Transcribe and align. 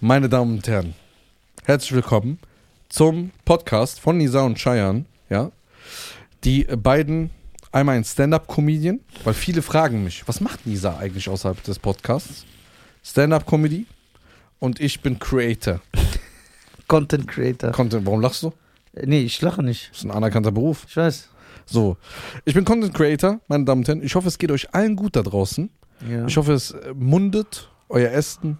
Meine 0.00 0.28
Damen 0.28 0.54
und 0.56 0.66
Herren, 0.68 0.94
herzlich 1.64 1.92
willkommen 1.92 2.38
zum 2.88 3.32
Podcast 3.44 4.00
von 4.00 4.16
Nisa 4.16 4.42
und 4.42 4.56
Cheyenne. 4.58 5.04
Ja? 5.28 5.50
Die 6.44 6.64
beiden, 6.64 7.30
einmal 7.70 7.96
ein 7.96 8.04
Stand-Up-Comedian, 8.04 9.00
weil 9.24 9.34
viele 9.34 9.62
fragen 9.62 10.02
mich, 10.04 10.26
was 10.26 10.40
macht 10.40 10.66
Nisa 10.66 10.96
eigentlich 10.96 11.28
außerhalb 11.28 11.62
des 11.64 11.78
Podcasts? 11.78 12.46
Stand-Up-Comedy 13.04 13.86
und 14.58 14.80
ich 14.80 15.00
bin 15.00 15.18
Creator. 15.18 15.80
Content 16.88 17.28
Creator. 17.28 17.70
Content, 17.72 18.06
warum 18.06 18.20
lachst 18.20 18.42
du? 18.42 18.52
Äh, 18.94 19.06
Nee, 19.06 19.20
ich 19.20 19.40
lache 19.42 19.62
nicht. 19.62 19.90
Das 19.90 19.98
ist 19.98 20.04
ein 20.04 20.10
anerkannter 20.10 20.50
Beruf. 20.50 20.86
Ich 20.88 20.96
weiß. 20.96 21.28
So, 21.66 21.96
ich 22.44 22.54
bin 22.54 22.64
Content 22.64 22.94
Creator, 22.94 23.40
meine 23.48 23.64
Damen 23.64 23.82
und 23.82 23.88
Herren. 23.88 24.02
Ich 24.02 24.14
hoffe, 24.14 24.28
es 24.28 24.38
geht 24.38 24.50
euch 24.50 24.74
allen 24.74 24.96
gut 24.96 25.14
da 25.14 25.22
draußen. 25.22 25.70
Ja. 26.08 26.26
Ich 26.26 26.36
hoffe, 26.36 26.54
es 26.54 26.74
mundet 26.94 27.68
euer 27.88 28.10
Essen. 28.10 28.58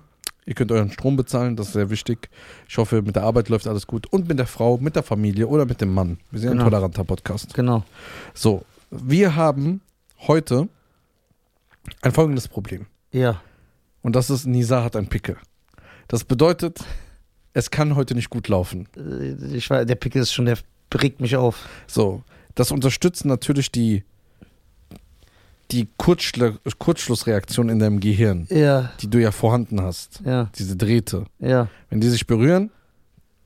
Ihr 0.51 0.57
könnt 0.57 0.73
euren 0.73 0.91
Strom 0.91 1.15
bezahlen, 1.17 1.55
das 1.55 1.69
ist 1.69 1.75
sehr 1.75 1.91
wichtig. 1.91 2.29
Ich 2.69 2.77
hoffe, 2.77 3.03
mit 3.03 3.15
der 3.15 3.23
Arbeit 3.23 3.49
läuft 3.51 3.69
alles 3.69 3.87
gut. 3.87 4.09
Und 4.09 4.27
mit 4.29 4.37
der 4.37 4.49
Frau, 4.49 4.79
mit 4.79 4.97
der 4.97 5.05
Familie 5.05 5.47
oder 5.47 5.65
mit 5.65 5.81
dem 5.81 5.95
Mann. 5.95 6.19
Wir 6.33 6.41
sind 6.41 6.51
Genau. 6.51 6.65
ein 6.65 6.71
toleranter 6.71 7.05
Podcast. 7.05 7.55
Genau. 7.55 7.85
So, 8.35 8.65
wir 8.91 9.37
haben 9.37 9.81
heute 10.27 10.69
ein 12.03 12.11
folgendes 12.11 12.49
Problem. 12.49 12.87
Ja. 13.13 13.41
Und 14.03 14.17
das 14.17 14.29
ist, 14.29 14.45
Nisa 14.45 14.83
hat 14.83 14.97
ein 14.97 15.07
Pickel. 15.07 15.37
Das 16.09 16.25
bedeutet, 16.25 16.81
es 17.53 17.71
kann 17.71 17.95
heute 17.95 18.17
nicht 18.17 18.29
gut 18.31 18.49
laufen. 18.49 18.89
Äh, 18.97 19.55
Ich 19.57 19.71
weiß, 19.71 19.87
der 19.87 19.95
Pickel 19.95 20.21
ist 20.21 20.33
schon, 20.33 20.47
der 20.47 20.59
regt 21.01 21.21
mich 21.21 21.37
auf. 21.37 21.69
So, 21.87 22.25
das 22.57 22.73
unterstützt 22.73 23.25
natürlich 23.25 23.71
die, 23.71 24.03
die 25.73 25.89
Kurzschl 25.97 26.59
Kurzschlussreaktion 26.79 27.69
in 27.69 27.79
deinem 27.79 28.01
Gehirn, 28.01 28.47
Ja, 28.51 28.93
die 29.01 29.09
du 29.09 29.19
ja 29.21 29.31
vorhanden 29.33 29.81
hast. 29.83 30.21
ja, 30.25 30.51
Diese 30.59 30.77
Drähte. 30.77 31.25
ja. 31.39 31.69
Wenn 31.89 32.01
die 32.01 32.09
sich 32.09 32.27
berühren, 32.27 32.71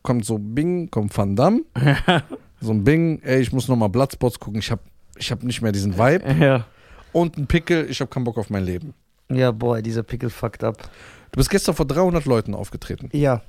kommt 0.02 0.24
so 0.24 0.38
Bing, 0.38 0.91
kommt 0.91 1.16
Van 1.16 1.34
Damme. 1.36 1.62
so 2.61 2.70
ein 2.72 2.84
Bing, 2.84 3.20
ey, 3.22 3.41
ich 3.41 3.53
muss 3.53 3.69
nochmal 3.69 3.89
Bloodsports 3.89 4.39
gucken, 4.39 4.58
ich 4.61 4.70
hab, 4.70 4.81
ich 5.16 5.31
hab 5.31 5.42
nicht 5.42 5.62
mehr 5.62 5.72
diesen 5.72 5.97
Vibe. 5.98 6.64
Und 7.12 7.36
ein 7.39 7.47
Pickel, 7.47 7.89
ich 7.91 8.00
hab 8.00 8.11
keinen 8.11 8.25
Bock 8.25 8.38
auf 8.38 8.50
mein 8.50 8.64
Leben. 8.64 8.92
Ja, 9.31 9.50
boah, 9.53 9.81
dieser 9.81 10.03
Pickel 10.03 10.31
fuckt 10.31 10.64
ab. 10.64 10.91
Du 11.33 11.36
bist 11.38 11.48
gestern 11.50 11.75
vor 11.75 11.86
300 11.86 12.25
Leuten 12.27 12.55
aufgetreten. 12.55 13.09
Ja. 13.12 13.42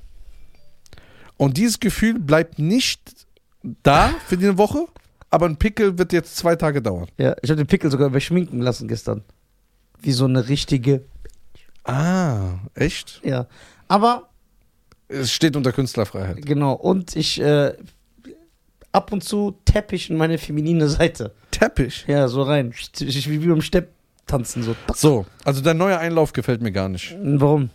Und 1.36 1.56
dieses 1.56 1.78
Gefühl 1.80 2.18
bleibt 2.18 2.58
nicht 2.58 3.26
da 3.82 4.10
für 4.26 4.36
die 4.36 4.56
Woche, 4.56 4.86
aber 5.36 5.44
ein 5.46 5.58
Pickel 5.58 5.98
wird 5.98 6.14
jetzt 6.14 6.34
zwei 6.38 6.56
Tage 6.56 6.80
dauern. 6.80 7.08
Ja, 7.18 7.36
ich 7.42 7.50
habe 7.50 7.58
den 7.58 7.66
Pickel 7.66 7.90
sogar 7.90 8.06
überschminken 8.08 8.62
lassen 8.62 8.88
gestern. 8.88 9.22
Wie 10.00 10.12
so 10.12 10.24
eine 10.24 10.48
richtige. 10.48 11.02
Ah, 11.84 12.54
echt? 12.74 13.20
Ja. 13.22 13.46
Aber, 13.86 14.30
Es 15.08 15.30
steht 15.30 15.54
unter 15.54 15.72
Künstlerfreiheit. 15.72 16.44
genau, 16.46 16.72
und 16.72 17.14
ich, 17.16 17.38
äh, 17.38 17.74
ab 18.92 19.12
und 19.12 19.22
zu 19.24 19.58
Teppich 19.66 20.08
in 20.08 20.16
meine 20.16 20.38
feminine 20.38 20.88
Seite. 20.88 21.34
Teppich. 21.50 22.06
Ja, 22.08 22.28
so 22.28 22.42
rein. 22.42 22.72
Ich, 22.98 23.28
wie 23.30 23.38
beim 23.38 23.60
Stepp 23.60 23.90
tanzen, 24.26 24.62
so. 24.62 24.74
So, 24.94 25.26
also 25.44 25.60
dein 25.60 25.76
neuer 25.76 25.98
Einlauf 25.98 26.32
gefällt 26.32 26.62
mir 26.62 26.72
gar 26.72 26.88
nicht. 26.88 27.14
Warum? 27.22 27.68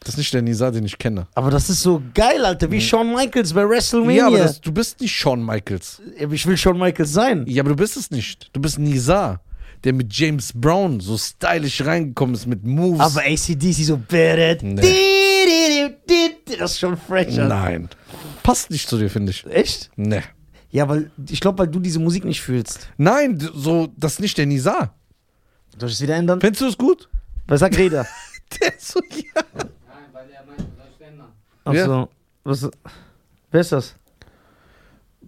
Das 0.00 0.10
ist 0.10 0.18
nicht 0.18 0.32
der 0.32 0.42
Nisa, 0.42 0.70
den 0.70 0.84
ich 0.84 0.96
kenne. 0.96 1.26
Aber 1.34 1.50
das 1.50 1.68
ist 1.68 1.82
so 1.82 2.02
geil, 2.14 2.44
Alter, 2.44 2.70
wie 2.70 2.80
Shawn 2.80 3.12
Michaels 3.12 3.52
bei 3.52 3.68
WrestleMania. 3.68 4.16
Ja, 4.16 4.26
aber 4.28 4.38
das, 4.38 4.60
du 4.60 4.72
bist 4.72 5.00
nicht 5.00 5.12
Shawn 5.14 5.44
Michaels. 5.44 6.00
ich 6.16 6.46
will 6.46 6.56
Shawn 6.56 6.78
Michaels 6.78 7.12
sein. 7.12 7.44
Ja, 7.48 7.62
aber 7.62 7.70
du 7.70 7.76
bist 7.76 7.96
es 7.96 8.10
nicht. 8.10 8.48
Du 8.52 8.60
bist 8.60 8.78
Nisa, 8.78 9.40
der 9.84 9.92
mit 9.92 10.12
James 10.12 10.52
Brown 10.54 11.00
so 11.00 11.18
stylisch 11.18 11.84
reingekommen 11.84 12.34
ist 12.34 12.46
mit 12.46 12.64
Moves. 12.64 13.00
Aber 13.00 13.22
ACDC 13.22 13.84
so 13.84 13.96
bad. 13.96 14.62
Nee. 14.62 14.84
Das 16.58 16.72
ist 16.72 16.78
schon 16.78 16.96
fresh. 16.96 17.28
Alter. 17.38 17.48
Nein. 17.48 17.88
Passt 18.42 18.70
nicht 18.70 18.88
zu 18.88 18.98
dir, 18.98 19.10
finde 19.10 19.32
ich. 19.32 19.44
Echt? 19.46 19.90
Nee. 19.96 20.22
Ja, 20.70 20.88
weil 20.88 21.10
ich 21.28 21.40
glaube, 21.40 21.58
weil 21.58 21.68
du 21.68 21.80
diese 21.80 21.98
Musik 21.98 22.24
nicht 22.24 22.40
fühlst. 22.40 22.88
Nein, 22.96 23.38
so, 23.54 23.88
das 23.96 24.14
ist 24.14 24.20
nicht 24.20 24.38
der 24.38 24.46
Nisa. 24.46 24.94
Soll 25.78 25.88
ich 25.88 25.94
es 25.96 26.00
wieder 26.00 26.16
ändern? 26.16 26.40
Findest 26.40 26.62
du 26.62 26.66
es 26.66 26.78
gut? 26.78 27.08
Was 27.46 27.60
sagt 27.60 27.76
Reda? 27.78 28.06
Der 28.60 28.76
ist 28.76 28.88
so, 28.88 29.00
ja. 29.10 29.42
Achso. 31.64 32.08
Was, 32.44 32.68
wer 33.50 33.60
ist 33.60 33.72
das? 33.72 33.94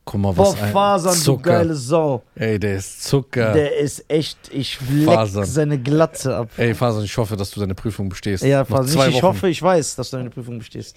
Guck 0.04 0.20
mal, 0.20 0.32
Boah, 0.32 0.52
was 0.54 0.62
ein 0.62 0.72
Fasern, 0.72 1.14
du 1.14 1.20
Zucker. 1.20 1.50
geile 1.50 1.74
Sau. 1.74 2.22
Ey, 2.34 2.58
der 2.58 2.76
ist 2.76 3.04
Zucker. 3.04 3.52
Der 3.52 3.76
ist 3.76 4.04
echt, 4.08 4.38
ich 4.50 4.78
leck 4.90 5.04
Fasern. 5.04 5.44
seine 5.44 5.78
Glatze 5.78 6.34
ab. 6.34 6.48
Ey, 6.56 6.74
Fasan, 6.74 7.04
ich 7.04 7.16
hoffe, 7.16 7.36
dass 7.36 7.50
du 7.50 7.60
deine 7.60 7.74
Prüfung 7.74 8.08
bestehst. 8.08 8.42
Ja, 8.42 8.64
zwei 8.66 9.08
ich, 9.08 9.16
ich 9.16 9.22
hoffe, 9.22 9.48
ich 9.50 9.62
weiß, 9.62 9.96
dass 9.96 10.10
du 10.10 10.16
deine 10.16 10.30
Prüfung 10.30 10.58
bestehst. 10.58 10.96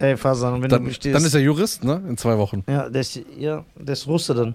Ey, 0.00 0.16
Fasan, 0.16 0.54
wenn 0.54 0.62
du 0.62 0.68
Dann, 0.68 0.84
bestehst. 0.84 1.14
dann 1.14 1.24
ist 1.24 1.34
er 1.34 1.40
Jurist, 1.40 1.84
ne? 1.84 2.02
In 2.08 2.16
zwei 2.16 2.36
Wochen. 2.36 2.64
ja, 2.68 2.88
der 2.88 3.00
ist, 3.02 3.20
ja, 3.38 3.64
der 3.76 3.92
ist 3.92 4.06
Russe 4.06 4.34
dann. 4.34 4.54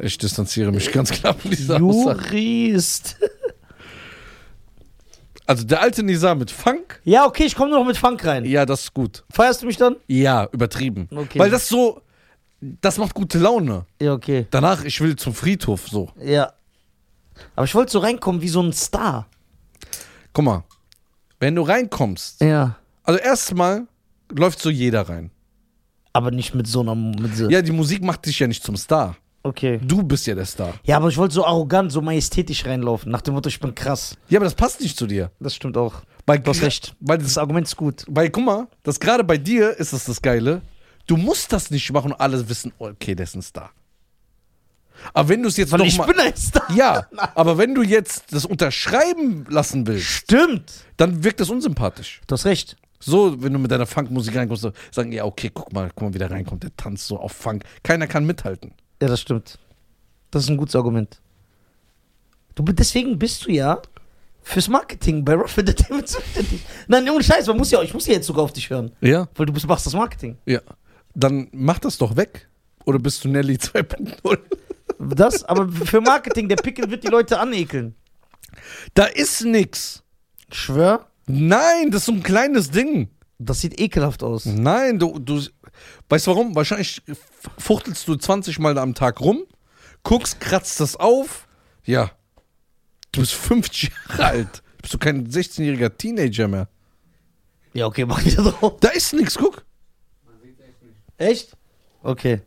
Ich 0.00 0.18
distanziere 0.18 0.72
mich 0.72 0.90
ganz 0.90 1.10
klar 1.10 1.34
von 1.34 1.50
dieser 1.50 1.80
Aussage. 1.82 2.36
Jurist. 2.36 3.16
Also 5.48 5.64
der 5.64 5.80
alte 5.80 6.02
Nisa 6.02 6.34
mit 6.34 6.50
Funk, 6.50 7.00
Ja, 7.04 7.24
okay, 7.24 7.44
ich 7.44 7.54
komme 7.56 7.70
nur 7.70 7.78
noch 7.80 7.86
mit 7.86 7.96
Funk 7.96 8.22
rein. 8.24 8.44
ja, 8.44 8.66
das 8.66 8.82
ist 8.82 8.94
gut. 8.94 9.24
Feierst 9.30 9.62
du 9.62 9.66
mich 9.66 9.78
dann? 9.78 9.96
Ja, 10.06 10.46
übertrieben. 10.52 11.08
Okay. 11.10 11.38
Weil 11.38 11.48
das 11.50 11.68
so, 11.68 12.02
das 12.60 12.98
macht 12.98 13.14
gute 13.14 13.38
Laune. 13.38 13.86
Ja, 14.00 14.12
okay. 14.12 14.46
Danach, 14.50 14.84
ich 14.84 15.00
will 15.00 15.16
zum 15.16 15.32
Friedhof, 15.32 15.88
so. 15.88 16.10
Ja. 16.22 16.52
Aber 17.56 17.64
ich 17.64 17.74
wollte 17.74 17.92
so 17.92 18.00
reinkommen 18.00 18.42
wie 18.42 18.48
so 18.48 18.60
ein 18.62 18.72
Star. 18.74 19.26
Guck 20.34 20.44
mal, 20.44 20.64
wenn 21.40 21.54
du 21.54 21.62
reinkommst, 21.62 22.42
Ja. 22.42 22.76
also 23.04 23.18
erstmal 23.18 23.86
läuft 24.30 24.60
so 24.60 24.68
jeder 24.68 25.08
rein. 25.08 25.30
Aber 26.12 26.30
nicht 26.30 26.54
mit 26.54 26.66
so 26.66 26.80
einer. 26.80 26.94
Mit 26.94 27.36
so 27.36 27.48
Ja, 27.48 27.62
die 27.62 27.72
Musik 27.72 28.02
macht 28.02 28.26
dich 28.26 28.38
ja 28.40 28.46
nicht 28.48 28.62
zum 28.64 28.76
Star. 28.76 29.16
Okay. 29.48 29.80
Du 29.82 30.02
bist 30.02 30.26
ja 30.26 30.34
der 30.34 30.44
Star. 30.46 30.74
Ja, 30.84 30.96
aber 30.96 31.08
ich 31.08 31.16
wollte 31.16 31.34
so 31.34 31.44
arrogant, 31.44 31.90
so 31.90 32.00
majestätisch 32.02 32.66
reinlaufen. 32.66 33.10
Nach 33.10 33.22
dem 33.22 33.34
Motto, 33.34 33.48
ich 33.48 33.58
bin 33.60 33.74
krass. 33.74 34.14
Ja, 34.28 34.38
aber 34.38 34.44
das 34.44 34.54
passt 34.54 34.80
nicht 34.80 34.96
zu 34.96 35.06
dir. 35.06 35.30
Das 35.40 35.54
stimmt 35.54 35.76
auch. 35.76 36.02
Weil, 36.26 36.38
Du 36.40 36.50
hast 36.50 36.62
recht. 36.62 36.94
Weil, 37.00 37.18
Das 37.18 37.28
das, 37.28 37.38
Argument 37.38 37.66
ist 37.66 37.76
gut. 37.76 38.04
weil 38.08 38.28
guck 38.30 38.44
mal, 38.44 38.66
das 38.82 39.00
gerade 39.00 39.24
bei 39.24 39.38
dir 39.38 39.70
ist 39.78 39.92
das 39.92 40.04
das 40.04 40.20
Geile. 40.20 40.60
Du 41.06 41.16
musst 41.16 41.52
das 41.52 41.70
nicht 41.70 41.90
machen 41.92 42.12
und 42.12 42.20
alle 42.20 42.46
wissen, 42.48 42.72
okay, 42.78 43.14
der 43.14 43.24
ist 43.24 43.34
ein 43.34 43.40
Star. 43.42 43.70
Aber 45.14 45.28
wenn 45.28 45.42
du 45.42 45.48
es 45.48 45.56
jetzt 45.56 45.72
Weil 45.72 45.78
noch 45.78 45.86
ich 45.86 45.96
mal, 45.96 46.06
bin 46.06 46.18
ein 46.20 46.36
Star. 46.36 46.70
Ja, 46.74 47.06
aber 47.34 47.56
wenn 47.56 47.74
du 47.74 47.82
jetzt 47.82 48.24
das 48.32 48.44
unterschreiben 48.44 49.46
lassen 49.48 49.86
willst, 49.86 50.04
Stimmt. 50.06 50.70
dann 50.96 51.24
wirkt 51.24 51.40
das 51.40 51.48
unsympathisch. 51.50 52.20
Du 52.26 52.34
hast 52.34 52.44
recht. 52.44 52.76
So, 53.00 53.40
wenn 53.40 53.52
du 53.52 53.60
mit 53.60 53.70
deiner 53.70 53.86
Funkmusik 53.86 54.34
reinkommst, 54.36 54.66
sagen, 54.90 55.12
ja, 55.12 55.24
okay, 55.24 55.50
guck 55.54 55.72
mal, 55.72 55.88
guck 55.94 56.08
mal, 56.08 56.14
wie 56.14 56.18
der 56.18 56.32
reinkommt, 56.32 56.64
der 56.64 56.76
tanzt 56.76 57.06
so 57.06 57.18
auf 57.18 57.30
Funk. 57.32 57.62
Keiner 57.84 58.08
kann 58.08 58.26
mithalten. 58.26 58.72
Ja, 59.00 59.08
das 59.08 59.20
stimmt. 59.20 59.58
Das 60.30 60.44
ist 60.44 60.50
ein 60.50 60.56
gutes 60.56 60.74
Argument. 60.76 61.20
Du, 62.54 62.62
deswegen 62.64 63.18
bist 63.18 63.46
du 63.46 63.52
ja 63.52 63.80
fürs 64.42 64.68
Marketing 64.68 65.24
bei 65.24 65.34
Rough 65.34 65.56
Entertainment 65.58 66.08
zuständig. 66.08 66.60
Nein, 66.86 67.08
ohne 67.08 67.22
Scheiß, 67.22 67.46
man 67.46 67.56
muss 67.58 67.70
ja, 67.70 67.82
ich 67.82 67.94
muss 67.94 68.06
ja 68.06 68.14
jetzt 68.14 68.26
sogar 68.26 68.44
auf 68.44 68.52
dich 68.52 68.68
hören. 68.70 68.90
Ja? 69.00 69.28
Weil 69.34 69.46
du 69.46 69.52
bist, 69.52 69.66
machst 69.66 69.86
das 69.86 69.94
Marketing. 69.94 70.36
Ja. 70.46 70.60
Dann 71.14 71.48
mach 71.52 71.78
das 71.78 71.98
doch 71.98 72.16
weg. 72.16 72.48
Oder 72.84 72.98
bist 72.98 73.24
du 73.24 73.28
Nelly 73.28 73.54
2.0? 73.56 74.38
Das, 75.14 75.44
aber 75.44 75.68
für 75.70 76.00
Marketing, 76.00 76.48
der 76.48 76.56
Pickel 76.56 76.90
wird 76.90 77.04
die 77.04 77.08
Leute 77.08 77.38
anekeln. 77.38 77.94
Da 78.94 79.04
ist 79.04 79.44
nix. 79.44 80.02
Schwör, 80.50 81.06
Nein, 81.26 81.90
das 81.90 82.00
ist 82.02 82.06
so 82.06 82.12
ein 82.12 82.22
kleines 82.22 82.70
Ding. 82.70 83.10
das 83.38 83.60
sieht 83.60 83.78
ekelhaft 83.78 84.22
aus. 84.22 84.46
Nein, 84.46 84.98
du, 84.98 85.18
du, 85.18 85.42
weißt 86.08 86.26
du 86.26 86.30
warum? 86.30 86.54
Wahrscheinlich 86.54 87.02
fuchtelst 87.58 88.06
du 88.08 88.16
20 88.16 88.58
Mal 88.58 88.78
am 88.78 88.94
Tag 88.94 89.20
rum, 89.20 89.44
guckst, 90.02 90.40
kratzt 90.40 90.80
das 90.80 90.96
auf. 90.96 91.46
Ja. 91.84 92.10
Du 93.12 93.20
bist 93.20 93.34
50 93.34 93.90
Jahre 94.10 94.24
alt. 94.24 94.62
Bist 94.82 94.94
du 94.94 94.98
kein 94.98 95.26
16-jähriger 95.28 95.96
Teenager 95.96 96.48
mehr. 96.48 96.68
Ja, 97.74 97.86
okay, 97.86 98.04
mach 98.04 98.24
wieder 98.24 98.42
drauf. 98.42 98.74
Da 98.80 98.88
ist 98.88 99.12
nix, 99.12 99.36
guck. 99.36 99.64
Man 100.24 100.34
sieht 100.40 100.58
echt 100.60 100.82
nicht. 100.82 100.96
Echt? 101.16 101.56
Okay. 102.02 102.40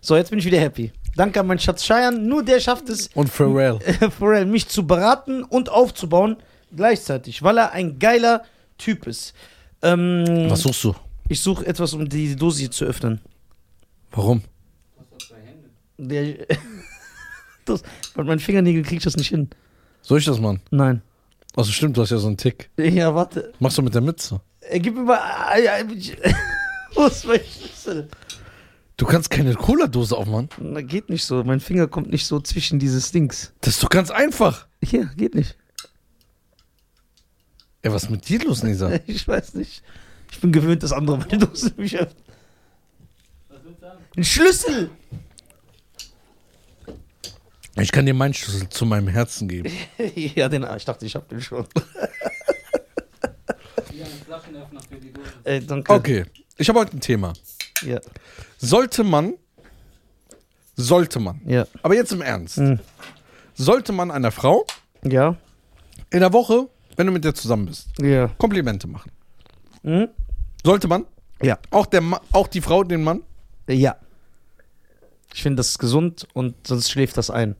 So, 0.00 0.16
jetzt 0.16 0.30
bin 0.30 0.38
ich 0.38 0.44
wieder 0.44 0.60
happy. 0.60 0.92
Danke 1.16 1.40
an 1.40 1.46
meinen 1.46 1.58
Schatz 1.58 1.82
Cheyenne. 1.84 2.18
Nur 2.18 2.44
der 2.44 2.60
schafft 2.60 2.88
es, 2.88 3.08
Und 3.14 3.28
Pharrell. 3.28 3.78
Pharrell, 4.18 4.46
mich 4.46 4.68
zu 4.68 4.86
beraten 4.86 5.44
und 5.44 5.68
aufzubauen 5.68 6.36
gleichzeitig, 6.74 7.42
weil 7.42 7.58
er 7.58 7.72
ein 7.72 7.98
geiler 7.98 8.44
Typ 8.78 9.06
ist. 9.06 9.32
Ähm, 9.82 10.46
Was 10.48 10.60
suchst 10.62 10.84
du? 10.84 10.94
Ich 11.28 11.40
suche 11.40 11.66
etwas, 11.66 11.92
um 11.94 12.08
die 12.08 12.36
Dose 12.36 12.60
hier 12.60 12.70
zu 12.70 12.84
öffnen. 12.84 13.20
Warum? 14.10 14.40
Du 14.40 15.00
hast 15.00 15.12
doch 15.12 15.28
zwei 15.28 15.40
Hände. 15.40 15.70
Der, 15.98 16.46
das, 17.64 17.82
mit 18.16 18.26
meinen 18.26 18.38
Fingernägeln 18.40 18.84
krieg 18.84 18.98
ich 18.98 19.04
das 19.04 19.16
nicht 19.16 19.28
hin. 19.28 19.48
Soll 20.02 20.18
ich 20.18 20.24
das 20.26 20.38
machen? 20.38 20.60
Nein. 20.70 21.02
Also 21.56 21.70
stimmt, 21.72 21.96
du 21.96 22.02
hast 22.02 22.10
ja 22.10 22.18
so 22.18 22.26
einen 22.26 22.36
Tick. 22.36 22.70
Ja, 22.76 23.14
warte. 23.14 23.52
Machst 23.60 23.78
du 23.78 23.82
mit 23.82 23.94
der 23.94 24.02
Mütze? 24.02 24.40
Er 24.60 24.80
gibt 24.80 24.96
mir 24.96 25.04
mal. 25.04 25.20
äh, 25.56 25.64
äh, 25.80 26.34
Wo 26.94 27.06
ist 27.06 27.26
mein 27.26 27.40
Schlüssel? 27.40 28.08
Du 28.96 29.06
kannst 29.06 29.30
keine 29.30 29.54
Cola-Dose 29.54 30.16
aufmachen. 30.16 30.48
Na, 30.60 30.80
geht 30.80 31.10
nicht 31.10 31.24
so. 31.24 31.42
Mein 31.42 31.60
Finger 31.60 31.88
kommt 31.88 32.10
nicht 32.10 32.26
so 32.26 32.38
zwischen 32.40 32.78
dieses 32.78 33.10
Dings. 33.12 33.52
Das 33.60 33.74
ist 33.74 33.82
doch 33.82 33.88
ganz 33.88 34.10
einfach. 34.10 34.66
Hier, 34.82 35.06
geht 35.16 35.34
nicht. 35.34 35.56
Ey, 37.82 37.92
was 37.92 38.04
ist 38.04 38.10
mit 38.10 38.28
dir 38.28 38.42
los, 38.44 38.62
Nisa? 38.62 38.90
Ich 39.06 39.26
weiß 39.26 39.54
nicht. 39.54 39.82
Ich 40.34 40.40
bin 40.40 40.50
gewöhnt, 40.50 40.82
dass 40.82 40.92
andere 40.92 41.18
meine 41.18 41.38
Dose 41.38 41.72
mich 41.76 41.96
öffnen. 41.96 42.22
Was 43.48 43.58
willst 43.64 43.80
du 43.82 43.86
sagen? 43.86 43.98
Ein 44.16 44.24
Schlüssel! 44.24 44.90
Ich 47.80 47.92
kann 47.92 48.04
dir 48.06 48.14
meinen 48.14 48.34
Schlüssel 48.34 48.68
zu 48.68 48.84
meinem 48.84 49.06
Herzen 49.08 49.46
geben. 49.48 49.70
ja, 50.14 50.48
den, 50.48 50.66
ich 50.76 50.84
dachte, 50.84 51.06
ich 51.06 51.14
hab 51.14 51.28
den 51.28 51.40
schon. 51.40 51.66
Ey, 55.44 55.64
danke. 55.64 55.92
Okay, 55.92 56.24
ich 56.56 56.68
habe 56.68 56.80
heute 56.80 56.96
ein 56.96 57.00
Thema. 57.00 57.32
Ja, 57.82 58.00
Sollte 58.58 59.04
man, 59.04 59.34
sollte 60.76 61.20
man, 61.20 61.40
ja. 61.46 61.66
aber 61.82 61.94
jetzt 61.94 62.12
im 62.12 62.22
Ernst, 62.22 62.56
Hm. 62.56 62.80
sollte 63.54 63.92
man 63.92 64.10
einer 64.10 64.30
Frau 64.32 64.66
Ja, 65.02 65.36
in 66.10 66.20
der 66.20 66.32
Woche, 66.32 66.68
wenn 66.96 67.06
du 67.06 67.12
mit 67.12 67.24
der 67.24 67.34
zusammen 67.34 67.66
bist, 67.66 67.88
ja. 68.00 68.28
Komplimente 68.38 68.86
machen? 68.88 69.12
Hm? 69.82 70.08
Sollte 70.64 70.88
man? 70.88 71.06
Ja. 71.42 71.58
Auch, 71.70 71.86
der 71.86 72.00
Ma 72.00 72.20
auch 72.32 72.48
die 72.48 72.60
Frau, 72.60 72.84
den 72.84 73.04
Mann? 73.04 73.22
Ja. 73.68 73.96
Ich 75.34 75.42
finde, 75.42 75.56
das 75.56 75.70
ist 75.70 75.78
gesund 75.78 76.26
und 76.32 76.66
sonst 76.66 76.90
schläft 76.90 77.16
das 77.16 77.30
ein. 77.30 77.56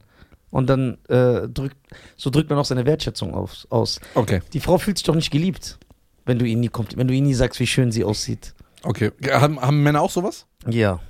Und 0.51 0.69
dann 0.71 0.99
äh, 1.09 1.49
drückt, 1.49 1.77
so 2.17 2.31
drückt 2.31 2.49
man 2.49 2.59
auch 2.59 2.65
seine 2.65 2.87
Wertschätzung 2.87 3.35
auf, 3.35 3.67
aus. 3.71 4.01
Okay, 4.15 4.41
Die 4.53 4.61
Frau 4.61 4.79
fühlt 4.79 4.99
sich 4.99 5.05
doch 5.05 5.17
nicht 5.17 5.33
geliebt, 5.33 5.79
wenn 6.25 6.39
du 6.39 6.45
ihnen 6.47 6.61
nie 6.61 6.69
kommt, 6.69 6.97
wenn 6.97 7.09
du 7.09 7.15
ihnen 7.15 7.27
nie 7.27 7.35
sagst, 7.35 7.59
wie 7.59 7.67
schön 7.67 7.91
sie 7.91 8.05
aussieht. 8.05 8.55
okay. 8.85 9.11
Haben, 9.31 9.61
haben 9.61 9.83
Männer 9.83 10.01
auch 10.01 10.11
sowas? 10.11 10.47
Ja, 10.69 11.01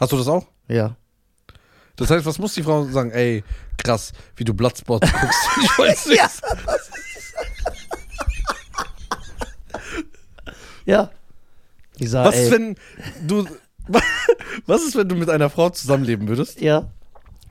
Hast 0.00 0.12
du 0.12 0.16
das 0.16 0.28
auch? 0.28 0.46
ja. 0.68 0.96
Das 1.96 2.08
heißt, 2.10 2.24
was 2.24 2.38
muss 2.38 2.54
die 2.54 2.62
Frau 2.62 2.84
sagen? 2.86 3.10
Ey, 3.10 3.44
krass, 3.76 4.12
wie 4.36 4.44
du 4.44 4.54
Bloodsport 4.54 5.02
guckst. 5.02 5.48
Ich 5.62 5.78
weiß 5.78 6.06
nicht. 6.06 6.18
Ja. 6.18 6.30
ja. 10.86 11.10
Die 12.00 12.06
sah, 12.06 12.24
Was 12.24 12.34
ey, 12.34 12.44
ist, 12.46 12.50
wenn 12.52 12.76
du. 13.26 13.46
Was 14.66 14.82
ist, 14.82 14.96
wenn 14.96 15.08
du 15.08 15.14
mit 15.14 15.28
einer 15.30 15.48
Frau 15.50 15.70
zusammenleben 15.70 16.26
würdest 16.28 16.60
Ja. 16.60 16.90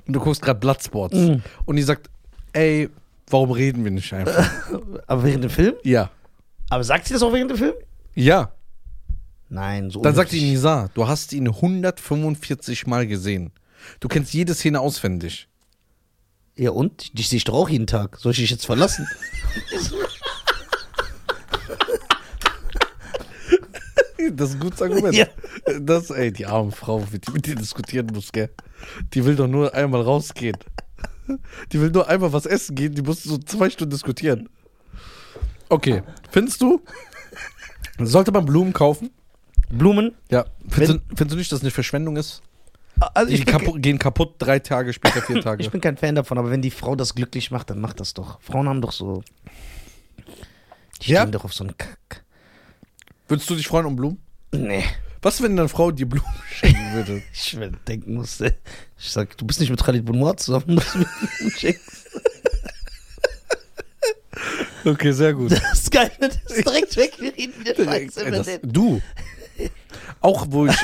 und 0.07 0.13
du 0.13 0.19
guckst 0.19 0.41
gerade 0.41 0.59
Bloodsports 0.59 1.15
Mhm. 1.15 1.41
und 1.65 1.75
die 1.75 1.81
sagt, 1.83 2.09
ey, 2.53 2.89
warum 3.29 3.51
reden 3.51 3.83
wir 3.83 3.91
nicht 3.91 4.11
einfach? 4.13 4.49
Aber 5.07 5.23
während 5.23 5.43
dem 5.43 5.51
Film? 5.51 5.75
ja. 5.83 6.09
Aber 6.71 6.83
sagt 6.83 7.07
sie 7.07 7.13
das 7.13 7.23
auch 7.23 7.33
während 7.33 7.49
dem 7.49 7.57
Film? 7.57 7.73
Ja. 8.13 8.51
Nein, 9.49 9.89
so 9.89 10.01
Dann 10.03 10.13
sagt 10.13 10.29
unhöflich. 10.31 10.51
Nisa, 10.51 10.89
du 10.93 11.07
hast 11.07 11.33
ihn 11.33 11.47
145 11.47 12.85
Mal 12.85 13.07
gesehen. 13.07 13.51
Du 13.99 14.07
kennst 14.07 14.33
jede 14.33 14.53
Szene 14.53 14.79
auswendig. 14.79 15.47
Ja 16.55 16.69
und? 16.71 17.17
Dich 17.17 17.27
sehe 17.29 17.37
ich 17.37 17.43
doch 17.45 17.55
auch 17.55 17.69
jeden 17.69 17.87
Tag. 17.87 18.17
Soll 18.19 18.33
ich 18.33 18.37
dich 18.39 18.51
jetzt 18.51 18.65
verlassen? 18.67 19.07
Das 24.33 24.49
ist 24.49 24.55
ein 24.55 24.59
gutes 24.59 24.81
Argument. 24.81 25.15
Ja. 25.15 25.27
Das, 25.79 26.09
ey, 26.09 26.31
die 26.31 26.45
arme 26.45 26.71
Frau, 26.71 27.05
mit 27.11 27.27
die 27.27 27.31
mit 27.31 27.45
dir 27.45 27.55
diskutieren 27.55 28.07
muss, 28.13 28.31
gell? 28.31 28.49
Die 29.13 29.23
will 29.25 29.35
doch 29.35 29.47
nur 29.47 29.73
einmal 29.73 30.01
rausgehen. 30.01 30.57
Die 31.71 31.79
will 31.79 31.91
nur 31.91 32.07
einmal 32.09 32.33
was 32.33 32.45
essen 32.45 32.75
gehen, 32.75 32.93
die 32.95 33.01
muss 33.01 33.23
so 33.23 33.37
zwei 33.37 33.69
Stunden 33.69 33.91
diskutieren. 33.91 34.49
Okay, 35.69 36.01
findest 36.31 36.61
du, 36.61 36.81
sollte 37.99 38.31
man 38.31 38.45
Blumen 38.45 38.73
kaufen? 38.73 39.11
Blumen? 39.69 40.15
Ja. 40.31 40.45
Findest, 40.67 40.93
du, 40.95 41.15
findest 41.15 41.31
du 41.33 41.35
nicht, 41.37 41.51
dass 41.51 41.59
es 41.59 41.63
eine 41.63 41.71
Verschwendung 41.71 42.17
ist? 42.17 42.41
Also 43.13 43.33
Die 43.33 43.45
kapu 43.45 43.73
gehen 43.73 43.99
kaputt 43.99 44.35
drei 44.39 44.59
Tage 44.59 44.91
später, 44.91 45.21
vier 45.21 45.41
Tage. 45.43 45.61
ich 45.63 45.69
bin 45.69 45.79
kein 45.79 45.95
Fan 45.95 46.15
davon, 46.15 46.37
aber 46.37 46.49
wenn 46.49 46.61
die 46.61 46.71
Frau 46.71 46.95
das 46.95 47.13
glücklich 47.15 47.51
macht, 47.51 47.69
dann 47.69 47.79
macht 47.79 47.99
das 47.99 48.13
doch. 48.13 48.41
Frauen 48.41 48.67
haben 48.67 48.81
doch 48.81 48.91
so. 48.91 49.23
Die 51.03 51.11
Ja? 51.11 51.21
stehen 51.21 51.31
doch 51.31 51.45
auf 51.45 51.53
so 51.53 51.63
einen. 51.63 51.75
Würdest 53.29 53.49
du 53.49 53.55
dich 53.55 53.67
freuen 53.67 53.85
um 53.85 53.95
Blumen? 53.95 54.17
Nee. 54.51 54.83
Was, 55.21 55.41
wenn 55.41 55.55
deine 55.55 55.69
Frau 55.69 55.91
dir 55.91 56.09
Blumen 56.09 56.25
schenken 56.51 56.93
würde? 56.93 57.21
Ich 57.33 57.55
mir 57.55 57.71
denken 57.87 58.15
musste. 58.15 58.57
Ich 58.97 59.11
sag, 59.11 59.37
du 59.37 59.45
bist 59.45 59.59
nicht 59.59 59.69
mit 59.69 59.83
Khalid 59.83 60.03
Benoit 60.03 60.39
zusammen, 60.39 60.77
dass 60.77 60.91
du 60.93 60.99
mir 60.99 61.05
Blumen 61.05 61.51
schenkst. 61.57 62.07
Okay, 64.85 65.11
sehr 65.11 65.33
gut. 65.33 65.51
Das 65.51 65.73
ist 65.73 65.91
geil, 65.91 66.09
das 66.19 66.37
ist 66.47 66.65
direkt 66.65 66.95
weg. 66.97 67.13
Wir 67.19 67.35
reden 67.35 67.53
wieder 67.59 67.75
Scheiße 67.75 68.59
du. 68.63 69.01
Auch 70.21 70.47
wo 70.49 70.65
ich, 70.65 70.75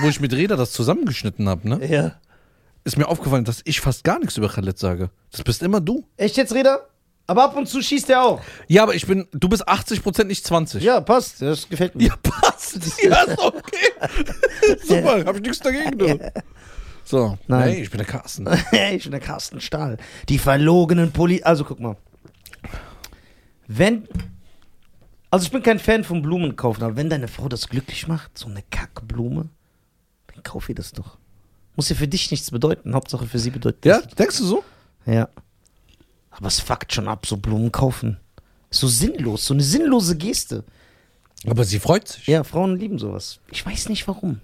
wo 0.00 0.08
ich 0.08 0.20
mit 0.20 0.32
Reda 0.32 0.56
das 0.56 0.72
zusammengeschnitten 0.72 1.48
habe, 1.48 1.68
ne? 1.68 1.86
Ja. 1.86 2.20
ist 2.84 2.96
mir 2.96 3.08
aufgefallen, 3.08 3.44
dass 3.44 3.60
ich 3.64 3.80
fast 3.80 4.04
gar 4.04 4.18
nichts 4.20 4.36
über 4.36 4.48
Khaled 4.48 4.78
sage. 4.78 5.10
Das 5.32 5.42
bist 5.42 5.62
immer 5.62 5.80
du. 5.80 6.06
Echt 6.16 6.36
jetzt, 6.36 6.54
Reda? 6.54 6.86
Aber 7.26 7.44
ab 7.44 7.56
und 7.56 7.68
zu 7.68 7.80
schießt 7.80 8.10
er 8.10 8.22
auch. 8.24 8.40
Ja, 8.68 8.82
aber 8.82 8.94
ich 8.94 9.06
bin, 9.06 9.26
du 9.32 9.48
bist 9.48 9.66
80% 9.68 10.24
nicht 10.24 10.44
20. 10.44 10.82
Ja, 10.82 11.00
passt. 11.00 11.40
Das 11.40 11.68
gefällt 11.68 11.94
mir. 11.94 12.08
Ja, 12.08 12.16
passt. 12.22 12.78
Ja, 13.02 13.22
ist 13.22 13.38
okay. 13.38 13.76
Super, 14.86 15.24
hab 15.24 15.36
ich 15.36 15.42
nichts 15.42 15.58
dagegen, 15.60 15.98
du. 15.98 16.18
So, 17.04 17.36
Nein. 17.48 17.70
nee, 17.70 17.82
ich 17.82 17.90
bin 17.90 17.98
der 17.98 18.06
Carsten. 18.06 18.48
ich 18.92 19.02
bin 19.02 19.10
der 19.10 19.20
Carsten 19.20 19.60
Stahl. 19.60 19.98
Die 20.28 20.38
verlogenen 20.38 21.10
Poli. 21.12 21.42
Also 21.42 21.64
guck 21.64 21.80
mal. 21.80 21.96
Wenn. 23.66 24.06
Also 25.30 25.46
ich 25.46 25.50
bin 25.50 25.62
kein 25.62 25.78
Fan 25.78 26.04
von 26.04 26.22
Blumen 26.22 26.56
kaufen, 26.56 26.82
aber 26.84 26.96
wenn 26.96 27.10
deine 27.10 27.26
Frau 27.26 27.48
das 27.48 27.68
glücklich 27.68 28.06
macht, 28.06 28.36
so 28.38 28.48
eine 28.48 28.62
Kackblume, 28.70 29.48
dann 30.32 30.42
kauf 30.42 30.68
ihr 30.68 30.74
das 30.74 30.92
doch. 30.92 31.16
Muss 31.74 31.88
ja 31.88 31.96
für 31.96 32.06
dich 32.08 32.30
nichts 32.30 32.50
bedeuten. 32.50 32.94
Hauptsache 32.94 33.26
für 33.26 33.38
sie 33.38 33.50
bedeutet 33.50 33.84
Ja, 33.84 34.00
das. 34.00 34.14
denkst 34.14 34.38
du 34.38 34.44
so? 34.44 34.64
Ja. 35.06 35.28
Aber 36.32 36.48
es 36.48 36.60
fuckt 36.60 36.92
schon 36.92 37.08
ab, 37.08 37.26
so 37.26 37.36
Blumen 37.36 37.70
kaufen. 37.70 38.18
So 38.70 38.88
sinnlos, 38.88 39.46
so 39.46 39.54
eine 39.54 39.62
sinnlose 39.62 40.16
Geste. 40.16 40.64
Aber 41.46 41.64
sie 41.64 41.78
freut 41.78 42.08
sich. 42.08 42.26
Ja, 42.26 42.44
Frauen 42.44 42.76
lieben 42.76 42.98
sowas. 42.98 43.40
Ich 43.50 43.64
weiß 43.64 43.88
nicht 43.88 44.06
warum. 44.08 44.40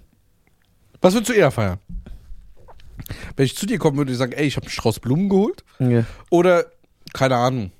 Was 1.01 1.13
würdest 1.13 1.29
du 1.29 1.33
eher 1.33 1.51
feiern? 1.51 1.79
Wenn 3.35 3.45
ich 3.45 3.55
zu 3.55 3.65
dir 3.65 3.79
kommen 3.79 3.97
würde, 3.97 4.11
ich 4.11 4.17
sagen, 4.17 4.33
ey, 4.33 4.45
ich 4.45 4.55
habe 4.55 4.65
einen 4.65 4.71
Strauß 4.71 4.99
Blumen 4.99 5.29
geholt. 5.29 5.63
Ja. 5.79 6.05
Oder, 6.29 6.65
keine 7.13 7.37
Ahnung, 7.37 7.71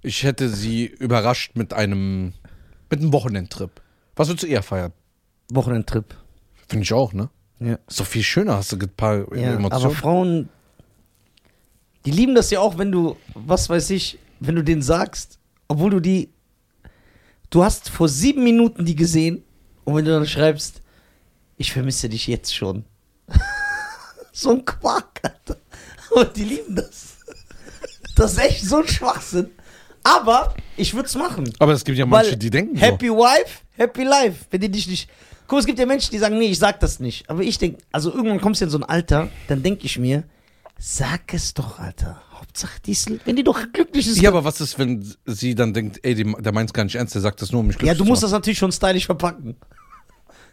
ich 0.00 0.24
hätte 0.24 0.48
sie 0.48 0.86
überrascht 0.86 1.54
mit 1.54 1.72
einem, 1.72 2.32
mit 2.90 3.00
einem 3.00 3.12
Wochenendtrip. 3.12 3.80
Was 4.16 4.28
würdest 4.28 4.44
du 4.44 4.48
eher 4.48 4.62
feiern? 4.62 4.92
Wochenendtrip. 5.52 6.16
Finde 6.68 6.84
ich 6.84 6.92
auch, 6.92 7.12
ne? 7.12 7.28
Ja. 7.60 7.78
Ist 7.86 8.00
doch 8.00 8.06
viel 8.06 8.22
schöner, 8.24 8.56
hast 8.56 8.72
du 8.72 8.76
ein 8.76 8.88
paar 8.96 9.18
Ja, 9.36 9.50
aber 9.50 9.58
Emotionen. 9.58 9.94
Frauen, 9.94 10.48
die 12.04 12.10
lieben 12.10 12.34
das 12.34 12.50
ja 12.50 12.60
auch, 12.60 12.78
wenn 12.78 12.90
du, 12.92 13.16
was 13.34 13.68
weiß 13.68 13.90
ich, 13.90 14.18
wenn 14.40 14.56
du 14.56 14.64
denen 14.64 14.82
sagst, 14.82 15.38
obwohl 15.68 15.90
du 15.90 16.00
die, 16.00 16.30
du 17.50 17.64
hast 17.64 17.88
vor 17.88 18.08
sieben 18.08 18.44
Minuten 18.44 18.84
die 18.84 18.96
gesehen 18.96 19.44
und 19.84 19.94
wenn 19.94 20.04
du 20.04 20.10
dann 20.10 20.26
schreibst, 20.26 20.82
ich 21.56 21.72
vermisse 21.72 22.08
dich 22.08 22.26
jetzt 22.26 22.54
schon. 22.54 22.84
so 24.32 24.50
ein 24.50 24.64
Quark, 24.64 25.20
Alter. 25.22 25.56
Und 26.10 26.36
die 26.36 26.44
lieben 26.44 26.74
das. 26.74 27.18
Das 28.16 28.32
ist 28.32 28.38
echt 28.38 28.64
so 28.64 28.78
ein 28.78 28.88
Schwachsinn. 28.88 29.50
Aber 30.02 30.54
ich 30.76 30.92
würde 30.94 31.06
es 31.06 31.14
machen. 31.14 31.50
Aber 31.58 31.72
es 31.72 31.84
gibt 31.84 31.96
ja 31.96 32.06
manche, 32.06 32.36
die 32.36 32.50
denken 32.50 32.76
Happy 32.76 33.08
Wife, 33.08 33.60
Happy 33.76 34.02
Life. 34.02 34.46
Wenn 34.50 34.60
die 34.60 34.68
dich 34.68 34.88
nicht. 34.88 35.08
Guck, 35.46 35.60
es 35.60 35.66
gibt 35.66 35.78
ja 35.78 35.86
Menschen, 35.86 36.10
die 36.10 36.18
sagen, 36.18 36.38
nee, 36.38 36.46
ich 36.46 36.58
sag 36.58 36.80
das 36.80 36.98
nicht. 36.98 37.28
Aber 37.30 37.42
ich 37.42 37.58
denke, 37.58 37.82
also 37.92 38.10
irgendwann 38.12 38.40
kommst 38.40 38.60
du 38.60 38.64
in 38.64 38.70
so 38.70 38.78
ein 38.78 38.84
Alter, 38.84 39.28
dann 39.48 39.62
denke 39.62 39.86
ich 39.86 39.98
mir, 39.98 40.24
sag 40.84 41.32
es 41.32 41.54
doch, 41.54 41.78
Alter. 41.78 42.20
Hauptsache, 42.34 42.80
die 42.84 42.90
ist, 42.92 43.08
wenn 43.24 43.36
die 43.36 43.44
doch 43.44 43.60
glücklich 43.72 44.06
ist. 44.08 44.20
Ja, 44.20 44.30
aber 44.30 44.42
was 44.44 44.60
ist, 44.60 44.78
wenn 44.80 45.06
sie 45.26 45.54
dann 45.54 45.72
denkt, 45.72 46.00
ey, 46.02 46.14
der 46.14 46.52
meint 46.52 46.70
es 46.70 46.74
gar 46.74 46.82
nicht 46.84 46.96
ernst, 46.96 47.14
der 47.14 47.22
sagt 47.22 47.40
das 47.40 47.52
nur, 47.52 47.60
um 47.60 47.68
mich 47.68 47.76
ja, 47.76 47.78
glücklich 47.80 47.98
du 47.98 48.04
zu 48.04 48.08
musst 48.08 48.22
machen. 48.22 48.30
das 48.32 48.38
natürlich 48.38 48.58
schon 48.58 48.72
stylisch 48.72 49.06
verpacken. 49.06 49.56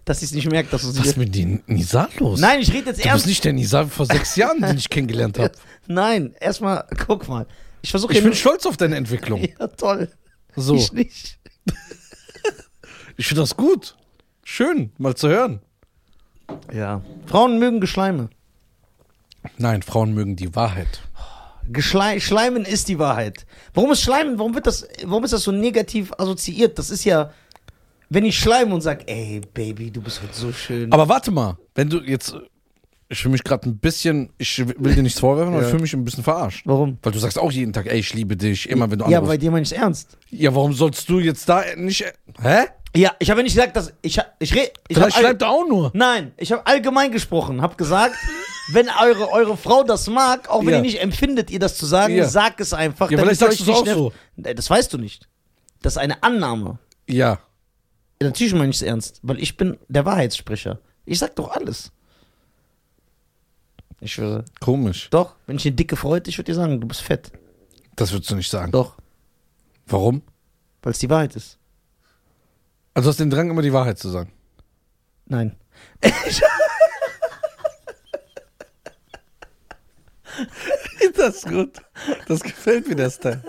Dass 0.06 0.20
sie 0.20 0.26
es 0.26 0.32
nicht 0.32 0.50
merkt, 0.50 0.72
dass 0.72 0.84
du 0.84 0.90
Was 0.90 1.06
ist 1.06 1.14
sie. 1.16 1.20
mit 1.20 1.34
dem 1.36 1.62
Nisa 1.66 2.08
los? 2.20 2.40
Nein, 2.40 2.62
ich 2.62 2.70
rede 2.72 2.88
jetzt 2.92 3.00
Du 3.00 3.04
bist 3.04 3.06
ernst. 3.08 3.26
nicht 3.28 3.44
der 3.44 3.54
Nisa 3.54 3.86
vor 3.88 4.06
sechs 4.06 4.36
Jahren, 4.36 4.62
den 4.62 4.78
ich 4.78 4.90
kennengelernt 4.90 5.38
habe. 5.40 5.52
Nein, 5.88 6.36
erstmal, 6.40 6.86
guck 7.08 7.28
mal. 7.28 7.48
Ich 7.82 7.90
versuche 7.92 8.14
Ich 8.14 8.24
bin 8.24 8.34
stolz 8.34 8.66
auf 8.66 8.78
deine 8.78 8.96
Entwicklung. 8.98 9.42
Ja, 9.60 9.68
toll. 9.68 10.10
So, 10.56 10.76
Ich 10.76 10.92
nicht. 10.94 11.40
ich 13.18 13.28
finde 13.28 13.42
das 13.42 13.56
gut. 13.58 13.96
Schön, 14.44 14.92
mal 14.98 15.16
zu 15.16 15.28
hören. 15.30 15.62
Ja. 16.74 17.02
Frauen 17.28 17.60
mögen 17.60 17.80
Geschleime. 17.82 18.30
Nein, 19.58 19.82
Frauen 19.82 20.14
mögen 20.14 20.36
die 20.36 20.56
Wahrheit. 20.56 21.02
Geschlei 21.72 22.20
Schleimen 22.20 22.66
ist 22.66 22.88
die 22.88 22.98
Wahrheit. 22.98 23.46
Warum 23.74 23.92
ist 23.92 24.02
Schleimen, 24.02 24.40
warum 24.40 24.56
wird 24.56 24.66
das, 24.66 24.88
warum 25.06 25.24
ist 25.24 25.34
das 25.34 25.44
so 25.44 25.52
negativ 25.52 26.12
assoziiert? 26.18 26.80
Das 26.80 26.90
ist 26.90 27.04
ja, 27.04 27.32
wenn 28.10 28.26
ich 28.26 28.40
schleime 28.40 28.74
und 28.74 28.82
sag, 28.82 29.08
ey, 29.10 29.42
Baby, 29.54 29.92
du 29.92 30.02
bist 30.02 30.22
heute 30.24 30.34
so 30.34 30.52
schön. 30.52 30.92
Aber 30.92 31.08
warte 31.08 31.30
mal, 31.30 31.58
wenn 31.76 31.88
du 31.90 32.00
jetzt, 32.00 32.36
ich 33.08 33.20
fühle 33.22 33.34
mich 33.34 33.44
gerade 33.44 33.70
ein 33.70 33.78
bisschen, 33.78 34.32
ich 34.40 34.58
will 34.80 34.96
dir 34.96 35.04
nichts 35.04 35.20
vorwerfen, 35.20 35.54
aber 35.54 35.62
Ja. 35.62 35.68
ich 35.68 35.72
fühle 35.72 35.84
mich 35.84 35.94
ein 35.94 36.04
bisschen 36.04 36.24
verarscht. 36.24 36.66
warum? 36.66 36.98
Weil 37.04 37.12
du 37.12 37.20
sagst 37.20 37.38
auch 37.38 37.52
jeden 37.52 37.72
Tag, 37.72 37.86
ey, 37.86 38.00
ich 38.00 38.14
liebe 38.16 38.36
dich, 38.36 38.68
immer 38.68 38.90
wenn 38.90 38.98
du 38.98 39.06
Ja, 39.06 39.18
anrufst. 39.20 39.30
bei 39.34 39.38
dir 39.38 39.52
meine 39.52 39.62
ich 39.64 39.76
ernst. 39.76 40.18
Ja, 40.32 40.54
warum 40.56 40.74
sollst 40.74 41.08
du 41.08 41.20
jetzt 41.20 41.48
da 41.48 41.64
nicht, 41.76 42.04
hä? 42.42 42.64
Ja, 42.96 43.14
ich 43.20 43.30
habe 43.30 43.40
ja 43.42 43.44
nicht 43.44 43.54
gesagt, 43.56 43.76
dass 43.76 43.94
ich, 44.02 44.20
ich 44.40 44.54
rede, 44.56 44.72
ich 44.88 44.98
Vielleicht 44.98 45.16
hab 45.16 45.18
all- 45.18 45.24
schreibt 45.30 45.42
er 45.44 45.50
auch 45.50 45.68
nur. 45.68 45.92
Nein, 45.94 46.34
ich 46.38 46.52
habe 46.52 46.66
allgemein 46.66 47.12
gesprochen, 47.12 47.62
habe 47.62 47.76
gesagt, 47.76 48.16
wenn 48.72 48.88
eure, 48.90 49.30
eure 49.32 49.58
Frau 49.58 49.84
das 49.84 50.08
mag, 50.08 50.50
auch 50.50 50.62
wenn 50.62 50.70
Ja. 50.70 50.76
ihr 50.78 50.82
nicht 50.82 51.00
empfindet, 51.02 51.52
ihr 51.52 51.60
das 51.60 51.78
zu 51.78 51.86
sagen, 51.86 52.16
Ja. 52.16 52.28
sag 52.28 52.60
es 52.60 52.74
einfach. 52.74 53.12
Ja, 53.12 53.18
damit 53.18 53.38
vielleicht 53.38 53.42
ihr 53.42 53.58
sagst 53.58 53.62
euch 53.62 53.66
du's 53.78 53.86
nicht 53.86 53.96
auch 53.98 54.04
nervt. 54.04 54.16
so. 54.38 54.42
Nee, 54.42 54.54
Das 54.56 54.70
weißt 54.70 54.92
du 54.94 54.98
nicht. 54.98 55.28
Das 55.82 55.94
ist 55.94 55.98
eine 55.98 56.22
Annahme. 56.24 56.80
Ja. 57.08 57.40
Natürlich 58.22 58.54
meine 58.54 58.70
ich 58.72 58.78
es 58.78 58.82
ernst, 58.82 59.20
weil 59.24 59.40
ich 59.40 59.56
bin 59.56 59.78
der 59.88 60.06
Wahrheitssprecher. 60.06 60.80
Ich 61.06 61.20
sag 61.20 61.36
doch 61.36 61.52
alles. 61.52 61.92
Ich 64.02 64.14
schwöre. 64.14 64.46
Komisch. 64.60 65.10
Doch, 65.12 65.36
wenn 65.46 65.58
ich 65.58 65.64
dir 65.64 65.72
dicke 65.72 65.96
freut, 65.96 66.28
ich 66.28 66.38
würde 66.38 66.52
dir 66.52 66.56
sagen, 66.56 66.80
du 66.82 66.88
bist 66.88 67.02
fett. 67.02 67.32
Das 67.96 68.12
würdest 68.12 68.32
du 68.32 68.36
nicht 68.36 68.50
sagen. 68.50 68.72
Doch, 68.72 68.96
Warum? 69.86 70.22
weil 70.82 70.94
es 70.94 71.00
die 71.00 71.10
Wahrheit 71.10 71.36
ist. 71.36 71.58
Also 72.94 73.08
du 73.08 73.10
hast 73.12 73.20
den 73.20 73.30
Drang, 73.30 73.50
immer 73.50 73.62
die 73.62 73.74
Wahrheit 73.74 73.98
zu 74.00 74.10
sagen. 74.10 74.32
Nein. 75.26 75.56
Das 81.16 81.36
ist 81.36 81.48
gut. 81.50 81.78
Das 82.28 82.40
gefällt 82.42 82.88
mir, 82.88 82.96
der 82.96 83.10
Style. 83.10 83.42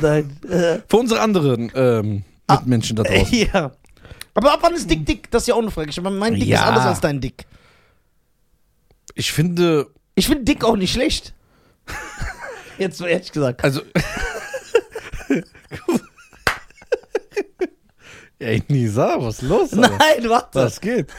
Nein. 0.00 0.36
Äh, 0.48 0.80
Für 0.88 0.96
unsere 0.98 1.20
anderen 1.20 1.72
ähm, 1.74 2.24
Mitmenschen 2.50 2.96
da 2.96 3.02
draußen. 3.04 3.48
ja. 3.52 3.72
Aber 4.34 4.52
ab 4.52 4.58
wann 4.62 4.74
ist 4.74 4.90
dick 4.90 5.06
dick? 5.06 5.30
Das 5.30 5.42
ist 5.44 5.46
ja 5.48 5.54
auch 5.54 5.62
eine 5.62 5.70
Frage. 5.70 5.90
Ich 5.90 6.00
meine, 6.00 6.16
mein 6.16 6.34
Dick 6.34 6.46
Ja. 6.48 6.58
ist 6.60 6.66
anders 6.68 6.84
als 6.86 7.00
dein 7.00 7.20
Dick. 7.20 7.46
Ich 9.14 9.32
finde, 9.32 9.88
Ich 10.14 10.26
finde 10.26 10.44
dick 10.44 10.64
auch 10.64 10.76
nicht 10.76 10.92
schlecht. 10.92 11.34
Jetzt 12.78 12.98
so 12.98 13.06
ehrlich 13.06 13.32
gesagt. 13.32 13.64
also. 13.64 13.80
Ey, 18.38 18.62
Nisa, 18.68 19.16
was 19.18 19.42
ist 19.42 19.48
los? 19.48 19.72
Alter? 19.72 19.98
Nein, 19.98 20.28
warte. 20.28 20.58
Was 20.60 20.80
geht? 20.80 21.12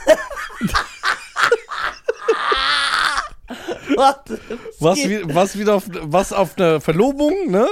Warte. 3.95 4.39
Was, 4.79 4.95
geht? 4.97 5.27
wie, 5.27 5.35
was 5.35 5.57
wieder 5.57 5.75
auf, 5.75 5.83
was 5.89 6.31
auf 6.31 6.57
einer 6.57 6.79
Verlobung, 6.79 7.51
ne? 7.51 7.67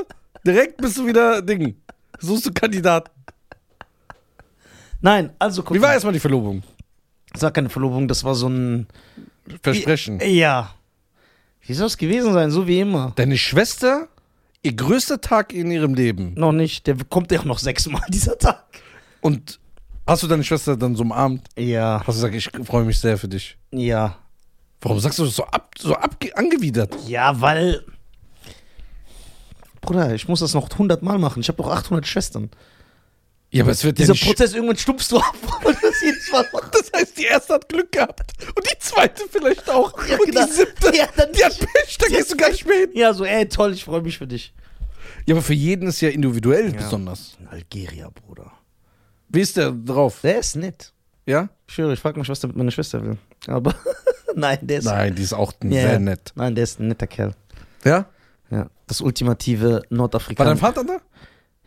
Direkt 0.45 0.77
bist 0.77 0.97
du 0.97 1.05
wieder 1.05 1.41
Ding. 1.41 1.75
Suchst 2.19 2.45
du 2.47 2.51
Kandidaten. 2.51 3.11
Nein, 4.99 5.31
also 5.39 5.63
guck 5.63 5.75
Wie 5.75 5.81
war 5.81 5.89
mal. 5.89 5.93
erstmal 5.93 6.13
die 6.13 6.19
Verlobung? 6.19 6.63
Das 7.31 7.43
war 7.43 7.51
keine 7.51 7.69
Verlobung, 7.69 8.07
das 8.07 8.23
war 8.23 8.35
so 8.35 8.49
ein. 8.49 8.87
Versprechen. 9.61 10.19
Ja. 10.21 10.73
Wie 11.61 11.73
soll 11.73 11.87
es 11.87 11.97
gewesen 11.97 12.33
sein? 12.33 12.51
So 12.51 12.67
wie 12.67 12.79
immer. 12.79 13.13
Deine 13.15 13.37
Schwester, 13.37 14.07
ihr 14.63 14.73
größter 14.75 15.21
Tag 15.21 15.53
in 15.53 15.69
ihrem 15.71 15.93
Leben. 15.93 16.33
Noch 16.35 16.51
nicht. 16.51 16.87
Der 16.87 16.97
kommt 17.09 17.31
ja 17.31 17.39
auch 17.39 17.45
noch 17.45 17.59
sechsmal 17.59 18.03
dieser 18.09 18.37
Tag. 18.37 18.65
Und 19.21 19.59
hast 20.05 20.23
du 20.23 20.27
deine 20.27 20.43
Schwester 20.43 20.75
dann 20.77 20.95
so 20.95 21.03
umarmt? 21.03 21.47
Ja. 21.57 21.99
Hast 22.05 22.21
du 22.21 22.29
gesagt, 22.29 22.35
ich 22.35 22.65
freue 22.65 22.83
mich 22.83 22.99
sehr 22.99 23.17
für 23.17 23.27
dich. 23.27 23.57
Ja. 23.71 24.17
Warum 24.81 24.99
sagst 24.99 25.19
du 25.19 25.25
das 25.25 25.35
so, 25.35 25.43
ab, 25.45 25.73
so 25.77 25.95
ab, 25.95 26.15
angewidert? 26.35 26.95
Ja, 27.07 27.39
weil. 27.41 27.83
Bruder, 29.81 30.13
ich 30.13 30.27
muss 30.27 30.41
das 30.41 30.53
noch 30.53 30.69
100 30.69 31.01
Mal 31.01 31.17
machen. 31.17 31.39
Ich 31.41 31.47
habe 31.47 31.57
doch 31.61 31.69
800 31.69 32.05
Schwestern. 32.05 32.49
Ja, 33.49 33.63
aber 33.63 33.71
es 33.71 33.83
wird 33.83 33.97
Dieser 33.97 34.13
ja. 34.13 34.25
Prozess, 34.25 34.53
irgendwann 34.53 34.75
stumpfst 34.77 35.09
du 35.09 35.17
ab, 35.19 35.33
weil 35.63 35.73
du 35.73 35.79
das 35.81 36.01
jedes 36.01 36.29
Mal 36.31 36.45
machst. 36.51 36.75
Das 36.75 36.91
heißt, 36.93 37.17
die 37.17 37.23
erste 37.23 37.53
hat 37.53 37.69
Glück 37.69 37.91
gehabt. 37.93 38.33
Und 38.55 38.65
die 38.69 38.77
zweite 38.79 39.23
vielleicht 39.31 39.69
auch. 39.69 39.93
Ja, 40.07 40.17
und 40.17 40.25
genau. 40.25 40.45
die 40.45 40.51
siebte, 40.51 40.91
Ja, 40.95 41.07
dann 41.15 41.31
die 41.31 41.43
hat. 41.43 41.57
Pech, 41.57 41.97
da 41.97 42.07
gehst 42.07 42.31
du 42.31 42.35
gar 42.37 42.49
nicht 42.49 42.65
mehr 42.67 42.79
hin. 42.79 42.89
Ja, 42.93 43.13
so, 43.13 43.23
ey, 43.23 43.47
toll, 43.47 43.73
ich 43.73 43.85
freue 43.85 44.01
mich 44.01 44.17
für 44.17 44.27
dich. 44.27 44.53
Ja, 45.25 45.35
aber 45.35 45.41
für 45.41 45.53
jeden 45.53 45.87
ist 45.87 46.01
ja 46.01 46.09
individuell 46.09 46.73
Ja. 46.73 46.81
besonders. 46.81 47.37
In 47.39 47.47
Algeria, 47.47 48.09
Bruder. 48.09 48.51
Wie 49.29 49.41
ist 49.41 49.57
der 49.57 49.71
drauf? 49.71 50.19
Der 50.23 50.39
ist 50.39 50.55
nett. 50.55 50.93
Ja? 51.25 51.49
Ich 51.67 51.73
schwöre, 51.73 51.93
ich 51.93 51.99
frage 51.99 52.19
mich, 52.19 52.29
was 52.29 52.39
der 52.39 52.47
mit 52.49 52.57
meiner 52.57 52.71
Schwester 52.71 53.03
will. 53.03 53.17
Aber 53.47 53.75
nein, 54.35 54.59
der 54.61 54.79
ist. 54.79 54.85
Nein, 54.85 55.13
die 55.15 55.23
ist 55.23 55.33
auch 55.33 55.53
Ja, 55.63 55.69
sehr 55.71 55.99
nett. 55.99 56.31
Nein, 56.35 56.55
der 56.55 56.63
ist 56.63 56.79
ein 56.79 56.87
netter 56.87 57.07
Kerl. 57.07 57.33
Ja? 57.83 58.05
Ja. 58.49 58.67
Das 58.87 59.01
ultimative 59.01 59.73
War 59.73 59.81
Nordafrikaner. 59.89 60.49
dein 60.51 60.57
Vater 60.57 60.83
da? 60.85 60.97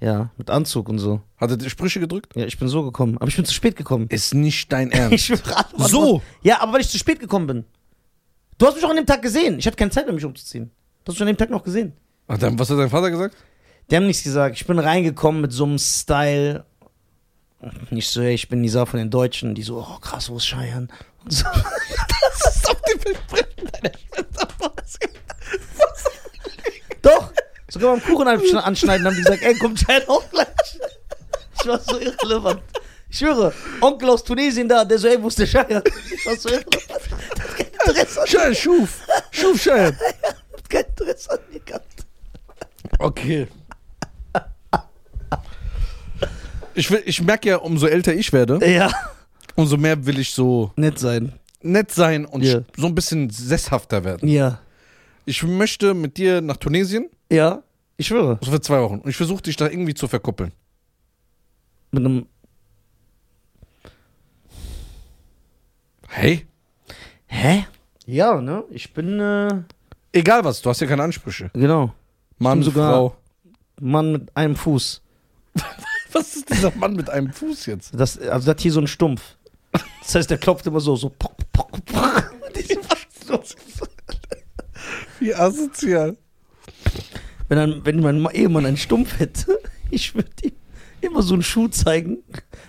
Ja, 0.00 0.30
mit 0.38 0.48
Anzug 0.48 0.88
und 0.88 0.98
so. 0.98 1.20
Hat 1.36 1.50
er 1.50 1.58
die 1.58 1.68
Sprüche 1.68 2.00
gedrückt? 2.00 2.34
Ja, 2.34 2.46
ich 2.46 2.58
bin 2.58 2.68
so 2.68 2.82
gekommen. 2.82 3.18
Aber 3.18 3.28
ich 3.28 3.36
bin 3.36 3.44
zu 3.44 3.52
spät 3.52 3.76
gekommen. 3.76 4.06
Ist 4.08 4.32
nicht 4.32 4.72
dein 4.72 4.88
Ich 4.92 4.98
Ernst. 4.98 5.24
schwöre, 5.26 5.56
alle 5.56 5.78
waren- 5.78 5.90
So? 5.90 6.22
Ja, 6.42 6.62
aber 6.62 6.72
weil 6.72 6.80
ich 6.80 6.88
zu 6.88 6.96
spät 6.98 7.20
gekommen 7.20 7.46
bin. 7.46 7.64
Du 8.56 8.66
hast 8.66 8.76
mich 8.76 8.84
auch 8.84 8.90
an 8.90 8.96
dem 8.96 9.04
Tag 9.06 9.20
gesehen. 9.20 9.58
Ich 9.58 9.66
hatte 9.66 9.76
keine 9.76 9.90
Zeit 9.90 10.06
mehr, 10.06 10.14
mich 10.14 10.24
umzuziehen. 10.24 10.70
Du 11.04 11.10
hast 11.12 11.16
mich 11.16 11.20
an 11.22 11.26
dem 11.28 11.36
Tag 11.36 11.50
noch 11.50 11.62
gesehen. 11.62 11.92
Hat 12.26 12.42
dein- 12.42 12.58
was 12.58 12.70
hat 12.70 12.78
dein 12.78 12.88
Vater 12.88 13.10
gesagt? 13.10 13.36
Die 13.90 13.96
haben 13.96 14.06
nichts 14.06 14.22
gesagt. 14.22 14.56
Ich 14.56 14.66
bin 14.66 14.78
reingekommen 14.78 15.42
mit 15.42 15.52
so 15.52 15.64
einem 15.64 15.78
Style. 15.78 16.64
Nicht 17.90 18.08
so, 18.10 18.20
ey, 18.22 18.34
ich 18.34 18.48
bin 18.48 18.60
Nisa 18.62 18.86
von 18.86 18.98
den 18.98 19.10
Deutschen. 19.10 19.54
Die 19.54 19.62
so, 19.62 19.78
oh 19.78 19.98
krass, 20.00 20.30
wo 20.30 20.36
ist 20.36 20.46
Scheiern? 20.46 20.90
Und 21.24 21.32
so. 21.32 21.44
Das 22.42 22.56
ist 22.56 22.70
auf 22.70 22.80
dem 22.82 23.00
Versprechen 23.00 23.70
deiner 23.72 23.92
Schwester. 23.98 24.48
Doch. 27.02 27.32
Sogar 27.68 27.96
beim 27.96 28.02
Kuchen 28.04 28.26
anschne- 28.28 28.58
anschneiden 28.62 29.06
haben 29.06 29.14
die 29.16 29.22
gesagt, 29.22 29.42
ey, 29.42 29.54
kommt 29.58 29.78
Scheiern 29.80 30.02
auch 30.08 30.28
gleich. 30.30 30.46
Ich 31.60 31.66
war 31.68 31.78
so 31.78 31.98
irrelevant. 31.98 32.62
Ich 33.08 33.18
schwöre, 33.18 33.52
Onkel 33.80 34.08
aus 34.10 34.22
Tunesien 34.24 34.68
da, 34.68 34.84
der 34.84 34.98
so, 34.98 35.08
ey, 35.08 35.20
wo 35.22 35.28
ist 35.28 35.38
der 35.38 35.46
Scheiern? 35.46 35.82
Ich 36.14 36.26
war 36.26 36.36
so 36.36 36.48
irrelevant. 36.48 36.88
Der 37.36 37.44
hat 37.44 37.56
kein 37.56 37.66
Interesse 37.66 38.20
an, 38.20 38.26
Schein, 38.26 38.54
Schuf. 38.54 39.00
Schuf, 39.30 39.62
Schein. 39.62 39.96
hat 40.52 40.70
kein 40.70 40.84
Interesse 40.84 41.30
an 41.32 41.38
mir 41.50 41.60
gehabt. 41.60 41.86
Okay. 42.98 43.48
Ich, 46.80 46.90
will- 46.90 47.02
ich 47.04 47.20
merke 47.22 47.50
ja, 47.50 47.56
umso 47.58 47.86
älter 47.86 48.14
ich 48.14 48.32
werde, 48.32 48.58
Ja. 48.66 48.90
umso 49.54 49.76
mehr 49.76 50.06
will 50.06 50.18
ich 50.18 50.30
so 50.32 50.72
Nett 50.76 50.98
sein. 50.98 51.32
nett 51.62 51.90
sein 51.92 52.24
und 52.24 52.42
Ja. 52.42 52.62
so 52.74 52.86
ein 52.86 52.94
bisschen 52.94 53.28
sesshafter 53.28 54.02
werden. 54.02 54.26
Ja. 54.28 54.60
Ich 55.26 55.42
möchte 55.42 55.92
mit 55.92 56.16
dir 56.16 56.40
nach 56.40 56.56
Tunesien, 56.56 57.10
Ja. 57.30 57.62
Ich 57.98 58.06
schwöre. 58.06 58.38
so 58.42 58.50
für 58.50 58.62
zwei 58.62 58.80
Wochen. 58.80 59.00
Und 59.00 59.10
ich 59.10 59.16
versuche 59.16 59.42
dich 59.42 59.56
da 59.56 59.66
irgendwie 59.68 59.92
zu 59.92 60.08
verkuppeln. 60.08 60.52
Mit 61.92 62.02
einem. 62.06 62.26
Hey? 66.08 66.46
Hä? 67.26 67.66
Ja, 68.06 68.40
ne? 68.40 68.64
Ich 68.70 68.94
bin, 68.94 69.20
äh, 69.20 69.62
Egal 70.12 70.44
was, 70.44 70.62
du 70.62 70.70
hast 70.70 70.80
ja 70.80 70.86
keine 70.86 71.02
Ansprüche. 71.02 71.50
genau. 71.52 71.92
Mann, 72.38 72.62
sogar- 72.62 72.90
Frau. 72.92 73.16
Mann 73.80 74.12
mit 74.12 74.34
einem 74.36 74.56
Fuß. 74.56 75.02
Was 76.12 76.36
ist 76.36 76.50
dieser 76.50 76.74
Mann 76.76 76.94
mit 76.94 77.08
einem 77.10 77.32
Fuß 77.32 77.66
jetzt? 77.66 77.92
Das, 77.94 78.18
also, 78.18 78.30
das 78.30 78.46
hat 78.46 78.60
hier 78.60 78.72
so 78.72 78.80
einen 78.80 78.86
Stumpf. 78.86 79.36
Das 80.02 80.14
heißt, 80.14 80.30
der 80.30 80.38
klopft 80.38 80.66
immer 80.66 80.80
so, 80.80 80.96
so. 80.96 81.10
Pock, 81.10 81.36
pock, 81.52 81.84
pock. 81.86 82.32
Wie 85.20 85.34
asozial. 85.34 86.16
Wenn, 87.48 87.58
dann, 87.58 87.84
wenn 87.84 88.00
mein 88.00 88.20
Ma- 88.20 88.30
Ehemann 88.30 88.66
einen 88.66 88.76
Stumpf 88.76 89.18
hätte, 89.18 89.58
ich 89.90 90.14
würde 90.14 90.30
ihm 90.42 90.52
immer 91.00 91.22
so 91.22 91.34
einen 91.34 91.42
Schuh 91.42 91.68
zeigen 91.68 92.18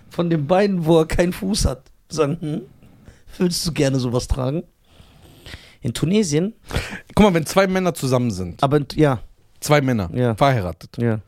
von 0.09 0.29
den 0.29 0.47
Beinen, 0.47 0.85
wo 0.85 0.99
er 0.99 1.05
keinen 1.07 1.33
Fuß 1.33 1.65
hat. 1.65 1.83
Sagen, 2.09 2.37
hm, 2.41 2.61
würdest 3.37 3.65
du 3.65 3.71
gerne 3.71 3.99
sowas 3.99 4.27
tragen? 4.27 4.63
In 5.81 5.93
Tunesien, 5.93 6.53
Guck 7.15 7.25
mal, 7.25 7.33
wenn 7.33 7.45
zwei 7.45 7.65
Männer 7.67 7.93
zusammen 7.95 8.29
sind, 8.29 8.61
aber 8.61 8.81
ja, 8.93 9.19
zwei 9.59 9.81
Männer, 9.81 10.11
Ja. 10.13 10.35
verheiratet, 10.35 10.95
ja, 10.97 11.21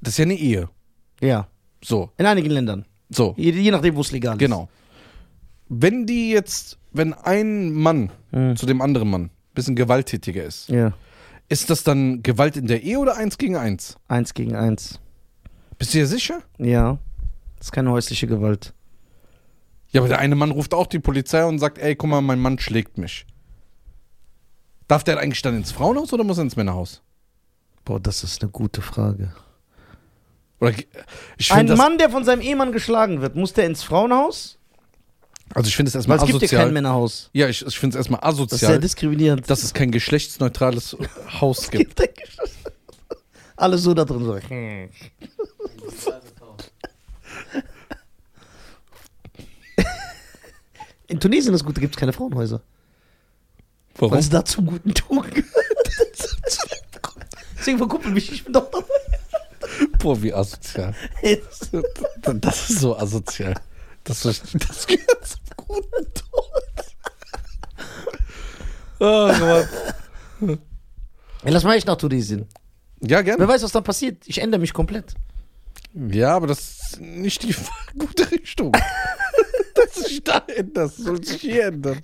das 0.00 0.12
ist 0.14 0.18
ja 0.18 0.24
eine 0.24 0.36
Ehe. 0.36 0.68
Ja. 1.20 1.46
So, 1.82 2.10
In 2.18 2.26
einigen 2.26 2.50
Ländern. 2.50 2.84
so, 3.08 3.34
Je, 3.38 3.50
je 3.52 3.70
nachdem, 3.70 3.96
wo 3.96 4.00
es 4.02 4.12
legal 4.12 4.34
ist. 4.34 4.38
genau. 4.38 4.68
Wenn 5.68 6.04
die 6.06 6.30
jetzt, 6.30 6.78
wenn 6.92 7.14
ein 7.14 7.72
Mann 7.72 8.10
Mhm. 8.32 8.56
zu 8.56 8.66
dem 8.66 8.80
anderen 8.82 9.08
Mann 9.10 9.22
ein 9.24 9.30
bisschen 9.54 9.76
gewalttätiger 9.76 10.44
ist, 10.44 10.68
Ja. 10.68 10.92
ist 11.48 11.70
das 11.70 11.82
dann 11.84 12.22
Gewalt 12.22 12.56
in 12.56 12.66
der 12.66 12.82
Ehe 12.82 12.98
oder 12.98 13.16
eins 13.16 13.38
gegen 13.38 13.56
eins? 13.56 13.96
Eins 14.08 14.34
gegen 14.34 14.54
eins. 14.56 15.00
Bist 15.78 15.94
du 15.94 15.98
dir 15.98 16.06
sicher? 16.06 16.42
Ja. 16.58 16.98
Das 17.58 17.68
ist 17.68 17.72
keine 17.72 17.90
häusliche 17.90 18.26
Gewalt. 18.26 18.74
Ja, 19.92 20.00
aber 20.02 20.08
der 20.08 20.18
eine 20.18 20.36
Mann 20.36 20.50
ruft 20.50 20.72
auch 20.74 20.86
die 20.86 20.98
Polizei 21.00 21.44
und 21.44 21.58
sagt, 21.58 21.78
ey, 21.78 21.96
guck 21.96 22.10
mal, 22.10 22.20
mein 22.20 22.38
Mann 22.40 22.58
schlägt 22.58 22.96
mich. 22.98 23.26
Darf 24.88 25.04
der 25.04 25.18
eigentlich 25.18 25.42
dann 25.42 25.56
ins 25.56 25.72
Frauenhaus 25.72 26.12
oder 26.12 26.24
muss 26.24 26.38
er 26.38 26.44
ins 26.44 26.56
Männerhaus? 26.56 27.02
Boah, 27.84 27.98
das 28.00 28.22
ist 28.24 28.42
eine 28.42 28.50
gute 28.50 28.82
Frage. 28.82 29.32
Oder 30.60 30.74
ich 31.38 31.52
Ein 31.52 31.66
das, 31.66 31.78
Mann, 31.78 31.96
der 31.98 32.10
von 32.10 32.24
seinem 32.24 32.42
Ehemann 32.42 32.72
geschlagen 32.72 33.22
wird, 33.22 33.34
muss 33.36 33.52
der 33.54 33.66
ins 33.66 33.82
Frauenhaus? 33.82 34.56
also 35.54 35.66
ich 35.68 35.74
finde 35.74 35.88
es 35.88 35.94
Weil 35.94 35.98
erstmal 36.00 36.18
es 36.18 36.24
gibt 36.26 36.42
ja 36.42 36.48
kein 36.48 36.58
asozial. 36.58 36.72
Männerhaus. 36.72 37.30
Ja, 37.32 37.48
ich, 37.48 37.66
ich 37.66 37.78
finde 37.78 37.94
es 37.94 37.98
erstmal 38.08 38.20
Das 38.20 38.32
ist 38.32 38.36
sehr 38.36 38.46
asozial, 38.68 38.78
diskriminierend. 38.80 39.50
dass 39.50 39.62
es 39.64 39.74
kein 39.74 39.90
geschlechtsneutrales 39.90 40.96
Haus 41.40 41.64
Es 41.64 41.70
gibt. 41.70 41.96
gibt. 41.96 42.36
Alle 43.56 43.76
so 43.78 43.92
da 43.94 44.04
drin 44.04 44.24
so. 44.24 44.38
In 51.08 51.18
Tunesien 51.18 51.52
das 51.52 51.64
Gute 51.64 51.80
gibt 51.80 51.94
es 51.96 51.98
keine 52.00 52.12
Frauenhäuser. 52.12 52.62
Weil 53.96 54.10
Warum? 54.10 54.18
es 54.18 54.30
da 54.30 54.44
zum 54.44 54.66
guten 54.66 54.94
Ton 54.94 55.22
gehört. 55.22 55.46
Deswegen 57.58 57.78
verkuppel 57.78 58.12
mich, 58.12 58.30
ich 58.32 58.44
bin 58.44 58.52
doch 58.52 58.70
dabei. 58.70 58.84
Boah, 60.00 60.22
wie 60.22 60.32
asozial. 60.32 60.94
Das 62.40 62.70
ist 62.70 62.80
so 62.80 62.96
asozial. 62.96 63.54
Das, 64.04 64.22
das 64.22 64.86
gehört 64.86 65.26
zum 65.26 65.40
guten 65.56 66.14
Ton. 66.14 66.40
Oh 68.98 69.32
Gott. 69.38 69.68
Ja, 71.44 71.50
lass 71.50 71.64
mal 71.64 71.74
echt 71.74 71.86
nach 71.86 71.96
Tunesien. 71.96 72.46
Ja, 73.00 73.22
gerne. 73.22 73.40
Wer 73.40 73.48
weiß, 73.48 73.62
was 73.62 73.72
dann 73.72 73.84
passiert. 73.84 74.22
Ich 74.26 74.38
ändere 74.38 74.60
mich 74.60 74.72
komplett. 74.72 75.14
Ja, 75.94 76.36
aber 76.36 76.46
das 76.46 76.60
ist 76.60 77.00
nicht 77.00 77.42
die 77.42 77.54
gute 77.98 78.30
Richtung. 78.30 78.72
dass 79.74 79.94
du 79.94 80.02
dich 80.02 80.24
da 80.24 80.42
änderst, 80.54 80.98
soll 80.98 81.24
sich 81.24 81.40
hier 81.40 81.66
ändern. 81.66 82.00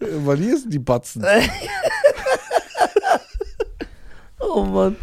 Weil 0.00 0.38
hier 0.38 0.56
sind 0.56 0.72
die 0.72 0.78
Batzen. 0.78 1.24
Oh 4.38 4.62
Mann. 4.64 4.96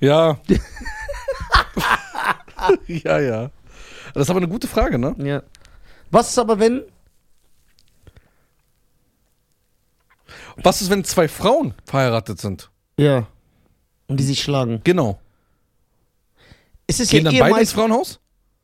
Ja. 0.00 0.38
ja, 2.86 3.20
ja. 3.20 3.50
Das 4.12 4.24
ist 4.24 4.30
aber 4.30 4.40
eine 4.40 4.48
gute 4.48 4.68
Frage, 4.68 4.98
ne? 4.98 5.14
Ja. 5.18 5.42
Was 6.10 6.30
ist 6.30 6.38
aber, 6.38 6.58
wenn. 6.58 6.82
Was 10.56 10.82
ist, 10.82 10.90
wenn 10.90 11.04
zwei 11.04 11.26
Frauen 11.28 11.74
verheiratet 11.84 12.40
sind? 12.40 12.70
Ja. 12.96 13.26
Und 14.06 14.20
die 14.20 14.24
sich 14.24 14.42
schlagen. 14.42 14.80
Genau. 14.84 15.18
Es 16.86 17.00
ist 17.00 17.10
Gehen 17.10 17.24
ja 17.24 17.30
dann 17.30 17.34
eh 17.34 17.40
beide 17.40 17.50
ins 17.52 17.58
meist, 17.58 17.72
Frauenhaus? 17.72 18.20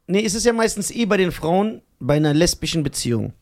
Nee, 0.07 0.25
es 0.25 0.35
ist 0.35 0.45
ja 0.45 0.53
meistens 0.53 0.91
eh 0.91 1.07
bei 1.07 1.17
den 1.17 1.33
Frauen 1.33 1.83
bei 1.99 2.17
einer 2.17 2.35
lesbischen 2.35 2.83
Beziehung. 2.83 3.33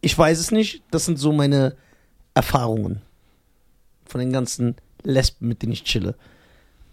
Ich 0.00 0.16
weiß 0.16 0.38
es 0.38 0.50
nicht. 0.50 0.82
Das 0.90 1.04
sind 1.04 1.18
so 1.18 1.32
meine 1.32 1.76
Erfahrungen. 2.34 3.02
Von 4.04 4.20
den 4.20 4.32
ganzen 4.32 4.76
Lesben, 5.02 5.48
mit 5.48 5.62
denen 5.62 5.72
ich 5.72 5.84
chille. 5.84 6.16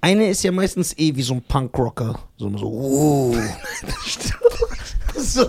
Eine 0.04 0.28
ist 0.28 0.44
ja 0.44 0.52
meistens 0.52 0.98
eh 0.98 1.16
wie 1.16 1.22
so 1.22 1.36
ein 1.36 1.42
Punkrocker. 1.42 2.20
So, 2.36 2.58
so, 2.58 2.68
oh. 2.68 3.34
so. 5.16 5.46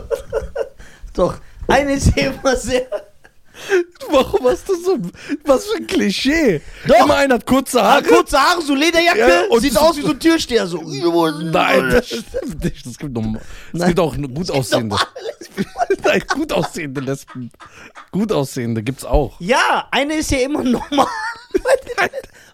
Doch. 1.13 1.41
Eine 1.67 1.95
ist 1.95 2.17
ja 2.17 2.31
immer 2.31 2.55
sehr. 2.55 2.87
Warum 4.11 4.47
hast 4.47 4.69
du 4.69 4.75
so. 4.75 4.99
Was 5.45 5.67
für 5.67 5.77
ein 5.79 5.87
Klischee? 5.87 6.61
Doch. 6.87 7.05
Immer 7.05 7.17
einer 7.17 7.35
hat 7.37 7.47
kurze 7.47 7.81
Ah, 7.83 7.93
Haare. 7.95 8.03
kurze 8.03 8.39
Haare, 8.39 8.63
so 8.63 8.75
Lederjacke, 8.75 9.19
Ja, 9.21 9.43
und 9.49 9.61
sieht 9.61 9.77
aus 9.77 9.97
wie 9.97 10.03
so 10.03 10.11
ein 10.11 10.19
Türsteher. 10.21 10.67
So. 10.67 10.83
Nein, 10.83 11.91
das 11.91 12.07
stimmt 12.09 12.65
nicht. 12.65 12.87
Es 12.87 12.99
gibt, 12.99 13.13
noch, 13.15 13.25
es 13.73 13.85
gibt 13.87 14.01
auch 14.01 14.17
gut 14.17 14.51
aussehende. 14.51 14.97
Nein, 16.05 16.23
gut 16.29 16.53
aussehende 16.53 17.01
Lesben. 17.01 17.51
Gut 18.11 18.33
aussehende 18.33 18.83
gibt's 18.83 19.05
auch. 19.05 19.41
Ja, 19.41 19.87
eine 19.91 20.15
ist 20.15 20.31
ja 20.31 20.39
immer 20.39 20.63
normal. 20.63 21.07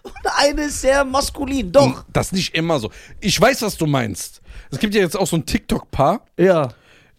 Und 0.03 0.13
eine 0.37 0.63
ist 0.65 0.81
sehr 0.81 1.03
maskulin. 1.03 1.71
Doch. 1.71 2.05
Das 2.13 2.27
ist 2.27 2.33
nicht 2.33 2.55
immer 2.55 2.79
so. 2.79 2.91
Ich 3.19 3.39
weiß, 3.39 3.61
was 3.63 3.77
du 3.77 3.85
meinst. 3.85 4.41
Es 4.71 4.79
gibt 4.79 4.95
ja 4.95 5.01
jetzt 5.01 5.17
auch 5.17 5.27
so 5.27 5.35
ein 5.35 5.45
TikTok-Paar, 5.45 6.25
Ja. 6.37 6.69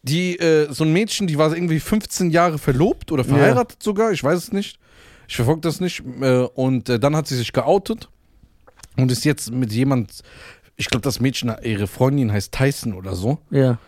Die, 0.03 0.39
äh, 0.39 0.73
so 0.73 0.85
ein 0.85 0.93
Mädchen, 0.93 1.27
die 1.27 1.39
war 1.39 1.55
irgendwie 1.55 1.81
15 1.81 2.31
Jahre 2.31 2.59
verlobt 2.59 3.13
oder 3.13 3.25
verheiratet 3.25 3.83
sogar, 3.83 4.13
ich 4.13 4.23
weiß 4.23 4.39
es 4.39 4.53
nicht. 4.53 4.79
Ich 5.29 5.37
verfolge 5.37 5.61
das 5.63 5.81
nicht. 5.81 6.03
Äh, 6.21 6.41
und 6.55 6.89
äh, 6.89 6.99
dann 6.99 7.15
hat 7.17 7.27
sie 7.29 7.37
sich 7.37 7.53
geoutet 7.53 8.09
und 8.97 9.11
ist 9.13 9.25
jetzt 9.25 9.51
mit 9.53 9.73
jemand, 9.73 10.23
ich 10.77 10.87
glaube, 10.87 11.03
das 11.03 11.21
Mädchen, 11.21 11.55
ihre 11.63 11.87
Freundin 11.87 12.33
heißt 12.33 12.53
Tyson 12.53 12.95
oder 12.95 13.15
so. 13.15 13.39
Ja. 13.51 13.79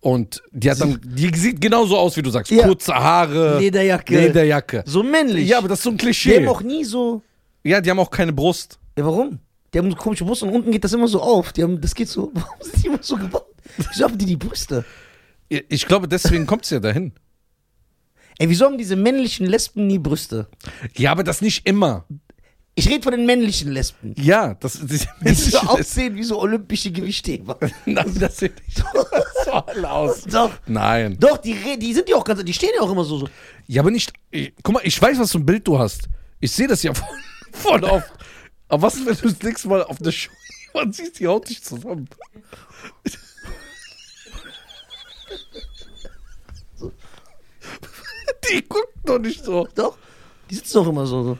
Und 0.00 0.42
die 0.52 0.70
hat 0.70 0.80
dann, 0.80 1.00
die 1.02 1.34
sieht 1.34 1.60
genauso 1.60 1.96
aus, 1.96 2.16
wie 2.16 2.22
du 2.22 2.30
sagst. 2.30 2.52
Ja. 2.52 2.66
Kurze 2.66 2.94
Haare, 2.94 3.58
Lederjacke. 3.58 4.20
Lederjacke. 4.20 4.84
So 4.86 5.02
männlich. 5.02 5.48
Ja, 5.48 5.58
aber 5.58 5.68
das 5.68 5.78
ist 5.78 5.84
so 5.84 5.90
ein 5.90 5.96
Die 5.96 6.04
Klischee. 6.04 6.36
haben 6.36 6.48
auch 6.48 6.60
nie 6.62 6.84
so. 6.84 7.22
Ja, 7.64 7.80
die 7.80 7.90
haben 7.90 7.98
auch 7.98 8.10
keine 8.10 8.32
Brust. 8.32 8.78
Ja, 8.98 9.04
warum? 9.06 9.38
Die 9.72 9.78
haben 9.78 9.90
so 9.90 9.96
komische 9.96 10.24
Brust 10.24 10.42
und 10.42 10.50
unten 10.50 10.70
geht 10.70 10.84
das 10.84 10.92
immer 10.92 11.08
so 11.08 11.20
auf. 11.20 11.52
Die 11.52 11.62
haben, 11.62 11.80
das 11.80 11.94
geht 11.94 12.08
so. 12.08 12.30
Warum 12.34 12.56
sind 12.60 12.82
die 12.82 12.86
immer 12.86 12.98
so 13.00 13.16
gebaut? 13.16 13.46
Wieso 13.78 14.04
haben 14.04 14.16
die 14.16 14.26
die 14.26 14.36
Brüste? 14.36 14.84
Ich 15.48 15.86
glaube, 15.86 16.08
deswegen 16.08 16.46
kommt 16.46 16.64
es 16.64 16.70
ja 16.70 16.80
dahin. 16.80 17.12
Ey, 18.38 18.48
wieso 18.48 18.64
haben 18.64 18.78
diese 18.78 18.96
männlichen 18.96 19.46
Lesben 19.46 19.86
nie 19.86 19.98
Brüste? 19.98 20.48
Ja, 20.96 21.12
aber 21.12 21.22
das 21.22 21.40
nicht 21.40 21.66
immer. 21.68 22.04
Ich 22.74 22.88
rede 22.88 23.02
von 23.04 23.12
den 23.12 23.24
männlichen 23.24 23.70
Lesben. 23.70 24.14
Ja, 24.18 24.54
das, 24.54 24.80
das, 24.84 25.06
Die 25.24 25.34
so 25.34 25.58
aussehen 25.60 26.16
wie 26.16 26.24
so 26.24 26.40
olympische 26.40 26.90
Gewichtheber. 26.90 27.56
Nein, 27.86 28.12
das 28.18 28.38
sieht 28.38 28.60
nicht 28.66 28.78
so 29.44 29.52
alle 29.52 29.88
aus. 29.88 30.22
Doch. 30.24 30.50
Nein. 30.66 31.16
Doch, 31.20 31.36
die, 31.38 31.52
re- 31.52 31.78
die 31.78 31.94
sind 31.94 32.08
ja 32.08 32.16
auch 32.16 32.24
ganz. 32.24 32.42
Die 32.42 32.52
stehen 32.52 32.70
ja 32.76 32.82
auch 32.82 32.90
immer 32.90 33.04
so. 33.04 33.18
so. 33.18 33.28
Ja, 33.68 33.82
aber 33.82 33.92
nicht. 33.92 34.12
Ich, 34.32 34.52
guck 34.64 34.74
mal, 34.74 34.80
ich 34.84 35.00
weiß, 35.00 35.16
was 35.20 35.30
für 35.30 35.38
ein 35.38 35.46
Bild 35.46 35.68
du 35.68 35.78
hast. 35.78 36.08
Ich 36.40 36.50
sehe 36.50 36.66
das 36.66 36.82
ja 36.82 36.92
voll, 36.94 37.06
voll 37.52 37.84
oft. 37.84 38.10
Aber 38.66 38.82
was, 38.82 38.96
ist, 38.96 39.06
wenn 39.06 39.14
du 39.14 39.28
das 39.28 39.42
nächste 39.42 39.68
Mal 39.68 39.84
auf 39.84 39.98
der 39.98 40.10
Show 40.10 40.32
und 40.72 40.96
siehst, 40.96 41.20
die 41.20 41.28
haut 41.28 41.48
dich 41.48 41.62
zusammen? 41.62 42.08
Die 48.52 48.62
guckt 48.68 48.94
doch 49.04 49.18
nicht 49.18 49.44
so. 49.44 49.66
Doch. 49.74 49.96
Die 50.50 50.54
sitzen 50.54 50.74
doch 50.74 50.88
immer 50.88 51.06
so. 51.06 51.22
so. 51.22 51.38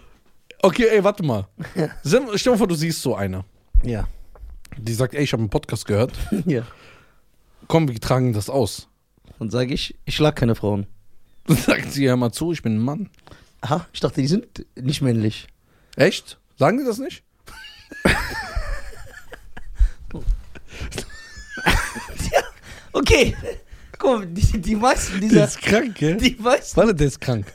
Okay, 0.63 0.87
ey, 0.91 1.05
warte 1.05 1.23
mal. 1.23 1.47
Stell 1.73 1.91
stell 2.05 2.29
dir 2.37 2.51
mal 2.51 2.59
vor, 2.59 2.67
du 2.69 2.75
siehst 2.75 3.03
so 3.03 3.15
eine. 3.15 3.45
Ja. 3.83 4.09
Die 4.79 4.95
sagt, 4.95 5.15
ey, 5.15 5.23
ich 5.23 5.33
habe 5.33 5.43
einen 5.43 5.51
Podcast 5.51 5.87
gehört. 5.87 6.13
ja. 6.47 6.67
Komm, 7.69 7.89
wir 7.89 8.01
tragen 8.01 8.33
das 8.33 8.51
aus. 8.51 8.89
Dann 9.39 9.51
sage 9.51 9.75
ich, 9.75 9.97
ich 10.05 10.17
schlag 10.17 10.37
keine 10.37 10.55
Frauen. 10.55 10.87
Dann 11.47 11.57
sagt 11.57 11.93
sie, 11.93 12.09
hör 12.09 12.17
mal 12.17 12.33
zu, 12.33 12.53
ich 12.53 12.63
bin 12.63 12.77
ein 12.77 12.81
Mann. 12.81 13.11
Aha, 13.61 13.87
ich 13.93 14.01
dachte, 14.01 14.21
die 14.21 14.27
sind 14.27 14.67
nicht 14.77 15.03
männlich. 15.03 15.47
Echt? 15.97 16.39
Sagen 16.57 16.79
die 16.79 16.85
das 16.85 16.99
nicht? 16.99 17.23
Okay. 22.93 23.37
Guck 24.05 24.19
mal, 24.19 24.27
die, 24.27 24.61
die 24.61 24.77
meisten 24.77 25.13
Der 25.21 25.29
dieser. 25.31 25.45
ist 25.47 25.63
krank, 25.63 25.95
gell? 25.95 26.17
Die 26.19 26.37
meisten, 26.39 26.77
Warte, 26.77 26.95
der 26.95 27.07
ist 27.07 27.21
krank. 27.23 27.47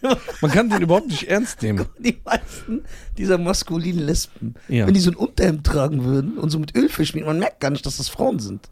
Man 0.41 0.49
kann 0.51 0.67
den 0.69 0.81
überhaupt 0.81 1.07
nicht 1.07 1.27
ernst 1.27 1.61
nehmen. 1.61 1.85
die 1.99 2.19
meisten 2.25 2.83
dieser 3.17 3.37
maskulinen 3.37 4.03
Lesben, 4.05 4.55
Ja. 4.67 4.87
wenn 4.87 4.95
die 4.95 4.99
so 4.99 5.11
ein 5.11 5.15
Unterhemd 5.15 5.63
tragen 5.65 6.03
würden 6.03 6.37
und 6.39 6.49
so 6.49 6.57
mit 6.57 6.75
Öl 6.75 6.89
verschmieren, 6.89 7.27
man 7.27 7.37
merkt 7.39 7.59
gar 7.59 7.69
nicht, 7.69 7.85
dass 7.85 7.97
das 7.97 8.09
Frauen 8.09 8.39
sind. 8.39 8.67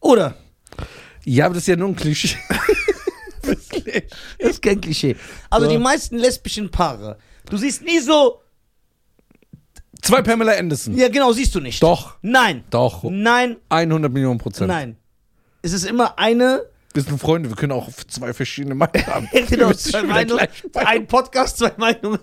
Oder? 0.00 0.34
Ja, 1.24 1.46
aber 1.46 1.54
das 1.54 1.62
ist 1.62 1.68
ja 1.68 1.76
nur 1.76 1.88
ein 1.88 1.96
Klischee. 1.96 2.36
Das 3.42 4.50
ist 4.52 4.62
kein 4.62 4.80
Klischee. 4.80 5.16
Also 5.50 5.66
Ja. 5.66 5.72
die 5.72 5.78
meisten 5.78 6.16
lesbischen 6.16 6.70
Paare, 6.70 7.18
du 7.50 7.58
siehst 7.58 7.82
nie 7.82 7.98
so. 7.98 8.40
Zwei 10.00 10.22
Pamela 10.22 10.52
Anderson. 10.52 10.96
Ja, 10.96 11.08
genau, 11.08 11.30
siehst 11.32 11.54
du 11.54 11.60
nicht. 11.60 11.82
Doch, 11.82 12.16
Nein. 12.22 12.64
doch. 12.70 13.04
Nein. 13.04 13.56
100 13.68 14.10
Millionen 14.10 14.38
Prozent. 14.38 14.68
Nein. 14.68 14.96
Es 15.64 15.72
ist 15.72 15.86
immer 15.86 16.18
eine. 16.18 16.66
Wir 16.92 17.02
sind 17.02 17.18
Freunde, 17.18 17.48
wir 17.48 17.56
können 17.56 17.72
auch 17.72 17.88
zwei 18.06 18.34
verschiedene 18.34 18.74
Meinungen 18.74 19.06
haben. 19.06 19.28
genau, 19.48 19.72
zwei 19.72 20.02
Meinungen, 20.02 20.46
ein 20.74 21.06
Podcast, 21.06 21.56
zwei 21.56 21.72
Meinungen. 21.78 22.18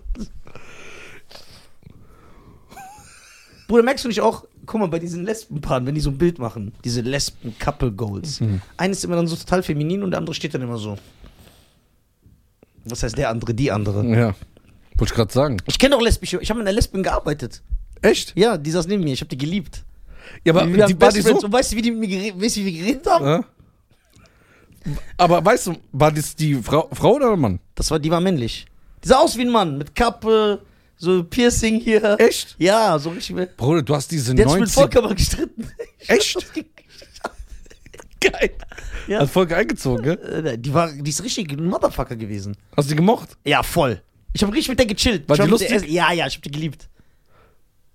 Bruder, 3.67 3.81
merkst 3.81 4.05
du 4.05 4.09
nicht 4.09 4.21
auch, 4.21 4.45
guck 4.67 4.79
mal, 4.79 4.87
bei 4.89 4.99
diesen 4.99 5.25
Lesbenpaaren, 5.25 5.87
wenn 5.87 5.95
die 5.95 6.01
so 6.01 6.11
ein 6.11 6.19
Bild 6.19 6.37
machen, 6.37 6.71
diese 6.83 7.01
Lesben-Couple-Goals, 7.01 8.41
Mhm. 8.41 8.61
eines 8.77 8.99
ist 8.99 9.05
immer 9.05 9.15
dann 9.15 9.25
so 9.27 9.35
total 9.35 9.63
feminin 9.63 10.03
und 10.03 10.11
der 10.11 10.19
andere 10.19 10.35
steht 10.35 10.53
dann 10.53 10.61
immer 10.61 10.77
so. 10.77 10.99
Was 12.85 13.01
heißt 13.01 13.17
der 13.17 13.29
andere, 13.29 13.55
die 13.55 13.71
andere? 13.71 14.05
Ja, 14.05 14.35
wollte 14.97 15.05
ich 15.05 15.13
gerade 15.13 15.33
sagen. 15.33 15.57
Ich 15.65 15.79
kenne 15.79 15.95
doch 15.95 16.01
lesbische, 16.01 16.39
ich 16.41 16.49
habe 16.51 16.59
mit 16.59 16.67
einer 16.67 16.75
Lesbin 16.75 17.01
gearbeitet. 17.01 17.63
Echt? 18.03 18.37
Ja, 18.37 18.57
die 18.57 18.69
saß 18.69 18.85
neben 18.85 19.03
mir, 19.03 19.13
ich 19.13 19.21
habe 19.21 19.29
die 19.29 19.37
geliebt. 19.37 19.83
Ja, 20.43 20.53
aber 20.53 20.67
wir 20.73 20.85
die 20.85 20.99
war 20.99 21.11
die 21.11 21.21
so. 21.21 21.35
und 21.37 21.51
weißt 21.51 21.71
du, 21.71 21.75
wie 21.77 21.81
die 21.81 21.91
mit 21.91 21.99
mir 22.01 22.07
geredet, 22.07 22.41
weißt 22.41 22.55
du, 22.57 22.59
wie 22.61 22.65
wir 22.65 22.79
geredet 22.81 23.07
haben? 23.07 23.25
Ja? 23.25 23.43
Aber 25.17 25.43
weißt 25.45 25.67
du, 25.67 25.77
war 25.91 26.11
das 26.11 26.35
die 26.35 26.55
Frau, 26.55 26.89
Frau 26.91 27.13
oder 27.15 27.35
Mann? 27.35 27.59
Das 27.75 27.91
war, 27.91 27.99
die 27.99 28.09
war 28.09 28.19
männlich. 28.21 28.65
Die 29.03 29.07
sah 29.07 29.17
aus 29.19 29.37
wie 29.37 29.41
ein 29.41 29.49
Mann, 29.49 29.77
mit 29.77 29.93
Kappe, 29.95 30.61
so 30.97 31.23
Piercing 31.23 31.79
hier. 31.79 32.19
Echt? 32.19 32.55
Ja, 32.57 32.97
so 32.97 33.09
richtig. 33.11 33.55
Bruder, 33.57 33.83
du 33.83 33.95
hast 33.95 34.11
diese 34.11 34.33
Der 34.33 34.45
hat 34.45 34.51
sich 34.53 34.59
mit 34.61 34.75
90... 34.75 34.93
Volker 35.01 35.15
gestritten. 35.15 35.67
Echt? 36.07 36.37
Geil. 38.19 38.51
Ja. 39.07 39.21
Hat 39.21 39.29
Volker 39.29 39.57
eingezogen, 39.57 40.03
gell? 40.03 40.45
Äh, 40.45 40.57
Die, 40.57 40.73
war, 40.73 40.91
die 40.91 41.09
ist 41.09 41.23
richtig 41.23 41.51
ein 41.51 41.65
Motherfucker 41.65 42.15
gewesen. 42.15 42.55
Hast 42.77 42.87
du 42.87 42.91
die 42.91 42.97
gemocht? 42.97 43.29
Ja, 43.45 43.63
voll. 43.63 44.01
Ich 44.33 44.43
habe 44.43 44.53
richtig 44.53 44.69
mit 44.69 44.79
der 44.79 44.85
gechillt. 44.85 45.27
War 45.27 45.35
ich 45.35 45.39
die 45.39 45.43
der 45.43 45.49
lustig? 45.51 45.71
erst- 45.71 45.87
ja, 45.87 46.11
ja, 46.11 46.27
ich 46.27 46.33
habe 46.35 46.41
die 46.43 46.51
geliebt. 46.51 46.87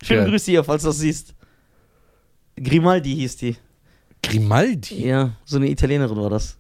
Schöne. 0.02 0.28
Grüße 0.28 0.50
hier, 0.50 0.64
falls 0.64 0.82
du 0.82 0.88
das 0.88 0.98
siehst. 0.98 1.34
Grimaldi 2.56 3.14
hieß 3.14 3.36
die. 3.36 3.56
Grimaldi? 4.22 5.06
Ja, 5.06 5.32
so 5.44 5.56
eine 5.56 5.68
Italienerin 5.68 6.16
war 6.16 6.30
das. 6.30 6.56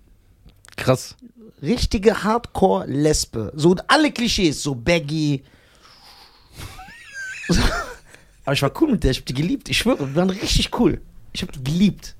Krass. 0.76 1.16
Richtige 1.62 2.22
Hardcore-Lesbe. 2.22 3.52
So 3.54 3.74
alle 3.88 4.12
Klischees, 4.12 4.62
so 4.62 4.74
baggy. 4.74 5.42
Aber 8.44 8.52
ich 8.52 8.62
war 8.62 8.70
cool 8.80 8.92
mit 8.92 9.02
der, 9.02 9.10
ich 9.10 9.18
hab 9.18 9.26
die 9.26 9.34
geliebt. 9.34 9.68
Ich 9.68 9.78
schwöre, 9.78 10.06
wir 10.06 10.14
waren 10.14 10.30
richtig 10.30 10.78
cool. 10.78 11.00
Ich 11.32 11.42
hab 11.42 11.50
die 11.52 11.64
geliebt. 11.64 12.14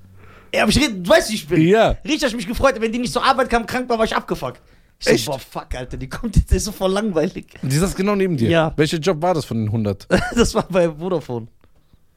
Ja, 0.54 0.62
aber 0.62 0.70
ich 0.70 0.78
rede, 0.78 0.94
du 0.94 1.08
weißt, 1.08 1.30
wie 1.30 1.34
ich 1.34 1.46
bin. 1.46 1.62
Ja. 1.62 1.96
Richtig, 2.04 2.22
hab 2.22 2.30
ich 2.30 2.36
mich 2.36 2.46
gefreut. 2.46 2.80
Wenn 2.80 2.90
die 2.90 2.98
nicht 2.98 3.12
zur 3.12 3.24
Arbeit 3.24 3.50
kam, 3.50 3.66
krank 3.66 3.88
war, 3.88 3.98
war 3.98 4.06
ich 4.06 4.16
abgefuckt. 4.16 4.60
Ich 4.98 5.06
Echt? 5.06 5.24
so, 5.26 5.32
boah, 5.32 5.38
fuck, 5.38 5.74
Alter, 5.74 5.96
die 5.96 6.08
kommt 6.08 6.36
jetzt, 6.36 6.50
der 6.50 6.56
ist 6.56 6.64
so 6.64 6.72
voll 6.72 6.90
langweilig. 6.90 7.46
Die 7.62 7.76
saß 7.76 7.94
genau 7.94 8.16
neben 8.16 8.36
dir. 8.36 8.48
Ja. 8.48 8.72
Welcher 8.76 8.98
Job 8.98 9.20
war 9.20 9.34
das 9.34 9.44
von 9.44 9.58
den 9.58 9.66
100? 9.66 10.08
Das 10.34 10.54
war 10.54 10.64
bei 10.68 10.88
Vodafone. 10.88 11.48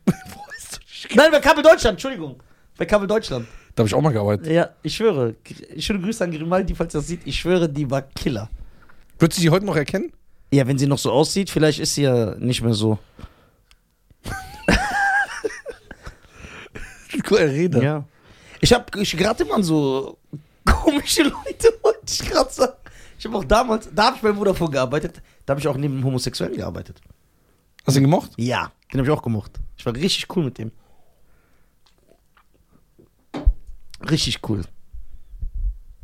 Nein, 1.15 1.31
bei 1.31 1.39
Kabel 1.39 1.63
Deutschland, 1.63 1.95
Entschuldigung. 1.95 2.41
Bei 2.77 2.85
Kabel 2.85 3.07
Deutschland. 3.07 3.47
Da 3.75 3.81
habe 3.81 3.87
ich 3.87 3.93
auch 3.93 4.01
mal 4.01 4.11
gearbeitet. 4.11 4.47
Ja, 4.47 4.69
ich 4.83 4.95
schwöre. 4.95 5.35
Schöne 5.77 5.99
Grüße 6.01 6.23
an 6.23 6.31
Grimaldi, 6.31 6.75
falls 6.75 6.93
ihr 6.93 6.99
das 6.99 7.07
sieht. 7.07 7.21
Ich 7.25 7.39
schwöre, 7.39 7.69
die 7.69 7.89
war 7.89 8.01
Killer. 8.01 8.49
Würdest 9.17 9.39
du 9.39 9.41
die 9.43 9.49
heute 9.49 9.65
noch 9.65 9.75
erkennen? 9.75 10.11
Ja, 10.51 10.65
wenn 10.67 10.77
sie 10.77 10.87
noch 10.87 10.97
so 10.97 11.11
aussieht, 11.11 11.49
vielleicht 11.49 11.79
ist 11.79 11.95
sie 11.95 12.03
ja 12.03 12.35
nicht 12.35 12.61
mehr 12.61 12.73
so. 12.73 12.97
cool, 17.29 17.37
Reda. 17.37 17.81
Ja. 17.81 18.03
Ich 18.61 18.73
habe 18.73 18.85
ich 18.99 19.15
gerade 19.15 19.43
immer 19.43 19.55
an 19.55 19.63
so 19.63 20.17
komische 20.65 21.23
Leute, 21.23 21.73
wollte 21.81 21.99
ich 22.07 22.19
gerade 22.19 22.51
sagen. 22.51 22.73
Ich 23.17 23.25
habe 23.25 23.37
auch 23.37 23.43
damals, 23.43 23.89
da 23.93 24.05
habe 24.07 24.15
ich 24.17 24.21
bei 24.21 24.31
Bruder 24.31 24.55
vorgearbeitet, 24.55 25.21
da 25.45 25.51
habe 25.51 25.59
ich 25.59 25.67
auch 25.67 25.75
neben 25.77 25.95
einem 25.95 26.05
Homosexuellen 26.05 26.55
gearbeitet. 26.55 27.01
Hast 27.85 27.95
du 27.95 27.99
ihn 27.99 28.05
gemocht? 28.05 28.31
Ja, 28.37 28.71
den 28.91 28.99
habe 28.99 29.09
ich 29.09 29.17
auch 29.17 29.21
gemocht. 29.21 29.59
Ich 29.77 29.85
war 29.85 29.93
richtig 29.93 30.27
cool 30.35 30.45
mit 30.45 30.57
dem. 30.57 30.71
Richtig 34.07 34.39
cool. 34.47 34.61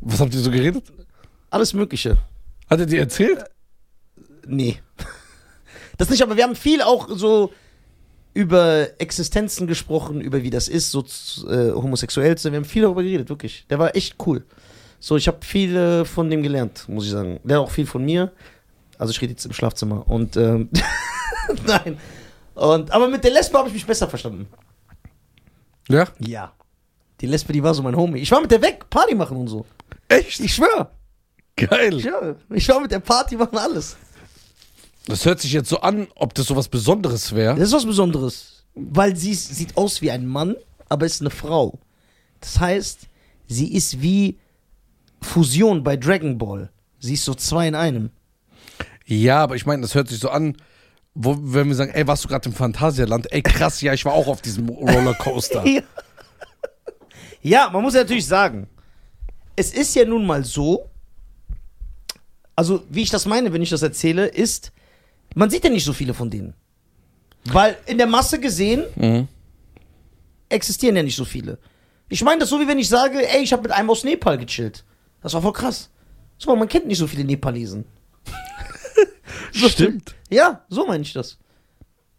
Was 0.00 0.20
habt 0.20 0.34
ihr 0.34 0.40
so 0.40 0.50
geredet? 0.50 0.92
Alles 1.50 1.72
Mögliche. 1.72 2.18
Hat 2.68 2.80
er 2.80 2.86
dir 2.86 3.00
erzählt? 3.00 3.44
Nee. 4.46 4.78
Das 5.98 6.10
nicht, 6.10 6.22
aber 6.22 6.36
wir 6.36 6.44
haben 6.44 6.56
viel 6.56 6.82
auch 6.82 7.08
so 7.08 7.54
über 8.34 8.88
Existenzen 9.00 9.66
gesprochen, 9.66 10.20
über 10.20 10.42
wie 10.42 10.50
das 10.50 10.68
ist, 10.68 10.90
so 10.90 11.00
äh, 11.48 11.72
homosexuell 11.72 12.36
zu 12.36 12.42
sein. 12.42 12.52
Wir 12.52 12.58
haben 12.58 12.66
viel 12.66 12.82
darüber 12.82 13.02
geredet, 13.02 13.30
wirklich. 13.30 13.64
Der 13.70 13.78
war 13.78 13.96
echt 13.96 14.16
cool. 14.26 14.44
So, 15.00 15.16
ich 15.16 15.26
habe 15.26 15.38
viel 15.42 15.74
äh, 15.74 16.04
von 16.04 16.28
dem 16.28 16.42
gelernt, 16.42 16.86
muss 16.86 17.06
ich 17.06 17.12
sagen. 17.12 17.40
Der 17.44 17.60
auch 17.60 17.70
viel 17.70 17.86
von 17.86 18.04
mir. 18.04 18.30
Also 18.98 19.10
ich 19.10 19.22
rede 19.22 19.32
jetzt 19.32 19.46
im 19.46 19.54
Schlafzimmer. 19.54 20.06
Und 20.06 20.36
ähm, 20.36 20.68
nein. 21.66 21.98
Und, 22.54 22.90
aber 22.90 23.08
mit 23.08 23.24
der 23.24 23.30
Lesbe 23.30 23.56
habe 23.56 23.68
ich 23.68 23.74
mich 23.74 23.86
besser 23.86 24.06
verstanden. 24.06 24.48
Ja. 25.88 26.06
Ja. 26.18 26.52
Die 27.20 27.26
Lesbe, 27.26 27.52
die 27.52 27.62
war 27.62 27.74
so 27.74 27.82
mein 27.82 27.96
Homie. 27.96 28.20
Ich 28.20 28.30
war 28.30 28.40
mit 28.40 28.50
der 28.50 28.62
weg, 28.62 28.88
Party 28.90 29.14
machen 29.14 29.36
und 29.36 29.48
so. 29.48 29.64
Echt? 30.08 30.40
Ich 30.40 30.54
schwör. 30.54 30.90
Geil. 31.56 31.98
Ja, 32.00 32.36
ich 32.50 32.68
war 32.68 32.80
mit 32.80 32.90
der 32.90 33.00
Party 33.00 33.36
machen 33.36 33.56
alles. 33.56 33.96
Das 35.06 35.24
hört 35.24 35.40
sich 35.40 35.52
jetzt 35.52 35.68
so 35.70 35.80
an, 35.80 36.08
ob 36.16 36.34
das 36.34 36.46
so 36.46 36.56
was 36.56 36.68
Besonderes 36.68 37.34
wäre. 37.34 37.56
Das 37.56 37.68
ist 37.68 37.74
was 37.74 37.86
Besonderes. 37.86 38.64
Weil 38.74 39.16
sie 39.16 39.34
sieht 39.34 39.76
aus 39.76 40.02
wie 40.02 40.10
ein 40.10 40.26
Mann, 40.26 40.56
aber 40.88 41.06
ist 41.06 41.22
eine 41.22 41.30
Frau. 41.30 41.78
Das 42.40 42.60
heißt, 42.60 43.00
sie 43.46 43.72
ist 43.72 44.02
wie 44.02 44.38
Fusion 45.22 45.82
bei 45.82 45.96
Dragon 45.96 46.36
Ball. 46.36 46.70
Sie 46.98 47.14
ist 47.14 47.24
so 47.24 47.34
zwei 47.34 47.68
in 47.68 47.74
einem. 47.74 48.10
Ja, 49.06 49.42
aber 49.42 49.56
ich 49.56 49.64
meine, 49.64 49.82
das 49.82 49.94
hört 49.94 50.08
sich 50.08 50.18
so 50.18 50.28
an, 50.28 50.56
wo, 51.14 51.36
wenn 51.40 51.68
wir 51.68 51.74
sagen, 51.74 51.92
ey, 51.92 52.06
warst 52.06 52.24
du 52.24 52.28
gerade 52.28 52.48
im 52.48 52.54
Phantasialand? 52.54 53.32
Ey, 53.32 53.40
krass, 53.40 53.80
ja, 53.80 53.94
ich 53.94 54.04
war 54.04 54.12
auch 54.12 54.26
auf 54.26 54.42
diesem 54.42 54.68
Rollercoaster. 54.68 55.66
Ja. 55.66 55.82
Ja, 57.48 57.70
man 57.70 57.82
muss 57.82 57.94
ja 57.94 58.00
natürlich 58.00 58.26
sagen, 58.26 58.66
es 59.54 59.72
ist 59.72 59.94
ja 59.94 60.04
nun 60.04 60.26
mal 60.26 60.44
so, 60.44 60.88
also 62.54 62.82
wie 62.90 63.02
ich 63.02 63.10
das 63.10 63.26
meine, 63.26 63.52
wenn 63.52 63.62
ich 63.62 63.70
das 63.70 63.82
erzähle, 63.82 64.26
ist, 64.26 64.72
man 65.34 65.50
sieht 65.50 65.64
ja 65.64 65.70
nicht 65.70 65.84
so 65.84 65.92
viele 65.92 66.14
von 66.14 66.30
denen. 66.30 66.54
Weil 67.52 67.76
in 67.86 67.98
der 67.98 68.06
Masse 68.06 68.40
gesehen 68.40 68.84
Mhm. 68.96 69.28
existieren 70.48 70.96
ja 70.96 71.02
nicht 71.02 71.16
so 71.16 71.24
viele. 71.24 71.58
Ich 72.08 72.22
meine 72.22 72.40
das 72.40 72.48
so, 72.50 72.60
wie 72.60 72.66
wenn 72.68 72.78
ich 72.78 72.88
sage, 72.88 73.18
ey, 73.28 73.42
ich 73.42 73.52
habe 73.52 73.62
mit 73.62 73.72
einem 73.72 73.90
aus 73.90 74.04
Nepal 74.04 74.38
gechillt. 74.38 74.84
Das 75.22 75.34
war 75.34 75.42
voll 75.42 75.52
krass. 75.52 75.90
So, 76.38 76.54
man 76.56 76.68
kennt 76.68 76.86
nicht 76.86 76.98
so 76.98 77.06
viele 77.06 77.24
Nepalesen. 77.24 77.84
So- 79.52 79.68
Stimmt. 79.68 80.14
Ja, 80.30 80.64
so 80.68 80.86
meine 80.86 81.02
ich 81.02 81.12
das. 81.12 81.38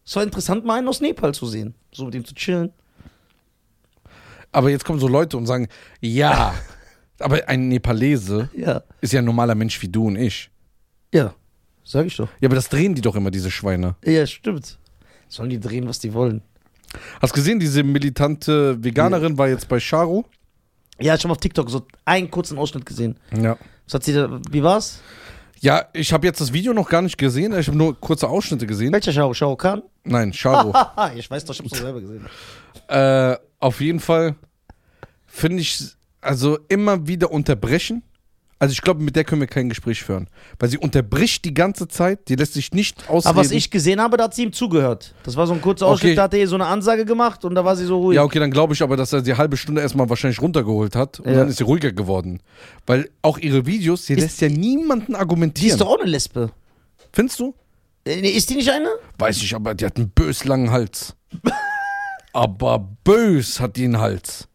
Es 0.06 0.16
war 0.16 0.24
interessant, 0.24 0.66
mal 0.66 0.78
einen 0.80 0.88
aus 0.88 1.02
Nepal 1.02 1.34
zu 1.34 1.46
sehen. 1.46 1.76
So 1.92 2.06
mit 2.06 2.16
ihm 2.16 2.26
zu 2.26 2.34
chillen. 2.34 2.72
Aber 4.52 4.70
jetzt 4.70 4.86
kommen 4.86 5.00
so 5.00 5.08
Leute 5.08 5.38
und 5.38 5.46
sagen, 5.46 5.68
ja, 6.02 6.54
aber 7.20 7.48
ein 7.48 7.68
Nepalese 7.70 8.50
Ja. 8.56 8.82
ist 9.02 9.14
ja 9.14 9.20
ein 9.20 9.26
normaler 9.26 9.56
Mensch 9.56 9.82
wie 9.82 9.88
du 9.90 10.08
und 10.08 10.16
ich. 10.16 10.50
Ja, 11.14 11.34
sag 11.84 12.06
ich 12.08 12.16
doch. 12.18 12.30
Ja, 12.40 12.48
aber 12.48 12.56
das 12.56 12.70
drehen 12.70 12.96
die 12.96 13.02
doch 13.02 13.16
immer, 13.16 13.32
diese 13.32 13.52
Schweine. 13.52 13.96
Ja, 14.04 14.26
stimmt. 14.26 14.78
Sollen 15.30 15.50
die 15.50 15.60
drehen, 15.60 15.88
was 15.88 16.00
die 16.00 16.14
wollen. 16.14 16.42
Hast 17.22 17.34
gesehen, 17.34 17.60
diese 17.60 17.84
militante 17.84 18.82
Veganerin 18.84 19.38
war 19.38 19.48
jetzt 19.50 19.68
bei 19.68 19.80
Charo? 19.80 20.26
Ja, 21.00 21.16
ich 21.16 21.24
habe 21.24 21.32
auf 21.34 21.38
TikTok 21.40 21.70
so 21.70 21.86
einen 22.06 22.32
kurzen 22.32 22.58
Ausschnitt 22.58 22.86
gesehen. 22.86 23.20
Ja. 23.40 23.58
Was 23.86 23.94
hat 23.96 24.04
sie 24.04 24.14
da, 24.14 24.40
wie 24.50 24.64
war's? 24.64 25.02
Ja, 25.60 25.86
ich 25.94 26.14
habe 26.14 26.26
jetzt 26.28 26.40
das 26.40 26.54
Video 26.54 26.74
noch 26.74 26.88
gar 26.90 27.02
nicht 27.02 27.18
gesehen. 27.18 27.58
Ich 27.58 27.68
habe 27.68 27.78
nur 27.78 28.00
kurze 28.00 28.28
Ausschnitte 28.28 28.66
gesehen. 28.68 28.94
Welcher 28.94 29.12
Shao? 29.12 29.34
Shao 29.34 29.56
Kahn? 29.56 29.82
Nein, 30.04 30.32
Charo. 30.32 30.74
Haha, 30.74 31.12
ich 31.16 31.30
weiß 31.30 31.46
doch, 31.46 31.54
ich 31.54 31.60
hab's 31.60 31.72
doch 31.72 31.78
selber 31.80 32.00
gesehen. 32.02 32.26
äh, 32.88 33.36
auf 33.60 33.82
jeden 33.82 34.00
Fall 34.00 34.36
finde 35.26 35.62
ich, 35.62 35.84
also 36.22 36.58
immer 36.70 37.08
wieder 37.08 37.32
unterbrechen. 37.32 38.04
Also 38.60 38.72
ich 38.72 38.82
glaube, 38.82 39.04
mit 39.04 39.16
der 39.16 39.24
können 39.24 39.42
wir 39.42 39.48
kein 39.48 39.70
Gespräch 39.70 40.02
führen. 40.04 40.32
Weil 40.58 40.70
sie 40.70 40.80
unterbricht 40.80 41.46
die 41.46 41.54
ganze 41.54 41.88
Zeit, 41.88 42.28
die 42.28 42.34
lässt 42.36 42.54
sich 42.56 42.72
nicht 42.72 43.08
ausreden. 43.08 43.28
Aber 43.28 43.42
was 43.42 43.52
ich 43.52 43.70
gesehen 43.70 44.02
habe, 44.02 44.18
da 44.18 44.24
hat 44.24 44.34
sie 44.34 44.44
ihm 44.46 44.52
zugehört. 44.52 45.14
Das 45.24 45.36
war 45.36 45.46
so 45.46 45.54
ein 45.54 45.62
kurzer 45.62 45.86
Ausschnitt, 45.86 46.12
Okay. 46.12 46.16
da 46.16 46.24
hat 46.24 46.34
er 46.34 46.40
ihr 46.40 46.48
so 46.48 46.56
eine 46.56 46.66
Ansage 46.66 47.06
gemacht 47.06 47.46
und 47.46 47.54
da 47.54 47.64
war 47.64 47.76
sie 47.76 47.86
so 47.86 48.00
ruhig. 48.00 48.16
Ja, 48.16 48.24
okay, 48.24 48.40
dann 48.40 48.50
glaube 48.50 48.74
ich 48.74 48.82
aber, 48.82 48.98
dass 48.98 49.14
er 49.14 49.22
die 49.22 49.36
halbe 49.36 49.58
Stunde 49.58 49.82
erstmal 49.82 50.10
wahrscheinlich 50.10 50.42
runtergeholt 50.42 50.96
hat 50.96 51.20
und 51.20 51.30
Ja. 51.32 51.38
dann 51.40 51.50
ist 51.50 51.58
sie 51.58 51.66
ruhiger 51.66 51.92
geworden. 51.92 52.42
Weil 52.88 53.12
auch 53.22 53.38
ihre 53.38 53.68
Videos, 53.68 54.08
sie 54.08 54.14
Ist- 54.14 54.22
lässt 54.22 54.42
ja 54.42 54.50
niemanden 54.50 55.06
die 55.08 55.12
ist 55.14 55.20
argumentieren. 55.20 55.78
doch 55.78 55.90
auch 55.90 56.00
eine 56.00 56.10
Lesbe. 56.10 56.50
Findest 57.14 57.40
du? 57.40 57.54
Äh, 58.08 58.22
Ist 58.28 58.50
die 58.50 58.56
nicht 58.56 58.72
eine? 58.72 58.90
Weiß 59.20 59.38
ich, 59.44 59.54
aber 59.54 59.76
die 59.76 59.86
hat 59.86 59.98
einen 59.98 60.10
bös 60.10 60.46
langen 60.46 60.72
Hals. 60.72 61.16
aber 62.38 62.78
bös 63.04 63.60
hat 63.60 63.78
die 63.78 63.86
einen 63.86 63.98
Hals. 63.98 64.48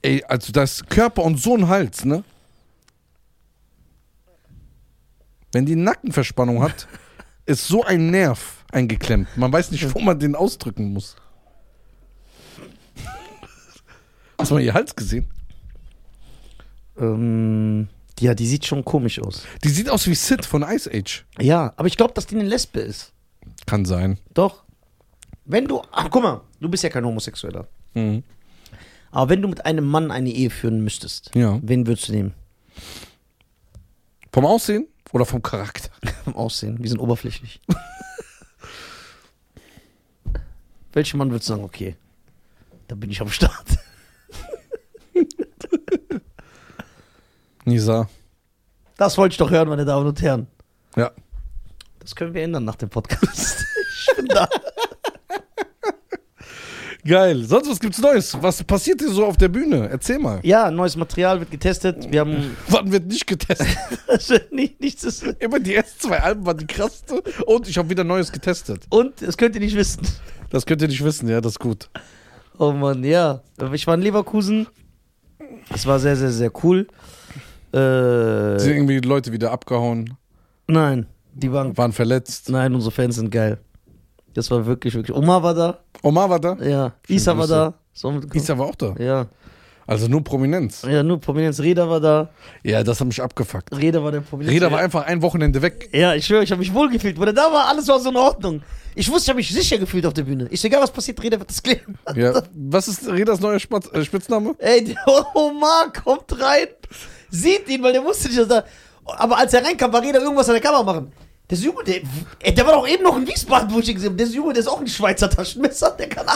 Ey, 0.00 0.22
also 0.28 0.52
das 0.52 0.86
Körper 0.86 1.24
und 1.24 1.40
so 1.40 1.56
ein 1.56 1.66
Hals, 1.66 2.04
ne? 2.04 2.22
Wenn 5.50 5.66
die 5.66 5.74
Nackenverspannung 5.74 6.62
hat, 6.62 6.86
ist 7.46 7.66
so 7.66 7.82
ein 7.82 8.12
Nerv 8.12 8.64
eingeklemmt. 8.70 9.36
Man 9.36 9.52
weiß 9.52 9.72
nicht, 9.72 9.92
wo 9.92 9.98
man 9.98 10.20
den 10.20 10.36
ausdrücken 10.36 10.92
muss. 10.92 11.16
Hast 14.38 14.52
du 14.52 14.54
mal 14.54 14.62
ihr 14.62 14.72
Hals 14.72 14.94
gesehen? 14.94 15.28
Ähm, 16.96 17.88
ja, 18.20 18.34
die 18.34 18.46
sieht 18.46 18.64
schon 18.66 18.84
komisch 18.84 19.20
aus. 19.20 19.42
Die 19.64 19.68
sieht 19.70 19.90
aus 19.90 20.06
wie 20.06 20.14
Sid 20.14 20.46
von 20.46 20.62
Ice 20.62 20.88
Age. 20.88 21.26
Ja, 21.40 21.72
aber 21.76 21.88
ich 21.88 21.96
glaube, 21.96 22.14
dass 22.14 22.28
die 22.28 22.36
eine 22.36 22.48
Lesbe 22.48 22.78
ist. 22.78 23.12
Kann 23.66 23.84
sein. 23.84 24.16
Doch. 24.32 24.62
Wenn 25.44 25.66
du, 25.66 25.82
ach, 25.90 26.08
guck 26.08 26.22
mal, 26.22 26.42
du 26.60 26.68
bist 26.68 26.82
ja 26.82 26.88
kein 26.90 27.04
Homosexueller. 27.04 27.66
Mhm. 27.94 28.22
Aber 29.10 29.28
wenn 29.30 29.42
du 29.42 29.48
mit 29.48 29.64
einem 29.66 29.84
Mann 29.86 30.10
eine 30.10 30.30
Ehe 30.30 30.50
führen 30.50 30.82
müsstest, 30.84 31.34
Ja. 31.34 31.58
wen 31.62 31.86
würdest 31.86 32.08
du 32.08 32.12
nehmen? 32.12 32.34
Vom 34.32 34.46
Aussehen 34.46 34.86
oder 35.12 35.24
vom 35.24 35.42
Charakter? 35.42 35.90
Vom 36.24 36.36
Aussehen. 36.36 36.78
Wir 36.80 36.88
sind 36.88 37.00
oberflächlich. 37.00 37.60
Welchen 40.92 41.18
Mann 41.18 41.30
würdest 41.30 41.48
du 41.48 41.54
sagen, 41.54 41.64
okay, 41.64 41.96
da 42.88 42.94
bin 42.94 43.10
ich 43.10 43.20
am 43.20 43.28
Start? 43.30 43.66
Nisa. 47.64 48.08
Das 48.96 49.16
wollte 49.18 49.32
ich 49.34 49.38
doch 49.38 49.50
hören, 49.50 49.68
meine 49.68 49.84
Damen 49.84 50.06
und 50.06 50.20
Herren. 50.22 50.46
Ja. 50.96 51.10
Das 52.00 52.14
können 52.14 52.34
wir 52.34 52.42
ändern 52.42 52.64
nach 52.64 52.76
dem 52.76 52.88
Podcast. 52.88 53.64
ich 54.08 54.16
bin 54.16 54.26
da. 54.26 54.48
Geil. 57.04 57.44
Sonst 57.44 57.70
was 57.70 57.80
gibt's 57.80 57.98
Neues? 58.00 58.36
Was 58.40 58.62
passiert 58.62 59.00
hier 59.00 59.10
so 59.10 59.24
auf 59.24 59.36
der 59.36 59.48
Bühne? 59.48 59.88
Erzähl 59.90 60.18
mal. 60.18 60.40
Ja, 60.42 60.70
neues 60.70 60.96
Material 60.96 61.40
wird 61.40 61.50
getestet. 61.50 62.10
Wir 62.10 62.20
haben 62.20 62.56
Wann 62.68 62.92
wird 62.92 63.06
nicht 63.06 63.26
getestet? 63.26 63.68
nicht, 64.52 64.80
nichts 64.80 65.04
ist. 65.04 65.22
Immer 65.38 65.60
die 65.60 65.74
ersten 65.74 66.08
zwei 66.08 66.20
Alben 66.20 66.44
waren 66.44 66.58
die 66.58 66.66
krasste. 66.66 67.22
Und 67.46 67.68
ich 67.68 67.78
habe 67.78 67.88
wieder 67.88 68.04
Neues 68.04 68.30
getestet. 68.30 68.84
Und 68.90 69.22
das 69.22 69.36
könnt 69.36 69.54
ihr 69.54 69.60
nicht 69.60 69.76
wissen. 69.76 70.02
Das 70.50 70.66
könnt 70.66 70.82
ihr 70.82 70.88
nicht 70.88 71.04
wissen, 71.04 71.28
ja, 71.28 71.40
das 71.40 71.52
ist 71.52 71.60
gut. 71.60 71.88
Oh 72.58 72.72
Mann, 72.72 73.04
ja. 73.04 73.40
Ich 73.72 73.86
war 73.86 73.94
in 73.94 74.02
Leverkusen. 74.02 74.66
Es 75.72 75.86
war 75.86 75.98
sehr, 75.98 76.16
sehr, 76.16 76.30
sehr 76.30 76.50
cool. 76.64 76.86
Äh, 77.72 78.58
Sind 78.58 78.72
irgendwie 78.74 78.98
Leute 78.98 79.32
wieder 79.32 79.52
abgehauen, 79.52 80.16
nein, 80.66 81.06
die 81.34 81.52
waren. 81.52 81.76
waren 81.78 81.92
verletzt. 81.92 82.50
Nein, 82.50 82.74
unsere 82.74 82.90
Fans 82.90 83.14
sind 83.14 83.30
geil. 83.30 83.58
Das 84.34 84.50
war 84.50 84.66
wirklich, 84.66 84.94
wirklich. 84.94 85.16
Oma 85.16 85.42
war 85.42 85.54
da. 85.54 85.78
Omar 86.02 86.30
war 86.30 86.40
da? 86.40 86.56
Ja. 86.62 86.92
Isa 87.08 87.36
war 87.36 87.46
da. 87.46 87.74
So. 87.92 88.20
Isa 88.32 88.56
war 88.56 88.66
auch 88.66 88.74
da. 88.74 88.94
Ja. 88.98 89.26
Also 89.86 90.06
nur 90.06 90.22
Prominenz. 90.22 90.82
Ja, 90.88 91.02
nur 91.02 91.20
Prominenz. 91.20 91.58
Reda 91.58 91.88
war 91.88 91.98
da. 91.98 92.30
Ja, 92.62 92.84
das 92.84 93.00
hat 93.00 93.08
mich 93.08 93.20
abgefuckt. 93.20 93.76
Reda 93.76 94.02
war 94.04 94.12
der 94.12 94.20
Prominenz. 94.20 94.54
Reda 94.54 94.70
war 94.70 94.78
einfach 94.78 95.04
ein 95.04 95.20
Wochenende 95.20 95.60
weg. 95.62 95.88
Ja, 95.92 96.14
ich 96.14 96.26
schwöre, 96.26 96.44
ich 96.44 96.52
habe 96.52 96.60
mich 96.60 96.72
wohlgefühlt. 96.72 97.18
Wo 97.18 97.24
der 97.24 97.34
da 97.34 97.52
war, 97.52 97.66
alles 97.66 97.88
war 97.88 97.98
so 97.98 98.10
in 98.10 98.16
Ordnung. 98.16 98.62
Ich 98.94 99.08
wusste, 99.08 99.22
ich 99.24 99.28
habe 99.30 99.36
mich 99.38 99.52
sicher 99.52 99.78
gefühlt 99.78 100.06
auf 100.06 100.12
der 100.14 100.22
Bühne. 100.22 100.46
Ich 100.50 100.64
egal 100.64 100.80
was 100.82 100.92
passiert, 100.92 101.20
Reda 101.20 101.38
wird 101.40 101.50
das 101.50 101.60
klären. 101.62 101.98
Ja. 102.14 102.40
Was 102.54 102.86
ist 102.86 103.08
Redas 103.08 103.40
neuer 103.40 103.58
Spatz, 103.58 103.88
äh, 103.92 104.04
Spitzname? 104.04 104.54
Ey, 104.58 104.84
der 104.84 104.96
Omar 105.34 105.92
kommt 106.04 106.40
rein, 106.40 106.68
sieht 107.28 107.68
ihn, 107.68 107.82
weil 107.82 107.92
der 107.92 108.04
wusste 108.04 108.28
nicht, 108.28 108.38
dass 108.38 108.48
er. 108.50 108.64
Aber 109.04 109.38
als 109.38 109.52
er 109.54 109.64
reinkam, 109.64 109.92
war 109.92 110.02
Reda 110.02 110.20
irgendwas 110.20 110.48
an 110.48 110.54
der 110.54 110.62
Kamera 110.62 110.84
machen. 110.84 111.12
Der 111.50 111.58
Junge, 111.58 111.82
der, 111.84 112.02
der 112.52 112.64
war 112.64 112.74
doch 112.74 112.86
eben 112.86 113.02
noch 113.02 113.16
in 113.16 113.26
Wiesbaden, 113.26 113.74
wo 113.74 113.80
ich 113.80 113.88
ihn 113.88 113.96
gesehen 113.96 114.10
habe. 114.10 114.18
Der 114.24 114.28
Junge, 114.28 114.52
der 114.52 114.60
ist 114.60 114.68
auch 114.68 114.80
ein 114.80 114.86
Schweizer 114.86 115.28
Taschenmesser. 115.28 115.90
Der 115.98 116.08
kann, 116.08 116.26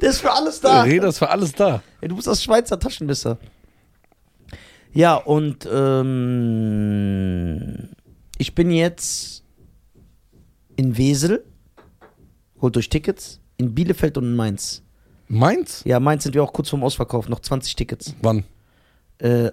der 0.00 0.10
ist 0.10 0.20
für 0.20 0.32
alles 0.32 0.60
da. 0.60 0.82
Reda 0.82 1.08
ist 1.08 1.18
für 1.18 1.28
alles 1.28 1.52
da. 1.52 1.82
Ey, 2.00 2.08
du 2.08 2.16
bist 2.16 2.26
das 2.26 2.42
Schweizer 2.42 2.78
Taschenmesser. 2.78 3.36
Ja, 4.94 5.16
und 5.16 5.68
ähm, 5.70 6.68
ich 8.38 8.54
bin 8.54 8.70
jetzt 8.70 9.42
in 10.76 10.96
Wesel, 10.96 11.44
holt 12.60 12.76
euch 12.76 12.88
Tickets, 12.88 13.40
in 13.58 13.74
Bielefeld 13.74 14.16
und 14.18 14.24
in 14.24 14.34
Mainz. 14.34 14.82
Mainz? 15.28 15.82
Ja, 15.84 16.00
Mainz 16.00 16.24
sind 16.24 16.34
wir 16.34 16.42
auch 16.42 16.52
kurz 16.52 16.70
vorm 16.70 16.84
Ausverkauf, 16.84 17.28
noch 17.28 17.40
20 17.40 17.76
Tickets. 17.76 18.14
Wann? 18.20 18.44
Äh, 19.18 19.52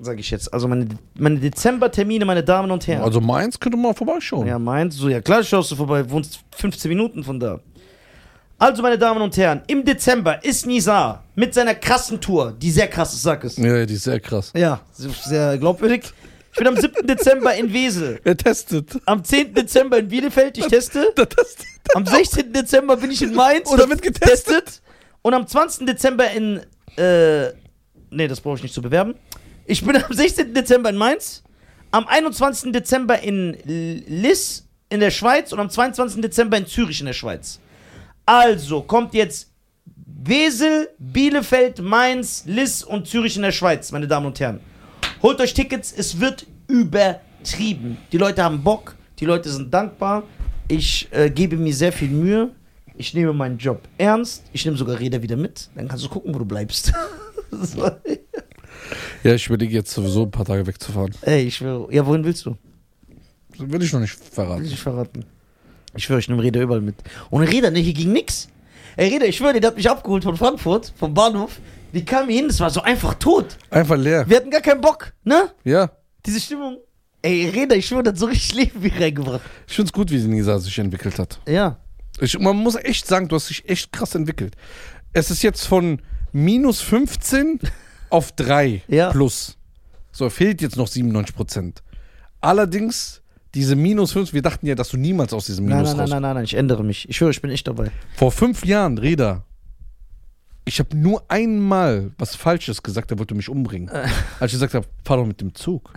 sag 0.00 0.18
ich 0.18 0.30
jetzt. 0.30 0.52
Also 0.52 0.68
meine, 0.68 0.88
meine 1.14 1.38
Dezembertermine, 1.38 2.24
meine 2.24 2.42
Damen 2.42 2.70
und 2.70 2.86
Herren. 2.86 3.02
Also 3.02 3.20
Mainz 3.20 3.58
könnte 3.58 3.78
mal 3.78 3.94
vorbeischauen. 3.94 4.46
Ja, 4.46 4.58
Mainz, 4.58 4.96
so, 4.96 5.08
ja 5.08 5.20
klar 5.20 5.42
schaust 5.42 5.70
du 5.70 5.76
vorbei, 5.76 6.08
wohnst 6.10 6.40
15 6.56 6.88
Minuten 6.88 7.24
von 7.24 7.38
da. 7.38 7.60
Also, 8.56 8.82
meine 8.82 8.96
Damen 8.96 9.20
und 9.20 9.36
Herren, 9.36 9.62
im 9.66 9.84
Dezember 9.84 10.42
ist 10.44 10.64
Nizar 10.64 11.24
mit 11.34 11.52
seiner 11.52 11.74
krassen 11.74 12.20
Tour, 12.20 12.54
die 12.56 12.70
sehr 12.70 12.86
krass 12.86 13.12
ist, 13.12 13.22
sag 13.22 13.42
es. 13.44 13.56
Ja, 13.56 13.84
die 13.84 13.94
ist 13.94 14.04
sehr 14.04 14.20
krass. 14.20 14.52
Ja, 14.56 14.80
sehr 14.92 15.58
glaubwürdig. 15.58 16.04
Ich 16.52 16.58
bin 16.58 16.68
am 16.68 16.76
7. 16.76 17.04
Dezember 17.04 17.52
in 17.56 17.72
Wesel. 17.72 18.20
Er 18.24 18.36
testet. 18.36 18.96
Am 19.06 19.24
10. 19.24 19.54
Dezember 19.54 19.98
in 19.98 20.08
Bielefeld, 20.08 20.56
ich 20.56 20.66
teste. 20.66 21.12
Der 21.16 21.28
testet. 21.28 21.66
Am 21.94 22.06
16. 22.06 22.52
Dezember 22.52 22.96
bin 22.96 23.10
ich 23.10 23.22
in 23.22 23.34
Mainz. 23.34 23.68
Oder 23.68 23.88
wird 23.88 24.00
getestet. 24.00 24.80
Und 25.22 25.34
am 25.34 25.46
20. 25.46 25.84
Dezember 25.84 26.30
in. 26.30 26.60
Äh, 26.96 27.48
nee, 28.10 28.28
das 28.28 28.40
brauche 28.40 28.56
ich 28.56 28.62
nicht 28.62 28.74
zu 28.74 28.80
bewerben. 28.80 29.16
Ich 29.66 29.84
bin 29.84 29.96
am 29.96 30.12
16. 30.12 30.52
Dezember 30.52 30.90
in 30.90 30.96
Mainz. 30.96 31.42
Am 31.90 32.06
21. 32.06 32.72
Dezember 32.72 33.20
in 33.22 33.56
Liss 33.64 34.66
in 34.90 35.00
der 35.00 35.10
Schweiz. 35.10 35.52
Und 35.52 35.60
am 35.60 35.70
22. 35.70 36.20
Dezember 36.20 36.58
in 36.58 36.66
Zürich 36.66 37.00
in 37.00 37.06
der 37.06 37.14
Schweiz. 37.14 37.60
Also 38.26 38.82
kommt 38.82 39.14
jetzt 39.14 39.50
Wesel, 40.26 40.88
Bielefeld, 40.98 41.80
Mainz, 41.80 42.44
Liss 42.46 42.82
und 42.82 43.06
Zürich 43.06 43.36
in 43.36 43.42
der 43.42 43.52
Schweiz, 43.52 43.92
meine 43.92 44.08
Damen 44.08 44.26
und 44.26 44.40
Herren. 44.40 44.60
Holt 45.22 45.40
euch 45.40 45.52
Tickets, 45.52 45.92
es 45.94 46.18
wird 46.18 46.46
übertrieben. 46.66 47.98
Die 48.10 48.16
Leute 48.16 48.42
haben 48.42 48.62
Bock, 48.62 48.94
die 49.18 49.26
Leute 49.26 49.50
sind 49.50 49.72
dankbar. 49.72 50.22
Ich 50.68 51.08
äh, 51.10 51.28
gebe 51.28 51.56
mir 51.56 51.74
sehr 51.74 51.92
viel 51.92 52.08
Mühe. 52.08 52.50
Ich 52.96 53.12
nehme 53.12 53.34
meinen 53.34 53.58
Job 53.58 53.82
ernst. 53.98 54.44
Ich 54.52 54.64
nehme 54.64 54.78
sogar 54.78 54.98
Räder 54.98 55.20
wieder 55.20 55.36
mit. 55.36 55.68
Dann 55.74 55.88
kannst 55.88 56.04
du 56.04 56.08
gucken, 56.08 56.34
wo 56.34 56.38
du 56.38 56.46
bleibst. 56.46 56.92
Ja, 59.22 59.34
ich 59.34 59.46
überlege 59.46 59.74
jetzt 59.74 59.92
sowieso 59.92 60.24
ein 60.24 60.30
paar 60.30 60.44
Tage 60.44 60.66
wegzufahren. 60.66 61.14
Ey, 61.22 61.44
ich 61.44 61.56
schwöre. 61.56 61.92
Ja, 61.92 62.04
wohin 62.06 62.24
willst 62.24 62.44
du? 62.44 62.56
Das 63.56 63.70
will 63.70 63.82
ich 63.82 63.92
noch 63.92 64.00
nicht 64.00 64.18
Will 64.20 64.26
verraten. 64.30 64.64
ich 64.64 64.70
nicht 64.72 64.82
verraten. 64.82 65.24
Ich 65.96 66.04
schwöre, 66.04 66.18
ich 66.18 66.28
nehme 66.28 66.42
Räder 66.42 66.60
überall 66.60 66.80
mit. 66.80 66.96
Ohne 67.30 67.48
Räder, 67.50 67.70
ne, 67.70 67.78
hier 67.78 67.94
ging 67.94 68.12
nix. 68.12 68.48
Ey, 68.96 69.08
Räder, 69.08 69.26
ich 69.26 69.36
schwöre, 69.36 69.58
der 69.60 69.70
hat 69.70 69.76
mich 69.76 69.88
abgeholt 69.88 70.24
von 70.24 70.36
Frankfurt, 70.36 70.92
vom 70.96 71.14
Bahnhof. 71.14 71.58
Die 71.92 72.04
hier 72.04 72.26
hin, 72.26 72.48
das 72.48 72.58
war 72.60 72.70
so 72.70 72.82
einfach 72.82 73.14
tot. 73.14 73.56
Einfach 73.70 73.96
leer. 73.96 74.28
Wir 74.28 74.38
hatten 74.38 74.50
gar 74.50 74.60
keinen 74.60 74.80
Bock, 74.80 75.12
ne? 75.22 75.50
Ja. 75.62 75.90
Diese 76.26 76.40
Stimmung. 76.40 76.78
Ey, 77.22 77.48
Räder, 77.48 77.76
ich 77.76 77.86
schwöre, 77.86 78.02
das 78.02 78.12
hat 78.12 78.18
so 78.18 78.26
richtig 78.26 78.54
Leben 78.54 78.82
wie 78.82 78.88
reingebracht. 78.88 79.40
Ich 79.68 79.74
finde 79.74 79.88
es 79.88 79.92
gut, 79.92 80.10
wie 80.10 80.18
Nisa 80.18 80.58
sich 80.58 80.78
entwickelt 80.78 81.18
hat. 81.18 81.40
Ja. 81.48 81.78
Ich, 82.20 82.38
man 82.38 82.56
muss 82.56 82.74
echt 82.74 83.06
sagen, 83.06 83.28
du 83.28 83.36
hast 83.36 83.48
dich 83.48 83.68
echt 83.68 83.92
krass 83.92 84.14
entwickelt. 84.14 84.56
Es 85.12 85.30
ist 85.30 85.42
jetzt 85.42 85.66
von 85.66 86.02
minus 86.34 86.80
15 86.82 87.60
auf 88.10 88.32
3 88.32 88.82
Ja. 88.88 89.10
plus. 89.10 89.56
So, 90.12 90.28
fehlt 90.28 90.60
jetzt 90.60 90.76
noch 90.76 90.88
97 90.88 91.34
Prozent. 91.34 91.82
Allerdings, 92.40 93.22
diese 93.54 93.76
minus 93.76 94.12
5, 94.12 94.32
wir 94.32 94.42
dachten 94.42 94.66
ja, 94.66 94.74
dass 94.74 94.88
du 94.90 94.96
niemals 94.96 95.32
aus 95.32 95.46
diesem 95.46 95.64
Nein, 95.66 95.78
Minus 95.78 95.90
nein, 95.90 95.96
nein, 95.96 96.02
raus. 96.04 96.10
nein, 96.10 96.22
nein, 96.22 96.34
nein, 96.34 96.44
ich 96.44 96.54
ändere 96.54 96.84
mich. 96.84 97.08
Ich 97.08 97.16
schwöre, 97.16 97.30
ich 97.30 97.40
bin 97.40 97.50
echt 97.50 97.66
dabei. 97.68 97.90
Vor 98.16 98.32
fünf 98.32 98.64
Jahren, 98.64 98.98
Reda, 98.98 99.44
ich 100.64 100.78
habe 100.80 100.96
nur 100.96 101.22
einmal 101.28 102.10
was 102.18 102.34
Falsches 102.36 102.82
gesagt, 102.82 103.10
der 103.10 103.18
wollte 103.18 103.34
mich 103.34 103.48
umbringen. 103.48 103.88
Als 104.40 104.52
ich 104.52 104.58
gesagt 104.58 104.74
habe, 104.74 104.86
fahr 105.04 105.16
doch 105.18 105.26
mit 105.26 105.40
dem 105.40 105.54
Zug. 105.54 105.92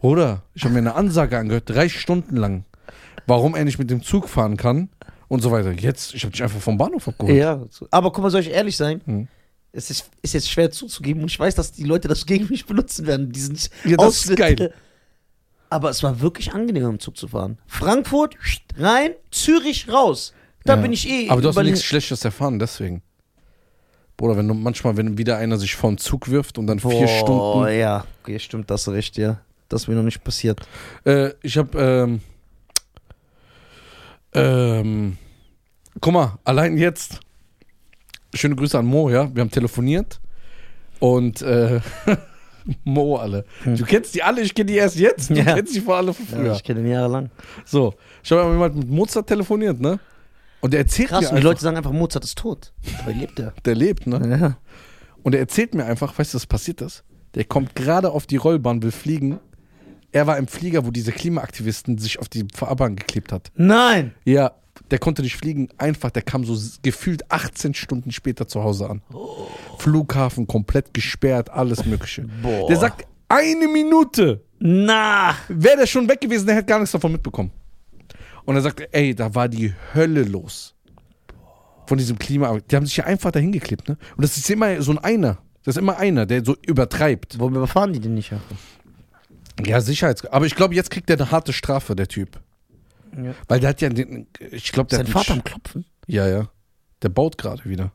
Oder? 0.00 0.42
Ich 0.54 0.62
habe 0.64 0.72
mir 0.74 0.80
eine 0.80 0.94
Ansage 0.94 1.38
angehört, 1.38 1.68
drei 1.68 1.88
Stunden 1.88 2.36
lang, 2.36 2.64
warum 3.26 3.54
er 3.54 3.64
nicht 3.64 3.78
mit 3.78 3.90
dem 3.90 4.02
Zug 4.02 4.28
fahren 4.28 4.56
kann 4.56 4.88
und 5.30 5.40
so 5.40 5.50
weiter. 5.50 5.70
Jetzt, 5.72 6.12
ich 6.14 6.22
habe 6.24 6.32
dich 6.32 6.42
einfach 6.42 6.60
vom 6.60 6.76
Bahnhof 6.76 7.08
abgeholt. 7.08 7.34
Ja. 7.38 7.62
Aber 7.90 8.12
guck 8.12 8.22
mal, 8.22 8.30
soll 8.30 8.42
ich 8.42 8.50
ehrlich 8.50 8.76
sein? 8.76 9.00
Mhm. 9.06 9.28
Es 9.72 9.88
ist, 9.88 10.10
ist 10.20 10.34
jetzt 10.34 10.50
schwer 10.50 10.70
zuzugeben 10.72 11.22
und 11.22 11.30
ich 11.30 11.38
weiß, 11.38 11.54
dass 11.54 11.70
die 11.72 11.84
Leute 11.84 12.08
das 12.08 12.26
gegen 12.26 12.48
mich 12.48 12.66
benutzen 12.66 13.06
werden. 13.06 13.30
Diesen 13.32 13.54
Ja, 13.84 13.96
das 13.96 14.24
ist 14.26 14.30
Ausschnitt. 14.32 14.38
geil. 14.38 14.74
Aber 15.70 15.88
es 15.90 16.02
war 16.02 16.20
wirklich 16.20 16.52
angenehm, 16.52 16.84
im 16.90 16.98
Zug 16.98 17.16
zu 17.16 17.28
fahren. 17.28 17.58
Frankfurt 17.68 18.34
rein, 18.76 19.12
Zürich 19.30 19.88
raus. 19.88 20.34
Da 20.64 20.74
Ja. 20.74 20.82
bin 20.82 20.92
ich 20.92 21.08
eh. 21.08 21.28
Aber 21.30 21.40
du 21.40 21.48
hast 21.48 21.56
nichts 21.62 21.84
Schlechtes 21.84 22.24
erfahren, 22.24 22.58
deswegen. 22.58 23.02
Bruder, 24.16 24.36
wenn 24.36 24.48
du 24.48 24.54
manchmal, 24.54 24.96
wenn 24.96 25.16
wieder 25.16 25.36
einer 25.38 25.56
sich 25.56 25.76
vor 25.76 25.90
den 25.92 25.98
Zug 25.98 26.28
wirft 26.28 26.58
und 26.58 26.66
dann 26.66 26.80
vier 26.80 26.90
Boah, 26.90 27.08
Stunden. 27.08 27.78
ja. 27.78 28.04
Okay, 28.22 28.38
stimmt, 28.40 28.68
das 28.68 28.82
ist 28.82 28.88
recht, 28.88 29.16
ja. 29.16 29.40
Das 29.68 29.82
ist 29.82 29.88
mir 29.88 29.94
noch 29.94 30.02
nicht 30.02 30.24
passiert. 30.24 30.60
Äh, 31.04 31.30
ich 31.42 31.56
habe, 31.56 31.78
ähm, 31.80 32.20
ähm, 34.34 35.16
guck 36.00 36.12
mal, 36.12 36.38
allein 36.44 36.76
jetzt, 36.76 37.20
schöne 38.34 38.56
Grüße 38.56 38.78
an 38.78 38.86
Mo, 38.86 39.10
ja, 39.10 39.34
wir 39.34 39.40
haben 39.40 39.50
telefoniert 39.50 40.20
und 40.98 41.42
äh, 41.42 41.80
Mo 42.84 43.16
alle. 43.16 43.44
Du 43.64 43.84
kennst 43.84 44.14
die 44.14 44.22
alle, 44.22 44.42
ich 44.42 44.54
kenne 44.54 44.66
die 44.66 44.76
erst 44.76 44.96
jetzt, 44.96 45.30
du 45.30 45.34
Ja. 45.34 45.54
kennst 45.54 45.74
die 45.74 45.80
vor 45.80 45.96
alle 45.96 46.12
von 46.12 46.26
Ja, 46.26 46.36
früher. 46.36 46.52
ich 46.54 46.62
kenne 46.64 46.80
ihn 46.80 46.86
jahrelang. 46.88 47.30
so, 47.64 47.94
ich 48.22 48.30
habe 48.32 48.50
jemand 48.52 48.76
mit 48.76 48.88
Mozart 48.88 49.26
telefoniert, 49.26 49.80
ne? 49.80 49.98
Und 50.60 50.72
der 50.74 50.80
erzählt 50.80 51.08
Krass, 51.08 51.22
mir 51.22 51.30
und 51.30 51.36
die 51.36 51.42
Leute 51.42 51.60
sagen 51.62 51.78
einfach, 51.78 51.90
Mozart 51.92 52.22
ist 52.24 52.36
tot. 52.36 52.72
Dabei 52.98 53.12
lebt 53.12 53.38
er. 53.40 53.54
der 53.64 53.74
lebt, 53.74 54.06
ne? 54.06 54.38
Ja. 54.38 54.58
Und 55.22 55.34
er 55.34 55.40
erzählt 55.40 55.74
mir 55.74 55.86
einfach, 55.86 56.16
weißt 56.18 56.34
du, 56.34 56.36
was 56.36 56.46
passiert 56.46 56.82
ist? 56.82 57.02
Der 57.34 57.44
kommt 57.44 57.74
gerade 57.74 58.10
auf 58.10 58.26
die 58.26 58.36
Rollbahn, 58.36 58.82
will 58.82 58.90
fliegen. 58.90 59.38
Er 60.12 60.26
war 60.26 60.38
im 60.38 60.48
Flieger, 60.48 60.84
wo 60.86 60.90
diese 60.90 61.12
Klimaaktivisten 61.12 61.98
sich 61.98 62.18
auf 62.18 62.28
die 62.28 62.46
Fahrbahn 62.54 62.96
geklebt 62.96 63.32
hat. 63.32 63.50
Nein! 63.54 64.12
Ja, 64.24 64.52
der 64.90 64.98
konnte 64.98 65.22
nicht 65.22 65.36
fliegen. 65.36 65.68
Einfach, 65.78 66.10
der 66.10 66.22
kam 66.22 66.44
so 66.44 66.58
gefühlt 66.82 67.30
18 67.30 67.74
Stunden 67.74 68.10
später 68.10 68.48
zu 68.48 68.62
Hause 68.62 68.90
an. 68.90 69.02
Flughafen 69.78 70.46
komplett 70.46 70.92
gesperrt, 70.94 71.50
alles 71.50 71.84
Mögliche. 71.84 72.26
Boah. 72.42 72.66
Der 72.66 72.76
sagt, 72.76 73.06
eine 73.28 73.68
Minute 73.68 74.42
Na! 74.58 75.36
wäre 75.48 75.78
der 75.78 75.86
schon 75.86 76.08
weg 76.08 76.20
gewesen, 76.20 76.46
der 76.46 76.56
hätte 76.56 76.66
gar 76.66 76.78
nichts 76.80 76.92
davon 76.92 77.12
mitbekommen. 77.12 77.52
Und 78.44 78.56
er 78.56 78.62
sagt, 78.62 78.88
ey, 78.90 79.14
da 79.14 79.32
war 79.34 79.48
die 79.48 79.72
Hölle 79.94 80.24
los. 80.24 80.74
Von 81.86 81.98
diesem 81.98 82.18
Klima. 82.18 82.58
Die 82.58 82.76
haben 82.76 82.86
sich 82.86 82.96
ja 82.96 83.04
einfach 83.04 83.30
dahin 83.30 83.52
geklebt, 83.52 83.88
ne? 83.88 83.96
Und 84.16 84.22
das 84.22 84.36
ist 84.36 84.48
immer 84.50 84.80
so 84.82 84.92
ein 84.92 84.98
Einer. 84.98 85.38
Das 85.64 85.76
ist 85.76 85.80
immer 85.80 85.98
einer, 85.98 86.24
der 86.24 86.44
so 86.44 86.56
übertreibt. 86.66 87.38
Warum 87.38 87.54
überfahren 87.54 87.92
die 87.92 88.00
denn 88.00 88.14
nicht? 88.14 88.30
Jakob? 88.30 88.56
Ja, 89.64 89.80
Sicherheits. 89.80 90.24
Aber 90.26 90.46
ich 90.46 90.54
glaube, 90.54 90.74
jetzt 90.74 90.90
kriegt 90.90 91.10
er 91.10 91.16
eine 91.16 91.30
harte 91.30 91.52
Strafe, 91.52 91.96
der 91.96 92.08
Typ. 92.08 92.40
Ja. 93.16 93.34
Weil 93.48 93.60
der 93.60 93.70
hat 93.70 93.80
ja 93.80 93.88
den. 93.88 94.26
Ich 94.50 94.72
glaube, 94.72 94.88
der 94.88 94.98
Sein 94.98 95.06
hat 95.06 95.12
Vater 95.12 95.32
am 95.34 95.44
Klopfen? 95.44 95.84
Ja, 96.06 96.28
ja. 96.28 96.48
Der 97.02 97.08
baut 97.08 97.38
gerade 97.38 97.64
wieder. 97.64 97.92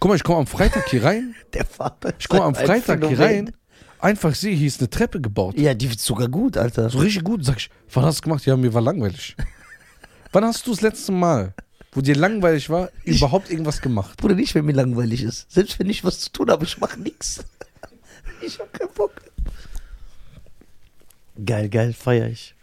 Guck 0.00 0.10
mal, 0.10 0.14
ich 0.16 0.24
komme 0.24 0.38
am 0.38 0.46
Freitag 0.46 0.88
hier 0.88 1.04
rein. 1.04 1.34
Der 1.52 1.64
Vater. 1.64 2.12
Ich 2.18 2.28
komme 2.28 2.44
am 2.44 2.54
Freitag 2.54 3.04
hier 3.06 3.18
rein. 3.18 3.52
Einfach 4.00 4.34
sehe, 4.34 4.54
hier 4.54 4.68
ist 4.68 4.80
eine 4.80 4.88
Treppe 4.88 5.20
gebaut. 5.20 5.58
Ja, 5.58 5.74
die 5.74 5.90
wird 5.90 5.98
sogar 5.98 6.28
gut, 6.28 6.56
Alter. 6.56 6.88
So 6.88 6.98
richtig 6.98 7.24
gut. 7.24 7.44
Sag 7.44 7.56
ich, 7.56 7.68
wann 7.92 8.04
hast 8.04 8.18
du 8.18 8.22
gemacht? 8.22 8.46
Ja, 8.46 8.56
mir 8.56 8.72
war 8.72 8.80
langweilig. 8.80 9.36
wann 10.32 10.44
hast 10.44 10.66
du 10.66 10.70
das 10.70 10.82
letzte 10.82 11.10
Mal, 11.10 11.52
wo 11.92 12.00
dir 12.00 12.14
langweilig 12.14 12.70
war, 12.70 12.90
überhaupt 13.04 13.50
irgendwas 13.50 13.80
gemacht? 13.80 14.16
Bruder, 14.18 14.36
nicht, 14.36 14.54
wenn 14.54 14.64
mir 14.64 14.72
langweilig 14.72 15.24
ist. 15.24 15.50
Selbst 15.50 15.80
wenn 15.80 15.90
ich 15.90 16.04
was 16.04 16.20
zu 16.20 16.30
tun 16.30 16.50
habe, 16.50 16.64
ich 16.64 16.78
mache 16.78 17.00
nichts. 17.00 17.44
Ich 18.40 18.60
hab 18.60 18.72
keinen 18.72 18.92
Bock. 18.94 19.10
Geil, 21.44 21.68
geil, 21.68 21.92
feier 21.92 22.28
ich. 22.28 22.54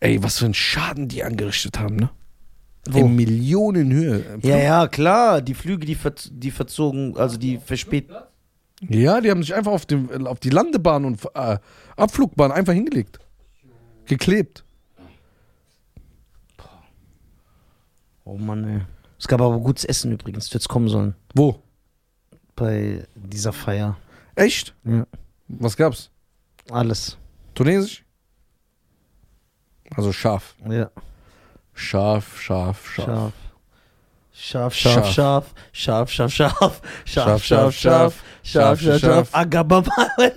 Ey, 0.00 0.22
was 0.22 0.38
für 0.38 0.44
einen 0.46 0.54
Schaden 0.54 1.08
die 1.08 1.24
angerichtet 1.24 1.78
haben, 1.78 1.96
ne? 1.96 2.10
Wo? 2.88 2.98
In 2.98 3.14
Millionenhöhe. 3.14 4.38
Ja, 4.42 4.56
ja, 4.56 4.88
klar. 4.88 5.40
Die 5.40 5.54
Flüge, 5.54 5.86
die, 5.86 5.94
ver 5.94 6.14
die 6.30 6.50
verzogen, 6.50 7.16
also 7.16 7.36
die 7.36 7.58
verspäten. 7.58 8.16
Ja, 8.88 9.20
die 9.20 9.30
haben 9.30 9.42
sich 9.42 9.54
einfach 9.54 9.70
auf, 9.70 9.86
dem, 9.86 10.26
auf 10.26 10.40
die 10.40 10.50
Landebahn 10.50 11.04
und 11.04 11.24
äh, 11.34 11.58
Abflugbahn 11.96 12.50
einfach 12.50 12.72
hingelegt. 12.72 13.20
Geklebt. 14.06 14.64
Oh 18.24 18.36
Mann, 18.36 18.64
ey. 18.64 18.80
Es 19.18 19.28
gab 19.28 19.40
aber 19.40 19.60
gutes 19.60 19.84
Essen 19.84 20.10
übrigens. 20.10 20.48
Du 20.48 20.54
hättest 20.54 20.68
kommen 20.68 20.88
sollen. 20.88 21.14
Wo? 21.34 21.62
Bei 22.56 23.06
dieser 23.14 23.52
Feier. 23.52 23.96
Echt? 24.34 24.74
Ja. 24.84 25.06
Was 25.46 25.76
gab's? 25.76 26.10
Alles. 26.70 27.16
Tunesisch? 27.54 28.04
Also 29.96 30.12
scharf. 30.12 30.54
Ja. 30.68 30.90
Scharf, 31.74 32.40
scharf, 32.40 32.88
scharf. 32.94 33.32
Scharf. 34.34 34.74
Scharf, 34.74 34.74
scharf, 34.74 35.06
Scharf. 35.12 35.54
scharf, 35.72 36.10
scharf, 36.10 36.32
scharf, 36.32 36.32
scharf, 36.32 36.80
scharf, 37.04 37.42
Scharf, 37.44 37.44
scharf, 37.44 37.74
scharf, 37.74 38.14
Scharf, 38.42 38.80
scharf, 38.80 39.00
scharf. 39.00 39.28
Agababa. 39.32 39.92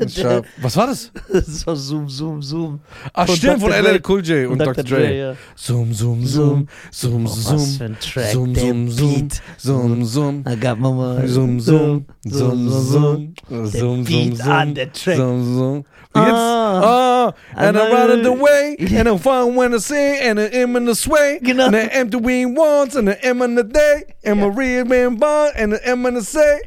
Scharf. 0.09 0.45
Was 0.61 0.75
war 0.75 0.87
das? 0.87 1.11
Das 1.31 1.65
war 1.65 1.75
Zoom, 1.77 2.09
Zoom, 2.09 2.41
Zoom. 2.43 2.81
Ach, 3.13 3.27
stimmt, 3.29 3.61
von. 3.61 3.71
LL 3.71 4.01
Cool 4.05 4.21
J 4.21 4.49
und 4.51 4.59
Dr. 4.59 4.83
Dre. 4.83 5.17
ja. 5.17 5.35
Zoom, 5.55 5.93
zoom, 5.93 6.25
zoom, 6.25 6.67
zoom, 6.91 7.25
Oh, 7.25 7.29
was 7.29 7.43
zoom. 7.45 7.77
für 7.77 7.85
ein 7.85 7.97
Track, 7.99 8.31
Zoom, 8.33 8.53
der 8.53 8.63
zoom, 8.63 8.91
zoom, 8.91 9.13
Beat. 9.13 9.41
zoom, 9.57 10.05
zoom. 10.05 10.41
Agababa. 10.45 11.25
Zoom, 11.27 11.59
zoom, 11.61 12.05
zoom, 12.27 12.69
zoom, 12.69 13.33
Der 13.49 13.65
zoom, 13.67 14.03
Beat 14.03 14.37
zoom, 14.37 14.51
an, 14.51 14.75
der 14.75 14.91
Track. 14.91 15.15
zoom, 15.15 15.55
zoom. 15.55 15.85
Wie 16.15 16.19
geht's? 16.21 16.31
Ah. 16.31 17.25
Ah, 17.27 17.33
and 17.57 17.77
I 17.77 17.91
run 17.91 18.23
the 18.23 18.31
way, 18.31 18.75
and 18.79 19.07
I'm 19.07 19.19
fun 19.19 19.55
when 19.55 19.73
I 19.73 19.77
sing, 19.79 20.17
and 20.21 20.39
I'm 20.39 20.75
in 20.77 20.85
the 20.85 20.95
sway, 20.95 21.39
Genau. 21.41 21.65
and 21.67 21.75
I 21.75 21.87
empty 21.91 22.17
wing 22.17 22.55
once, 22.55 22.95
and 22.95 23.09
I'm 23.09 23.41
in 23.41 23.55
the 23.55 23.63
day, 23.63 24.03
and 24.23 24.39
my 24.39 24.47
real 24.47 24.85
man 24.85 25.15
born, 25.17 25.51
and 25.55 25.73
I'm 25.85 26.05
in 26.07 26.13
the 26.15 26.21
say. 26.23 26.61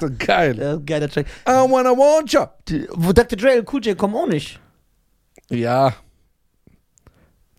So 0.00 0.08
geil. 0.08 0.56
Ja, 0.58 0.76
geiler 0.76 1.08
Track. 1.08 1.26
I 1.46 1.62
wanna 1.68 1.92
want 1.92 2.32
ya. 2.32 2.46
Die- 2.66 2.86
Wo 2.94 3.12
Dr. 3.12 3.36
Dre 3.36 3.58
und 3.58 3.66
Cool 3.72 3.80
J 3.84 3.96
kommen 3.98 4.14
auch 4.14 4.26
nicht. 4.28 4.58
Ja. 5.50 5.92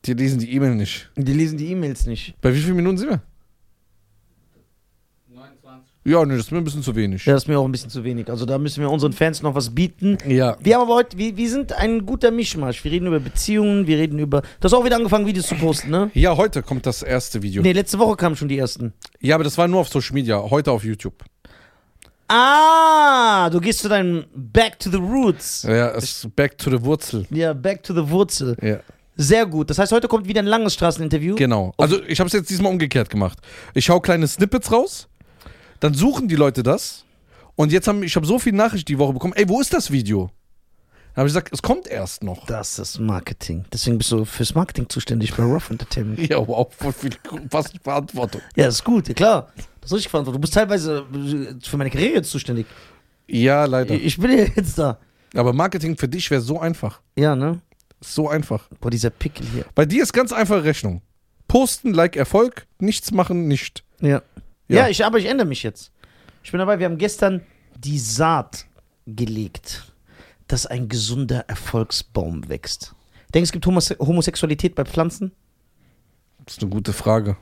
Die 0.06 0.14
lesen 0.14 0.40
die 0.40 0.52
E-Mail 0.56 0.76
nicht. 0.76 1.10
Die 1.16 1.34
lesen 1.34 1.58
die 1.58 1.72
E-Mails 1.72 2.06
nicht. 2.06 2.36
Bei 2.42 2.54
wie 2.54 2.60
vielen 2.62 2.76
Minuten 2.78 2.98
sind 2.98 3.10
wir? 3.10 3.22
29. 6.06 6.12
Ja, 6.12 6.24
ne, 6.26 6.38
das 6.38 6.46
ist 6.46 6.52
mir 6.52 6.60
ein 6.60 6.63
bisschen 6.63 6.84
zu 6.84 6.96
wenig. 6.96 7.26
Ja, 7.26 7.34
das 7.34 7.44
ist 7.44 7.48
mir 7.48 7.58
auch 7.58 7.65
ein 7.65 7.72
bisschen 7.72 7.89
zu 7.89 8.04
wenig. 8.04 8.30
Also 8.30 8.46
da 8.46 8.58
müssen 8.58 8.82
wir 8.82 8.89
unseren 8.91 9.12
Fans 9.13 9.41
noch 9.41 9.56
was 9.56 9.74
bieten. 9.74 10.18
Ja. 10.28 10.56
Wir 10.62 10.76
haben 10.76 10.84
aber 10.84 10.96
heute, 10.96 11.18
wir, 11.18 11.36
wir 11.36 11.50
sind 11.50 11.74
ein 11.74 12.06
guter 12.06 12.30
Mischmasch. 12.32 12.84
Wir 12.84 12.91
reden 12.91 13.08
über 13.08 13.20
Beziehungen, 13.20 13.88
wir 13.88 13.98
reden 13.98 14.20
über. 14.20 14.41
Du 14.41 14.48
hast 14.65 14.74
auch 14.74 14.86
wieder 14.86 14.96
angefangen, 14.98 15.26
Videos 15.26 15.48
zu 15.48 15.56
posten, 15.56 15.89
ne? 15.89 16.12
Ja, 16.13 16.38
heute 16.38 16.62
kommt 16.62 16.86
das 16.86 17.02
erste 17.02 17.41
Video. 17.41 17.62
Nee, 17.63 17.72
letzte 17.72 17.98
Woche 17.98 18.15
kamen 18.15 18.36
schon 18.36 18.48
die 18.48 18.58
ersten. 18.58 18.94
Ja, 19.20 19.36
aber 19.36 19.44
das 19.44 19.58
war 19.58 19.68
nur 19.68 19.80
auf 19.82 19.89
Social 19.89 20.13
Media, 20.13 20.38
heute 20.50 20.72
auf 20.72 20.84
YouTube. 20.84 21.24
Ah, 22.28 23.50
du 23.52 23.60
gehst 23.62 23.80
zu 23.80 23.89
deinem 23.89 24.26
Back 24.34 24.80
to 24.80 24.89
the 24.89 24.98
Roots. 24.98 25.63
Ja, 25.63 25.91
es 25.91 26.04
ist 26.24 26.36
back 26.36 26.58
to 26.58 26.72
the 26.72 26.84
Wurzel. 26.84 27.26
Ja, 27.30 27.54
Back 27.54 27.84
to 27.84 27.94
the 27.94 28.10
Wurzel. 28.10 28.58
Ja, 28.63 28.80
Sehr 29.15 29.46
gut. 29.46 29.70
Das 29.70 29.78
heißt, 29.78 29.91
heute 29.91 30.08
kommt 30.08 30.28
wieder 30.28 30.41
ein 30.41 30.48
langes 30.48 30.74
Straßeninterview. 30.74 31.36
genau. 31.36 31.74
Also 31.78 32.02
ich 32.04 32.20
habe 32.20 32.28
es 32.28 32.34
jetzt 32.34 32.50
diesmal 32.50 32.72
umgekehrt 32.72 33.10
gemacht. 33.12 33.38
Ich 33.76 33.89
hau 33.91 34.00
kleine 34.00 34.28
Snippets 34.28 34.72
raus, 34.72 35.08
dann 35.80 35.94
suchen 35.94 36.28
die 36.28 36.36
Leute 36.36 36.64
das 36.64 37.06
und 37.56 37.72
jetzt 37.72 37.88
haben 37.88 38.04
ich 38.04 38.16
habe 38.16 38.26
so 38.26 38.40
viele 38.40 38.58
Nachrichten 38.58 38.88
die 38.88 39.00
Woche 39.00 39.14
bekommen. 39.14 39.34
Ey, 39.36 39.48
wo 39.48 39.62
ist 39.62 39.74
das 39.74 39.92
Video? 39.92 40.32
Dann 41.14 41.22
habe 41.22 41.28
ich 41.30 41.34
gesagt, 41.34 41.54
es 41.54 41.62
kommt 41.62 41.88
erst 41.88 42.24
noch. 42.24 42.46
Das 42.46 42.78
ist 42.78 43.00
Marketing. 43.00 43.64
Deswegen 43.72 43.98
bist 43.98 44.12
du 44.12 44.26
fürs 44.26 44.54
Marketing 44.54 44.90
zuständig 44.90 45.34
bei 45.34 45.44
Rough 45.44 45.70
Entertainment. 45.70 46.20
Ja, 46.30 46.46
wow, 46.46 46.68
voll 46.76 46.92
viel 46.92 47.12
fast 47.50 47.74
Verantwortung. 47.82 48.42
Ja, 48.58 48.68
ist 48.68 48.84
gut, 48.84 49.08
ja, 49.08 49.14
klar. 49.14 49.54
Das 49.80 49.92
ist 49.92 49.98
richtig 49.98 50.12
verantwortlich. 50.12 50.40
Du 50.40 50.42
bist 50.42 50.54
teilweise 50.54 51.06
äh, 51.14 51.66
für 51.66 51.78
meine 51.78 51.90
Karriere 51.90 52.16
jetzt 52.16 52.32
zuständig. 52.32 52.66
Ja, 53.28 53.64
leider. 53.66 53.96
Ich 53.96 54.18
bin 54.18 54.32
ja 54.38 54.46
jetzt 54.56 54.78
da. 54.78 54.98
Aber 55.34 55.54
Marketing 55.54 55.96
für 55.98 56.08
dich 56.10 56.30
wäre 56.32 56.42
so 56.42 56.60
einfach. 56.60 57.02
Ja, 57.16 57.36
ne? 57.36 57.62
So 58.02 58.28
einfach. 58.28 58.68
Boah, 58.82 58.92
dieser 58.92 59.10
Pickel 59.10 59.46
hier. 59.54 59.66
Bei 59.74 59.86
dir 59.86 60.04
ist 60.04 60.12
ganz 60.12 60.34
einfache 60.34 60.64
Rechnung. 60.64 61.02
Posten, 61.48 61.94
Like 61.94 62.16
Erfolg, 62.16 62.68
nichts 62.80 63.12
machen, 63.12 63.48
nicht. 63.48 63.84
Ja. 64.02 64.22
Ja. 64.67 64.84
Ja, 64.84 64.89
ich, 64.89 65.06
aber 65.06 65.17
ich 65.17 65.25
ändere 65.25 65.47
mich 65.47 65.63
jetzt. 65.63 65.91
Ich 66.43 66.51
bin 66.51 66.60
dabei, 66.60 66.80
wir 66.80 66.86
haben 66.86 66.97
gestern 66.97 67.41
die 67.78 67.99
Saat 67.99 68.65
gelegt, 69.06 69.93
dass 70.47 70.65
ein 70.65 70.89
gesunder 70.89 71.45
Erfolgsbaum 71.47 72.49
wächst. 72.49 72.95
Denkst 73.34 73.49
du, 73.49 73.49
es 73.49 73.51
gibt 73.51 73.65
Homose 73.65 73.97
Homosexualität 73.99 74.75
bei 74.75 74.86
Pflanzen? 74.86 75.32
Das 76.45 76.56
ist 76.56 76.62
eine 76.62 76.71
gute 76.71 76.93
Frage. 76.93 77.38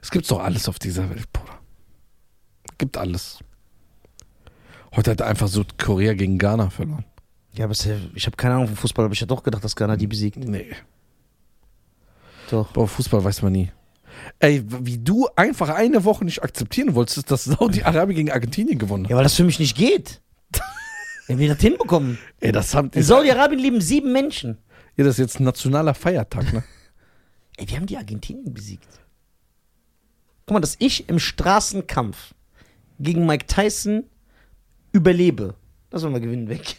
Es 0.00 0.10
gibt 0.10 0.30
doch 0.30 0.40
alles 0.40 0.68
auf 0.68 0.78
dieser 0.78 1.10
Welt, 1.10 1.32
Bruder. 1.32 1.58
Gibt 2.78 2.96
alles. 2.96 3.38
Heute 4.94 5.10
hat 5.10 5.22
einfach 5.22 5.48
so 5.48 5.64
Korea 5.78 6.14
gegen 6.14 6.38
Ghana 6.38 6.70
verloren. 6.70 7.04
Ja, 7.52 7.64
aber 7.64 7.72
es 7.72 7.86
ich 8.14 8.26
habe 8.26 8.36
keine 8.36 8.54
Ahnung 8.54 8.68
vom 8.68 8.76
Fußball, 8.76 9.04
aber 9.04 9.12
ich 9.12 9.20
hätte 9.20 9.34
doch 9.34 9.42
gedacht, 9.42 9.64
dass 9.64 9.76
Ghana 9.76 9.96
die 9.96 10.06
besiegt. 10.06 10.36
Nee. 10.36 10.74
Doch. 12.50 12.72
Boah, 12.72 12.86
Fußball 12.86 13.24
weiß 13.24 13.42
man 13.42 13.52
nie. 13.52 13.70
Ey, 14.38 14.62
wie 14.66 14.98
du 14.98 15.28
einfach 15.36 15.68
eine 15.68 16.04
Woche 16.04 16.24
nicht 16.24 16.42
akzeptieren 16.42 16.94
wolltest, 16.94 17.30
dass 17.30 17.44
Saudi-Arabien 17.44 18.16
gegen 18.16 18.30
Argentinien 18.30 18.78
gewonnen 18.78 19.04
hat. 19.04 19.10
Ja, 19.10 19.16
weil 19.16 19.24
das 19.24 19.34
für 19.34 19.44
mich 19.44 19.58
nicht 19.58 19.76
geht. 19.76 20.20
Wenn 21.26 21.38
wir 21.38 21.48
das 21.48 21.60
hinbekommen. 21.60 22.18
Ey, 22.40 22.52
das 22.52 22.74
haben 22.74 22.90
In 22.94 23.02
Saudi-Arabien 23.02 23.60
leben 23.60 23.80
sieben 23.80 24.12
Menschen. 24.12 24.58
Ja, 24.96 25.04
das 25.04 25.14
ist 25.14 25.18
jetzt 25.18 25.40
ein 25.40 25.44
nationaler 25.44 25.94
Feiertag, 25.94 26.52
ne? 26.52 26.62
Ey, 27.56 27.68
wir 27.68 27.76
haben 27.76 27.86
die 27.86 27.96
Argentinien 27.96 28.52
besiegt. 28.52 28.88
Guck 30.46 30.54
mal, 30.54 30.60
dass 30.60 30.76
ich 30.78 31.08
im 31.08 31.18
Straßenkampf 31.18 32.34
gegen 33.00 33.26
Mike 33.26 33.46
Tyson 33.46 34.04
überlebe, 34.92 35.54
das 35.90 36.02
wollen 36.02 36.14
wir 36.14 36.20
gewinnen 36.20 36.48
weg. 36.48 36.76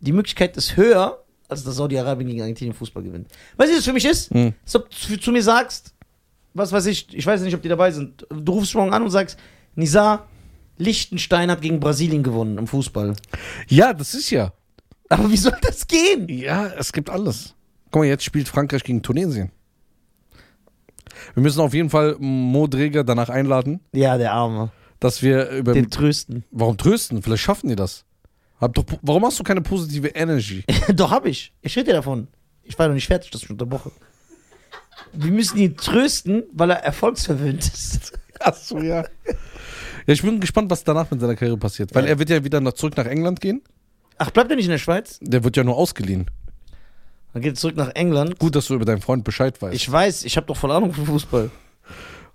Die 0.00 0.12
Möglichkeit 0.12 0.56
ist 0.56 0.76
höher, 0.76 1.24
als 1.48 1.64
dass 1.64 1.76
Saudi-Arabien 1.76 2.28
gegen 2.28 2.40
Argentinien 2.42 2.74
Fußball 2.74 3.02
gewinnt. 3.02 3.28
Weißt 3.56 3.70
du, 3.70 3.74
was 3.74 3.78
das 3.78 3.84
für 3.84 3.92
mich 3.92 4.04
ist? 4.04 4.30
Hm. 4.30 4.54
Als 4.62 4.76
ob 4.76 4.88
du 4.90 5.16
zu 5.18 5.32
mir 5.32 5.42
sagst, 5.42 5.94
was 6.54 6.72
weiß 6.72 6.86
ich, 6.86 7.14
ich 7.14 7.26
weiß 7.26 7.40
nicht, 7.42 7.54
ob 7.54 7.62
die 7.62 7.68
dabei 7.68 7.90
sind. 7.90 8.26
Du 8.30 8.52
rufst 8.52 8.74
morgen 8.74 8.92
an 8.92 9.02
und 9.02 9.10
sagst, 9.10 9.38
Nisa, 9.74 10.26
Liechtenstein 10.78 11.50
hat 11.50 11.60
gegen 11.62 11.78
Brasilien 11.80 12.22
gewonnen 12.22 12.58
im 12.58 12.66
Fußball. 12.66 13.14
Ja, 13.68 13.92
das 13.92 14.14
ist 14.14 14.30
ja. 14.30 14.52
Aber 15.08 15.30
wie 15.30 15.36
soll 15.36 15.56
das 15.62 15.86
gehen? 15.86 16.28
Ja, 16.28 16.66
es 16.68 16.92
gibt 16.92 17.10
alles. 17.10 17.54
Guck 17.90 18.02
mal, 18.02 18.06
jetzt 18.08 18.24
spielt 18.24 18.48
Frankreich 18.48 18.84
gegen 18.84 19.02
Tunesien. 19.02 19.50
Wir 21.34 21.42
müssen 21.42 21.60
auf 21.60 21.74
jeden 21.74 21.90
Fall 21.90 22.16
Mo 22.18 22.66
Dreger 22.66 23.04
danach 23.04 23.28
einladen, 23.28 23.80
Ja, 23.92 24.16
der 24.16 24.32
Arme. 24.32 24.70
dass 25.00 25.22
wir 25.22 25.48
über. 25.50 25.72
Den 25.74 25.90
trösten. 25.90 26.44
Warum 26.50 26.76
trösten? 26.76 27.22
Vielleicht 27.22 27.42
schaffen 27.42 27.68
die 27.68 27.76
das. 27.76 28.04
Hab 28.60 28.74
doch, 28.74 28.84
warum 29.02 29.24
hast 29.24 29.38
du 29.38 29.42
keine 29.42 29.62
positive 29.62 30.08
Energy? 30.08 30.64
Doch, 30.94 31.10
hab 31.10 31.24
ich. 31.24 31.50
Ich 31.62 31.74
rede 31.76 31.86
dir 31.86 31.92
davon. 31.94 32.28
Ich 32.62 32.78
war 32.78 32.88
noch 32.88 32.94
nicht 32.94 33.06
fertig, 33.06 33.30
das 33.30 33.40
ist 33.40 33.46
schon 33.46 33.54
unterbrochen. 33.54 33.90
Wir 35.12 35.30
müssen 35.32 35.58
ihn 35.58 35.76
trösten, 35.76 36.44
weil 36.52 36.70
er 36.70 36.76
erfolgsverwöhnt 36.84 37.60
ist. 37.64 38.12
Achso, 38.40 38.78
ja. 38.80 39.04
Ja, 39.26 40.14
ich 40.14 40.22
bin 40.22 40.40
gespannt, 40.40 40.70
was 40.70 40.82
danach 40.84 41.10
mit 41.10 41.20
seiner 41.20 41.36
Karriere 41.36 41.58
passiert. 41.58 41.94
Weil 41.94 42.04
Ja. 42.04 42.10
er 42.10 42.18
wird 42.18 42.30
ja 42.30 42.42
wieder 42.44 42.60
nach, 42.60 42.72
zurück 42.72 42.96
nach 42.96 43.06
England 43.06 43.40
gehen. 43.40 43.62
Ach, 44.18 44.30
bleibt 44.30 44.50
er 44.50 44.56
nicht 44.56 44.66
in 44.66 44.70
der 44.72 44.78
Schweiz? 44.78 45.18
Der 45.22 45.44
wird 45.44 45.56
ja 45.56 45.64
nur 45.64 45.76
ausgeliehen. 45.76 46.26
Dann 47.32 47.42
geht 47.42 47.52
er 47.52 47.56
zurück 47.56 47.76
nach 47.76 47.90
England. 47.94 48.38
Gut, 48.38 48.54
dass 48.56 48.66
du 48.66 48.74
über 48.74 48.84
deinen 48.84 49.00
Freund 49.00 49.24
Bescheid 49.24 49.60
weißt. 49.62 49.74
Ich 49.74 49.90
weiß, 49.90 50.24
ich 50.24 50.36
habe 50.36 50.46
doch 50.46 50.56
voll 50.56 50.72
Ahnung 50.72 50.92
von 50.92 51.06
Fußball. 51.06 51.50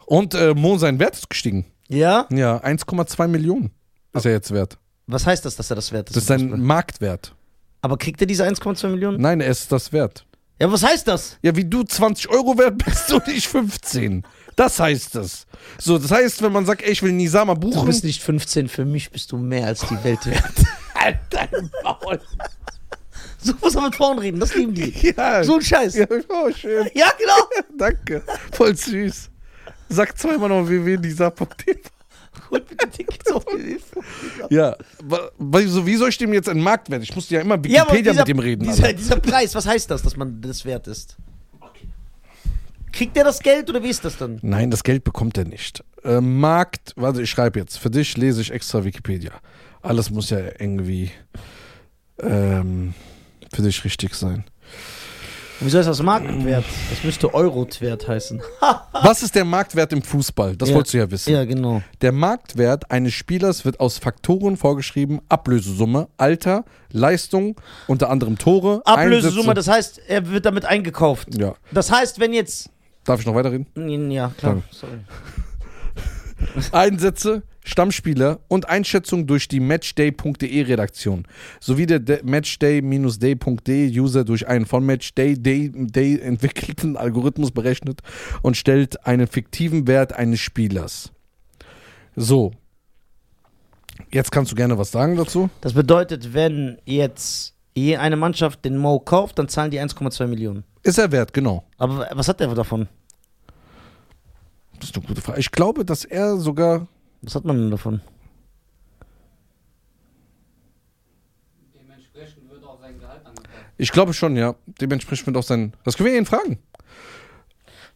Und 0.06 0.34
äh, 0.36 0.54
Mo, 0.54 0.78
sein 0.78 0.99
Wert 0.99 1.15
ist 1.15 1.30
gestiegen. 1.30 1.65
Ja? 1.88 2.28
Ja, 2.32 2.58
1,2 2.63 3.28
Millionen 3.28 3.71
ist 4.13 4.25
er 4.25 4.32
jetzt 4.32 4.51
wert. 4.51 4.78
Was 5.08 5.25
heißt 5.28 5.43
das, 5.45 5.56
dass 5.56 5.69
er 5.69 5.75
das 5.75 5.91
wert 5.91 6.10
ist? 6.10 6.15
Das 6.15 6.23
ist 6.23 6.28
sein? 6.28 6.60
Marktwert. 6.62 7.36
Aber 7.82 7.97
kriegt 7.97 8.21
er 8.21 8.28
diese 8.28 8.45
1,2 8.45 8.88
Millionen? 8.88 9.19
Nein, 9.21 9.41
er 9.41 9.49
ist 9.51 9.71
das 9.71 9.91
wert. 9.93 10.25
Ja, 10.59 10.71
was 10.71 10.83
heißt 10.83 11.07
das? 11.07 11.37
Ja, 11.41 11.55
wie 11.55 11.65
du 11.65 11.83
20 11.83 12.29
Euro 12.29 12.57
wert 12.57 12.83
bist 12.83 13.11
und 13.11 13.27
ich 13.27 13.47
15. 13.47 14.23
Das 14.55 14.79
heißt 14.79 15.15
das. 15.15 15.47
So, 15.77 15.97
das 15.97 16.11
heißt, 16.11 16.41
wenn 16.41 16.53
man 16.53 16.65
sagt, 16.65 16.81
ey, 16.81 16.91
ich 16.91 17.03
will 17.03 17.11
Nisama 17.11 17.55
Du 17.55 17.69
buchen. 17.71 17.85
bist 17.85 18.05
nicht 18.05 18.23
15, 18.23 18.69
für 18.69 18.85
mich 18.85 19.11
bist 19.11 19.31
du 19.33 19.37
mehr 19.37 19.67
als 19.67 19.81
die 19.81 20.01
Welt 20.03 20.25
wert. 20.25 20.53
Alter, 20.93 21.49
Maul. 21.83 22.21
so 23.41 23.53
muss 23.61 23.73
man 23.73 23.85
mit 23.85 23.95
Frauen 23.95 24.17
reden, 24.19 24.39
das 24.39 24.55
lieben 24.55 24.73
die. 24.73 25.13
Ja, 25.17 25.43
So 25.43 25.55
ein 25.55 25.61
Scheiß. 25.61 25.95
ja, 25.95 26.05
oh, 26.29 26.49
schön. 26.53 26.89
Ja, 26.93 27.11
genau. 27.19 27.49
Danke. 27.77 28.23
Voll 28.53 28.75
süß. 28.77 29.29
Sag 29.89 30.17
zweimal 30.17 30.47
noch 30.49 30.65
www.nisa.de. 30.67 31.77
Holt 32.51 32.67
bitte 32.67 32.89
Tickets 32.89 33.31
auf 33.31 33.45
die 33.45 33.62
Hilfe. 33.62 33.99
Ja, 34.49 34.75
weil 35.38 35.67
so, 35.67 35.86
wie 35.86 35.95
soll 35.95 36.10
ich 36.10 36.17
dem 36.17 36.34
jetzt 36.34 36.49
einen 36.49 36.62
Marktwert? 36.62 37.03
Ich 37.03 37.15
musste 37.15 37.36
ja 37.36 37.41
immer 37.41 37.55
Ja, 37.65 37.84
Wikipedia 37.84 38.12
dieser, 38.12 38.21
mit 38.21 38.27
dem 38.27 38.39
reden. 38.39 38.63
Dieser, 38.65 38.93
dieser 38.93 39.19
Preis, 39.19 39.55
was 39.55 39.65
heißt 39.65 39.89
das, 39.89 40.01
dass 40.01 40.15
man 40.15 40.41
das 40.41 40.65
wert 40.65 40.88
ist? 40.88 41.17
Kriegt 42.91 43.17
er 43.17 43.25
das 43.25 43.39
Geld 43.41 43.69
oder 43.69 43.84
wie 43.84 43.89
ist 43.89 44.05
das 44.05 44.17
dann? 44.17 44.39
Nein, 44.41 44.71
das 44.71 44.84
Geld 44.84 45.03
bekommt 45.03 45.38
er 45.38 45.43
nicht. 45.43 45.84
Äh, 46.03 46.21
Markt, 46.21 46.93
warte, 46.95 47.21
ich 47.21 47.29
schreibe 47.29 47.60
jetzt. 47.60 47.77
Für 47.77 47.89
dich 47.89 48.15
lese 48.15 48.39
ich 48.39 48.51
extra 48.51 48.86
Wikipedia. 48.86 49.31
Alles 49.81 50.10
muss 50.12 50.29
ja 50.29 50.39
irgendwie 50.39 51.12
ähm, 52.19 52.93
für 53.53 53.63
dich 53.63 53.84
richtig 53.84 54.13
sein. 54.15 54.45
Wie 55.61 55.69
soll 55.69 55.83
das 55.83 56.01
Marktwert? 56.03 56.65
Das 56.89 57.03
müsste 57.03 57.33
Eurowert 57.33 58.07
heißen. 58.07 58.41
Was 58.91 59.23
ist 59.23 59.35
der 59.35 59.45
Marktwert 59.45 59.93
im 59.93 60.01
Fußball? 60.01 60.55
Das 60.57 60.69
Ja. 60.69 60.75
wolltest 60.75 60.93
du 60.93 60.97
ja 60.97 61.09
wissen. 61.09 61.31
Ja, 61.31 61.45
genau. 61.45 61.81
Der 62.01 62.11
Marktwert 62.11 62.91
eines 62.91 63.13
Spielers 63.13 63.63
wird 63.63 63.79
aus 63.79 63.97
Faktoren 63.97 64.57
vorgeschrieben: 64.57 65.21
Ablösesumme, 65.29 66.09
Alter, 66.17 66.65
Leistung, 66.91 67.55
unter 67.87 68.09
anderem 68.09 68.37
Tore, 68.37 68.81
Ablösesumme, 68.85 69.51
Einsätze. 69.51 69.53
das 69.56 69.67
heißt, 69.67 70.01
er 70.08 70.29
wird 70.29 70.45
damit 70.45 70.65
eingekauft. 70.65 71.29
Ja. 71.37 71.56
Das 71.71 71.91
heißt, 71.91 72.19
wenn 72.19 72.33
jetzt. 72.33 72.69
Darf 73.06 73.19
ich 73.19 73.25
noch 73.25 73.35
weiterreden? 73.35 73.67
Ja, 74.12 74.31
klar. 74.37 74.62
Sorry. 74.71 74.93
Einsätze, 76.71 77.43
Stammspieler 77.63 78.39
und 78.48 78.69
Einschätzung 78.69 79.27
durch 79.27 79.48
die 79.48 79.60
Matchday.de 79.60 80.62
Redaktion 80.62 81.27
sowie 81.60 81.85
der 81.85 82.00
De- 82.00 82.21
Matchday-day.de 82.23 84.00
User 84.00 84.23
durch 84.23 84.48
einen 84.48 84.65
von 84.65 84.85
Matchday 84.85 85.35
Day, 85.41 85.71
Day 85.73 86.19
entwickelten 86.19 86.98
Algorithmus 86.98 87.52
berechnet 87.52 88.02
und 88.41 88.56
stellt 88.58 89.06
einen 89.06 89.27
fiktiven 89.27 89.87
Wert 89.87 90.13
eines 90.13 90.39
Spielers. 90.39 91.12
So. 92.15 92.52
Jetzt 94.12 94.31
kannst 94.31 94.52
du 94.52 94.56
gerne 94.56 94.77
was 94.77 94.91
sagen 94.91 95.15
dazu. 95.15 95.50
Das 95.62 95.73
bedeutet, 95.73 96.33
wenn 96.33 96.77
jetzt 96.85 97.56
je 97.73 97.98
eine 97.98 98.15
Mannschaft 98.15 98.63
den 98.65 98.77
Mo 98.77 99.00
kauft, 99.00 99.39
dann 99.39 99.48
zahlen 99.50 99.71
die 99.71 99.79
1,2 99.79 100.27
Millionen. 100.27 100.63
Ist 100.83 100.98
er 100.98 101.12
wert, 101.12 101.33
genau. 101.33 101.63
Aber 101.77 102.08
was 102.13 102.27
hat 102.27 102.39
der 102.39 102.54
davon? 102.54 102.87
Das 104.80 104.90
ist 104.90 104.96
eine 104.98 105.06
gute 105.06 105.21
Frage. 105.21 105.40
Ich 105.40 105.52
glaube, 105.52 105.86
dass 105.86 106.06
er 106.06 106.38
sogar. 106.38 106.88
Was 107.21 107.36
hat 107.36 107.46
man 107.46 107.58
denn 107.58 107.71
davon? 107.71 108.02
Dementsprechend 111.73 112.50
wird 112.52 112.63
auch 112.63 112.80
sein 112.80 113.00
Gehalt 113.00 113.26
angepasst. 113.26 113.50
Ich 113.78 113.92
glaube 113.92 114.13
schon, 114.13 114.36
ja. 114.36 114.56
Dementsprechend 114.80 115.28
wird 115.28 115.38
auch 115.38 115.44
sein. 115.44 115.73
Das 115.84 115.98
können 115.98 116.10
wir 116.10 116.17
ihn 116.17 116.26
fragen. 116.26 116.60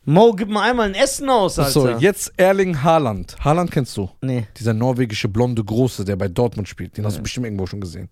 Mo, 0.06 0.34
gib 0.34 0.50
mal 0.50 0.68
einmal 0.68 0.88
ein 0.88 0.96
Essen 0.96 1.30
aus, 1.30 1.60
Alter. 1.60 1.72
So, 1.72 1.90
jetzt 1.90 2.34
Erling 2.38 2.82
Haaland. 2.82 3.36
Haaland 3.44 3.70
kennst 3.70 3.96
du? 3.96 4.10
Nee. 4.22 4.48
Dieser 4.58 4.74
norwegische 4.74 5.28
blonde 5.28 5.64
Große, 5.64 6.06
der 6.06 6.16
bei 6.16 6.28
Dortmund 6.28 6.68
spielt. 6.68 6.98
Den 6.98 7.06
hast 7.06 7.18
du 7.18 7.22
bestimmt 7.22 7.46
irgendwo 7.46 7.68
schon 7.68 7.82
gesehen. 7.82 8.10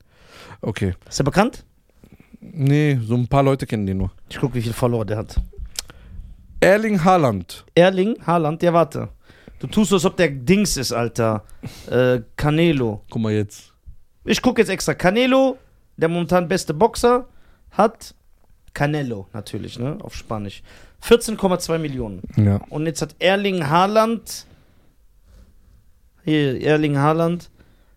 Okay. 0.62 0.94
Ist 1.10 1.20
er 1.20 1.26
bekannt? 1.26 1.66
Nee, 2.40 3.00
so 3.04 3.16
ein 3.16 3.28
paar 3.28 3.42
Leute 3.42 3.66
kennen 3.66 3.88
den 3.88 3.98
nur. 3.98 4.12
Ich 4.30 4.38
guck, 4.38 4.54
wie 4.54 4.62
viele 4.62 4.76
Follower 4.76 5.06
der 5.06 5.18
hat. 5.18 5.42
Erling 6.60 7.04
Haaland. 7.04 7.66
Erling 7.76 8.18
Haaland, 8.26 8.64
ja, 8.64 8.74
warte. 8.74 9.10
Du 9.60 9.68
tust 9.68 9.90
so, 9.90 9.96
als 9.96 10.06
ob 10.06 10.18
der 10.18 10.30
Dings 10.30 10.78
ist, 10.78 10.92
Alter. 10.92 11.44
Äh, 11.90 12.22
Canelo. 12.36 13.04
Guck 13.10 13.22
mal 13.22 13.34
jetzt. 13.34 13.74
Ich 14.24 14.42
gucke 14.42 14.62
jetzt 14.62 14.70
extra. 14.70 14.94
Canelo, 14.94 15.58
der 15.98 16.10
momentan 16.10 16.48
beste 16.48 16.74
Boxer, 16.74 17.28
hat 17.72 18.14
Canelo 18.74 19.28
natürlich, 19.34 19.80
ne? 19.80 19.98
Auf 20.02 20.16
Spanisch. 20.16 20.62
14,2 21.04 21.78
Millionen. 21.78 22.22
Ja. 22.36 22.60
Und 22.70 22.86
jetzt 22.86 23.02
hat 23.02 23.16
Erling 23.20 23.68
Haaland. 23.68 24.46
Hier, 26.24 26.62
Erling 26.62 26.98
Haaland 26.98 27.50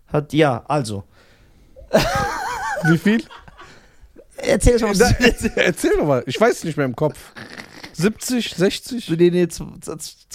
hat, 0.07 0.33
ja, 0.33 0.63
also. 0.69 1.05
Wie 2.85 2.99
viel? 2.99 3.23
Erzähl 4.37 4.79
schon 4.79 4.97
Da, 4.97 5.11
erzähl, 5.57 5.97
doch 5.99 6.07
mal. 6.07 6.23
Ich 6.27 6.41
weiß 6.41 6.65
nicht 6.65 6.77
mehr 6.77 6.87
im 6.87 6.97
Kopf. 6.97 7.33
70, 8.01 8.55
60? 8.55 9.11
Nee, 9.11 9.31
nee, 9.31 9.47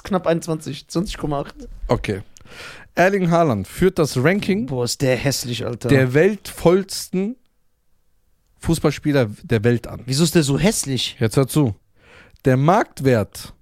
knapp 0.04 0.28
21, 0.28 0.86
20,8. 0.90 1.46
Okay. 1.88 2.22
Erling 2.96 3.30
Haaland 3.30 3.68
führt 3.68 4.00
das 4.00 4.16
Ranking 4.18 4.68
Boah, 4.68 4.86
ist 4.86 5.02
der 5.02 5.18
hässlich, 5.18 5.66
Alter. 5.66 5.90
der 5.90 6.14
weltvollsten 6.14 7.36
Fußballspieler 8.60 9.30
der 9.44 9.64
Welt 9.64 9.88
an. 9.88 10.02
Wieso 10.06 10.24
ist 10.24 10.36
der 10.36 10.44
so 10.44 10.58
hässlich? 10.58 11.18
Jetzt 11.20 11.38
hör 11.38 11.48
zu. 11.48 11.76
Der 12.46 12.58
Marktwert 12.58 13.54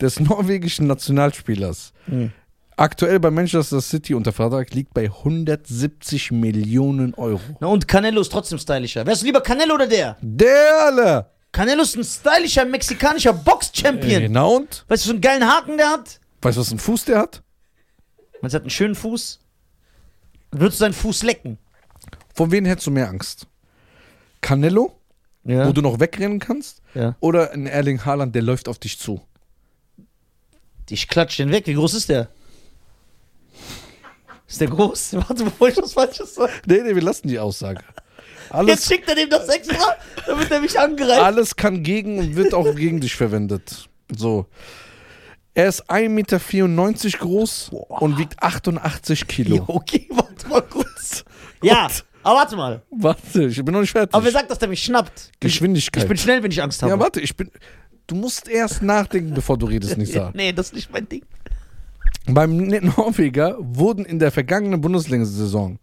des 0.00 0.18
norwegischen 0.20 0.86
Nationalspielers 0.86 1.92
Hm. 2.06 2.32
aktuell 2.76 3.20
bei 3.20 3.30
Manchester 3.30 3.80
City 3.80 4.14
unter 4.14 4.32
Vertrag 4.32 4.74
liegt 4.74 4.92
bei 4.92 5.04
170 5.04 6.32
Millionen 6.32 7.14
Euro. 7.14 7.40
Na 7.60 7.68
und 7.68 7.86
Canelo 7.86 8.20
ist 8.20 8.32
trotzdem 8.32 8.58
stylischer. 8.58 9.06
Wärst 9.06 9.22
du 9.22 9.26
lieber 9.26 9.40
Canelo 9.40 9.74
oder 9.74 9.86
der? 9.86 10.16
Der 10.20 10.80
alle! 10.86 11.31
Canelo 11.52 11.82
ist 11.82 11.96
ein 11.96 12.04
stylischer 12.04 12.64
mexikanischer 12.64 13.32
Box-Champion. 13.34 14.22
Genau 14.22 14.56
und? 14.56 14.84
Weißt 14.88 15.04
du, 15.04 15.08
so 15.08 15.12
einen 15.12 15.20
geilen 15.20 15.46
Haken 15.46 15.76
der 15.76 15.90
hat? 15.90 16.18
Weißt 16.40 16.56
du, 16.56 16.60
was 16.62 16.70
ein 16.72 16.78
Fuß 16.78 17.04
der 17.04 17.18
hat? 17.18 17.42
Man 18.40 18.50
hat 18.50 18.62
einen 18.62 18.70
schönen 18.70 18.94
Fuß. 18.94 19.38
Würdest 20.50 20.80
du 20.80 20.84
seinen 20.84 20.94
Fuß 20.94 21.22
lecken? 21.22 21.58
Von 22.34 22.50
wem 22.50 22.64
hättest 22.64 22.86
du 22.86 22.90
mehr 22.90 23.08
Angst? 23.08 23.46
Canelo, 24.40 24.98
Ja. 25.44 25.68
wo 25.68 25.72
du 25.72 25.82
noch 25.82 26.00
wegrennen 26.00 26.38
kannst? 26.38 26.80
ja. 26.94 27.16
Oder 27.20 27.52
ein 27.52 27.66
Erling 27.66 28.04
Haaland, 28.04 28.34
der 28.34 28.42
läuft 28.42 28.66
auf 28.68 28.78
dich 28.78 28.98
zu? 28.98 29.20
Ich 30.90 31.06
klatsch 31.08 31.36
den 31.38 31.50
weg. 31.52 31.66
Wie 31.66 31.74
groß 31.74 31.94
ist 31.94 32.08
der? 32.08 32.28
Ist 34.48 34.60
der 34.60 34.68
groß? 34.68 35.12
Warte, 35.28 35.44
bevor 35.44 35.68
ich 35.68 35.76
was 35.76 35.92
Falsches 35.92 36.34
sage. 36.34 36.52
Nee, 36.66 36.82
nee, 36.82 36.94
wir 36.94 37.02
lassen 37.02 37.28
die 37.28 37.38
Aussage. 37.38 37.82
Jetzt 38.52 38.68
Alles, 38.68 38.86
schickt 38.86 39.08
er 39.08 39.14
dem 39.14 39.30
das 39.30 39.48
extra, 39.48 39.96
damit 40.26 40.50
er 40.50 40.60
mich 40.60 40.78
angreift. 40.78 41.22
alles 41.22 41.56
kann 41.56 41.82
gegen 41.82 42.18
und 42.18 42.36
wird 42.36 42.52
auch 42.52 42.74
gegen 42.74 43.00
dich 43.00 43.16
verwendet. 43.16 43.88
So. 44.14 44.46
Er 45.54 45.68
ist 45.68 45.90
1,94 45.90 46.08
Meter 46.08 47.18
groß 47.18 47.70
und 47.72 48.18
wiegt 48.18 48.42
88 48.42 49.26
Kilo. 49.26 49.56
Jo, 49.56 49.64
okay, 49.68 50.06
warte 50.10 50.48
mal 50.48 50.62
kurz. 50.62 51.24
Ja, 51.64 51.86
aber 52.24 52.38
warte 52.40 52.56
mal. 52.56 52.82
Warte, 52.90 53.44
ich 53.44 53.64
bin 53.64 53.72
noch 53.72 53.82
nicht 53.82 53.92
fertig. 53.92 54.12
Aber 54.12 54.24
wer 54.24 54.32
sagt, 54.32 54.50
dass 54.50 54.58
der 54.58 54.68
mich 54.68 54.82
schnappt? 54.82 55.30
Geschwindigkeit. 55.38 56.02
Ich 56.02 56.08
bin 56.08 56.16
schnell, 56.16 56.42
wenn 56.42 56.50
ich 56.50 56.60
Angst 56.60 56.82
habe. 56.82 56.90
ja, 56.90 56.98
warte, 56.98 57.20
ich 57.20 57.36
bin. 57.36 57.52
Du 58.08 58.16
musst 58.16 58.48
erst 58.48 58.82
nachdenken, 58.82 59.32
bevor 59.32 59.56
du 59.56 59.66
redest, 59.66 59.96
nicht 59.96 60.12
sagen. 60.12 60.32
Nee, 60.36 60.52
das 60.52 60.66
ist 60.66 60.74
nicht 60.74 60.92
mein 60.92 61.08
Ding. 61.08 61.24
Beim 62.26 62.56
Norweger 62.56 63.56
wurden 63.60 64.04
in 64.04 64.18
der 64.18 64.32
vergangenen 64.32 64.80
Bundesliga-Saison 64.80 65.78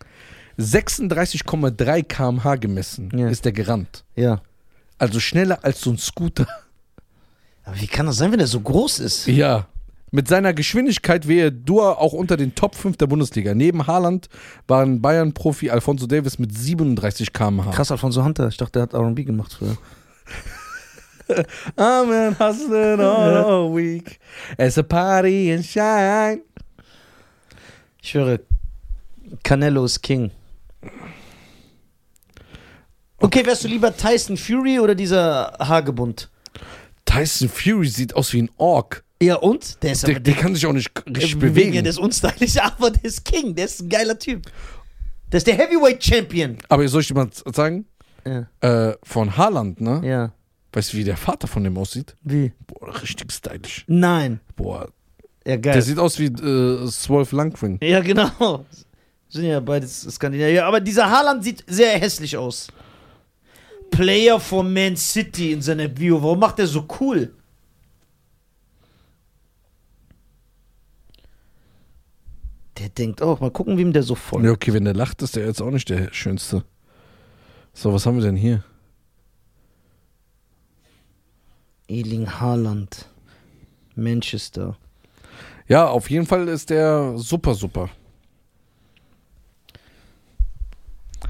36,3 0.59 2.03
km/h 2.03 2.55
gemessen. 2.55 3.11
Ja. 3.17 3.29
Ist 3.29 3.45
der 3.45 3.51
gerannt. 3.51 4.03
Ja. 4.15 4.41
Also 4.97 5.19
schneller 5.19 5.63
als 5.63 5.81
so 5.81 5.91
ein 5.91 5.97
Scooter. 5.97 6.47
Aber 7.63 7.79
wie 7.79 7.87
kann 7.87 8.05
das 8.05 8.17
sein, 8.17 8.31
wenn 8.31 8.39
er 8.39 8.47
so 8.47 8.59
groß 8.59 8.99
ist? 8.99 9.27
Ja. 9.27 9.67
Mit 10.11 10.27
seiner 10.27 10.53
Geschwindigkeit 10.53 11.27
wäre 11.27 11.51
Dua 11.51 11.93
auch 11.93 12.13
unter 12.13 12.35
den 12.35 12.55
Top 12.55 12.73
5 12.75 12.97
der 12.97 13.07
Bundesliga. 13.07 13.53
Neben 13.53 13.85
Haaland 13.85 14.27
waren 14.67 15.01
Bayern-Profi 15.01 15.69
Alfonso 15.69 16.07
Davis 16.07 16.39
mit 16.39 16.57
37 16.57 17.31
km/h. 17.31 17.71
Krass, 17.71 17.91
Alfonso 17.91 18.23
Hunter. 18.23 18.47
Ich 18.47 18.57
dachte, 18.57 18.71
der 18.73 18.81
hat 18.83 18.93
R&B 18.93 19.23
gemacht 19.23 19.53
früher. 19.53 19.77
I'm 21.77 22.07
been 22.07 22.39
hustling 22.39 22.99
all 22.99 23.71
week. 23.71 24.19
It's 24.57 24.79
a 24.79 24.83
party 24.83 25.53
and 25.53 25.63
shine. 25.63 26.41
Ich 28.01 28.15
höre, 28.15 28.39
Canelo 29.43 29.85
ist 29.85 30.01
King. 30.01 30.31
Okay, 33.21 33.45
wärst 33.45 33.63
du 33.63 33.67
lieber 33.67 33.95
Tyson 33.95 34.37
Fury 34.37 34.79
oder 34.79 34.95
dieser 34.95 35.53
Hagebund? 35.59 36.29
Tyson 37.05 37.49
Fury 37.49 37.87
sieht 37.87 38.15
aus 38.15 38.31
wie 38.33 38.43
ein 38.43 38.49
Ork. 38.57 39.03
Ja, 39.21 39.35
und? 39.35 39.81
Der 39.83 39.91
ist 39.91 40.03
Der, 40.07 40.15
aber 40.15 40.19
der 40.21 40.33
kann 40.35 40.55
sich 40.55 40.65
auch 40.65 40.71
nicht 40.73 40.89
richtig 41.07 41.31
Wegen, 41.35 41.39
bewegen. 41.39 41.83
Der 41.83 41.89
ist 41.89 41.99
unstylisch, 41.99 42.57
aber 42.61 42.91
der 42.91 43.03
ist 43.03 43.25
King. 43.25 43.53
Der 43.55 43.65
ist 43.65 43.81
ein 43.81 43.89
geiler 43.89 44.17
Typ. 44.17 44.43
Der 45.31 45.37
ist 45.39 45.47
der 45.47 45.55
Heavyweight 45.55 46.03
Champion. 46.03 46.57
Aber 46.69 46.87
soll 46.87 47.01
ich 47.01 47.07
dir 47.09 47.15
mal 47.15 47.29
sagen? 47.53 47.85
Ja. 48.25 48.47
Äh, 48.89 48.95
von 49.03 49.35
Haaland, 49.35 49.81
ne? 49.81 50.01
Ja. 50.05 50.31
Weißt 50.71 50.93
du, 50.93 50.97
wie 50.97 51.03
der 51.03 51.17
Vater 51.17 51.47
von 51.47 51.63
dem 51.63 51.77
aussieht? 51.77 52.15
Wie? 52.23 52.53
Boah, 52.67 53.01
richtig 53.01 53.31
stylisch. 53.31 53.83
Nein. 53.87 54.39
Boah, 54.55 54.87
Ja, 55.45 55.57
geil. 55.57 55.73
der 55.73 55.81
sieht 55.81 55.97
aus 55.99 56.19
wie 56.19 56.25
äh, 56.27 56.87
Swolf 56.87 57.31
Langwing. 57.31 57.79
ja, 57.81 57.99
genau. 57.99 58.65
Sind 59.29 59.45
ja 59.45 59.59
beides 59.59 60.01
Skandinavier. 60.03 60.53
Ja, 60.53 60.67
aber 60.67 60.79
dieser 60.79 61.09
Haaland 61.09 61.43
sieht 61.43 61.63
sehr 61.67 61.91
hässlich 61.99 62.37
aus. 62.37 62.67
Player 63.99 64.39
for 64.39 64.63
Man 64.63 64.95
City 64.95 65.51
in 65.51 65.61
seiner 65.61 65.89
Bio. 65.89 66.23
Warum 66.23 66.39
macht 66.39 66.57
der 66.57 66.67
so 66.67 66.87
cool? 67.01 67.33
Der 72.77 72.87
denkt 72.87 73.21
auch, 73.21 73.41
mal 73.41 73.51
gucken, 73.51 73.77
wem 73.77 73.91
der 73.91 74.03
so 74.03 74.15
folgt. 74.15 74.45
Ja, 74.45 74.53
okay, 74.53 74.71
wenn 74.71 74.85
der 74.85 74.93
lacht, 74.93 75.21
ist 75.21 75.35
der 75.35 75.45
jetzt 75.45 75.61
auch 75.61 75.69
nicht 75.69 75.89
der 75.89 76.13
Schönste. 76.13 76.63
So, 77.73 77.93
was 77.93 78.05
haben 78.05 78.15
wir 78.15 78.23
denn 78.23 78.37
hier? 78.37 78.63
Erling 81.89 82.39
Haaland. 82.39 83.09
Manchester. 83.95 84.77
Ja, 85.67 85.89
auf 85.89 86.09
jeden 86.09 86.25
Fall 86.25 86.47
ist 86.47 86.69
der 86.69 87.17
super, 87.17 87.53
super. 87.53 87.89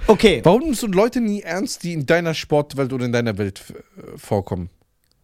Okay. 0.10 0.42
Warum 0.44 0.62
nimmst 0.62 0.82
du 0.82 0.88
Leute 0.88 1.22
nie 1.22 1.42
ernst, 1.42 1.84
die 1.84 1.94
in 1.94 2.06
deiner 2.06 2.34
Sportwelt 2.34 2.92
oder 2.92 3.06
in 3.06 3.12
deiner 3.12 3.38
Welt 3.38 3.62
äh, 3.70 4.18
vorkommen? 4.18 4.70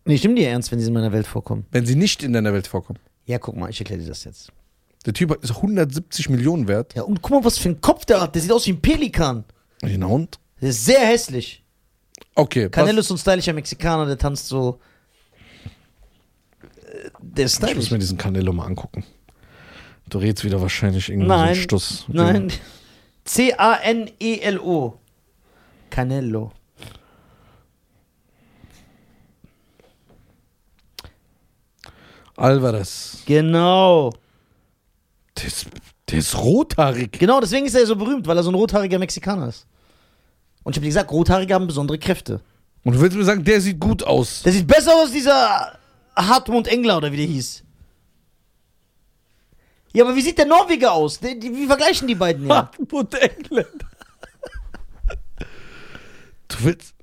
Nee, 0.06 0.14
ich 0.14 0.24
nehme 0.24 0.36
die 0.36 0.44
ernst, 0.44 0.72
wenn 0.72 0.80
sie 0.80 0.86
in 0.88 0.94
meiner 0.94 1.12
Welt 1.12 1.26
vorkommen. 1.26 1.66
Wenn 1.72 1.88
sie 1.88 1.96
nicht 1.96 2.22
in 2.22 2.34
deiner 2.34 2.54
Welt 2.54 2.68
vorkommen? 2.68 3.00
Ja, 3.26 3.40
guck 3.40 3.56
mal, 3.58 3.70
ich 3.72 3.80
erkläre 3.80 4.02
dir 4.02 4.08
das 4.08 4.24
jetzt. 4.26 4.52
Der 5.08 5.14
Typ 5.14 5.36
ist 5.44 5.56
170 5.56 6.30
Millionen 6.30 6.68
wert. 6.68 6.94
Ja, 6.94 7.02
und 7.02 7.24
guck 7.24 7.32
mal, 7.32 7.44
was 7.44 7.58
für 7.58 7.70
ein 7.70 7.82
Kopf 7.82 8.06
der 8.06 8.22
hat. 8.22 8.36
Der 8.36 8.42
sieht 8.44 8.52
aus 8.52 8.68
wie 8.68 8.74
ein 8.74 8.82
Pelikan. 8.82 9.44
Genau 9.82 10.14
und? 10.14 10.40
Der 10.62 10.70
ist 10.70 10.86
sehr 10.86 11.00
hässlich. 11.00 11.64
Okay, 12.36 12.70
Canelo 12.70 13.00
ist 13.00 13.08
so 13.08 13.16
ein 13.16 13.18
stylischer 13.18 13.54
Mexikaner, 13.54 14.06
der 14.06 14.18
tanzt 14.20 14.48
so. 14.48 14.80
Äh, 15.74 17.10
Der 17.20 17.46
ist 17.46 17.56
ich 17.56 17.62
muss 17.62 17.70
stylisch. 17.70 17.92
mir 17.92 18.00
diesen 18.00 18.18
Canelo 18.18 18.54
mal 18.54 18.66
angucken. 18.66 19.04
Du 20.10 20.20
redest 20.20 20.44
wieder 20.44 20.62
wahrscheinlich 20.62 21.10
irgendwie 21.10 21.28
Nein, 21.28 21.40
so 21.40 21.52
einen 21.54 21.56
Stuss. 21.64 22.06
Nein. 22.08 22.52
C-A-N-E-L-O. 23.26 25.00
Canelo. 25.90 26.52
Alvarez. 32.38 33.24
Genau. 33.26 34.14
Der 35.38 35.46
ist, 35.46 35.68
der 36.10 36.20
ist 36.20 36.38
rothaarig. 36.38 37.18
Genau, 37.18 37.40
deswegen 37.40 37.66
ist 37.66 37.76
er 37.76 37.86
so 37.86 37.96
berühmt, 37.96 38.28
weil 38.28 38.38
er 38.38 38.44
so 38.44 38.52
ein 38.52 38.56
rothaariger 38.56 39.00
Mexikaner 39.00 39.48
ist. 39.48 39.66
Und 40.64 40.74
ich 40.74 40.78
habe 40.78 40.86
dir 40.86 40.90
gesagt, 40.90 41.12
Rothaarige 41.12 41.54
haben 41.54 41.68
besondere 41.68 42.00
Kräfte. 42.00 42.42
Und 42.84 42.96
du 42.96 43.02
willst 43.02 43.18
mir 43.18 43.24
sagen, 43.24 43.44
der 43.44 43.62
sieht 43.62 43.80
gut 43.80 44.04
aus. 44.04 44.44
Der 44.44 44.52
sieht 44.52 44.68
besser 44.68 44.94
aus, 44.96 45.04
als 45.04 45.12
dieser 45.12 45.78
Hartmut 46.16 46.68
Engler 46.68 46.98
oder 46.98 47.12
wie 47.12 47.18
der 47.18 47.26
hieß. 47.26 47.65
Ja, 49.96 50.04
aber 50.04 50.14
wie 50.14 50.22
sieht 50.22 50.38
der 50.38 50.46
Norweger 50.46 50.92
aus? 50.92 51.20
Die, 51.22 51.40
die, 51.40 51.56
wie 51.56 51.68
vergleichen 51.68 52.06
die 52.06 52.16
beiden 52.16 52.48
ja? 52.48 52.56
Hartmut 52.56 53.14
Engländer. 53.16 53.90
Du 56.50 56.56
willst. 56.64 56.94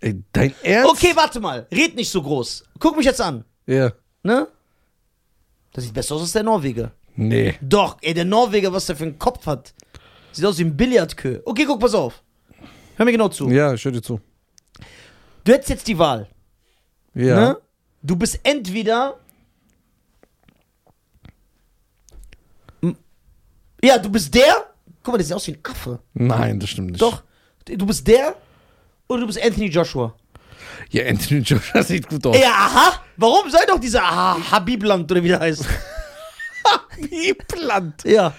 Ey, 0.00 0.22
dein 0.32 0.54
Ernst? 0.62 0.90
Okay, 0.90 1.12
warte 1.14 1.40
mal. 1.40 1.66
Red 1.70 1.94
nicht 1.94 2.10
so 2.10 2.22
groß. 2.22 2.64
Guck 2.78 2.96
mich 2.96 3.04
jetzt 3.04 3.20
an. 3.20 3.44
Ja. 3.66 3.92
Ne? 4.22 4.48
Das 5.74 5.84
sieht 5.84 5.92
besser 5.92 6.14
aus 6.14 6.22
als 6.22 6.32
der 6.32 6.42
Norweger. 6.42 6.92
Nee. 7.16 7.54
Doch, 7.60 7.98
ey, 8.00 8.14
der 8.14 8.24
Norweger, 8.24 8.72
was 8.72 8.86
der 8.86 8.96
für 8.96 9.04
einen 9.04 9.18
Kopf 9.18 9.44
hat. 9.44 9.74
Sieht 10.32 10.46
aus 10.46 10.56
wie 10.56 10.64
ein 10.64 10.74
Billardkö. 10.74 11.40
Okay, 11.44 11.66
guck, 11.66 11.80
pass 11.80 11.94
auf. 11.94 12.22
Hör 12.96 13.04
mir 13.04 13.12
genau 13.12 13.28
zu. 13.28 13.50
Ja, 13.50 13.74
ich 13.74 13.84
höre 13.84 13.92
dir 13.92 14.02
zu. 14.02 14.20
Du 15.44 15.52
hättest 15.52 15.68
jetzt 15.68 15.86
die 15.86 15.98
Wahl. 15.98 16.28
Ja. 17.14 17.36
Ne? 17.36 17.58
Du 18.02 18.16
bist 18.16 18.40
entweder. 18.42 19.18
Ja, 23.84 23.98
du 23.98 24.08
bist 24.10 24.32
der. 24.34 24.66
Guck 25.02 25.12
mal, 25.14 25.18
der 25.18 25.26
sieht 25.26 25.34
aus 25.36 25.46
wie 25.46 25.52
ein 25.52 25.58
Affe. 25.64 25.98
Nein, 26.14 26.60
das 26.60 26.70
stimmt 26.70 26.92
nicht. 26.92 27.02
Doch. 27.02 27.22
Du 27.66 27.86
bist 27.86 28.06
der 28.06 28.34
oder 29.08 29.20
du 29.20 29.26
bist 29.26 29.42
Anthony 29.42 29.66
Joshua. 29.66 30.14
Ja, 30.90 31.04
Anthony 31.06 31.40
Joshua 31.40 31.82
sieht 31.82 32.08
gut 32.08 32.24
aus. 32.26 32.38
Ja, 32.38 32.50
aha. 32.50 33.00
Warum? 33.16 33.50
Sei 33.50 33.64
doch 33.66 33.78
dieser 33.80 34.02
aha, 34.02 34.38
Habibland 34.50 35.10
oder 35.10 35.22
wie 35.22 35.28
der 35.28 35.40
heißt. 35.40 35.64
Piepland. 37.08 38.04
Ja. 38.04 38.34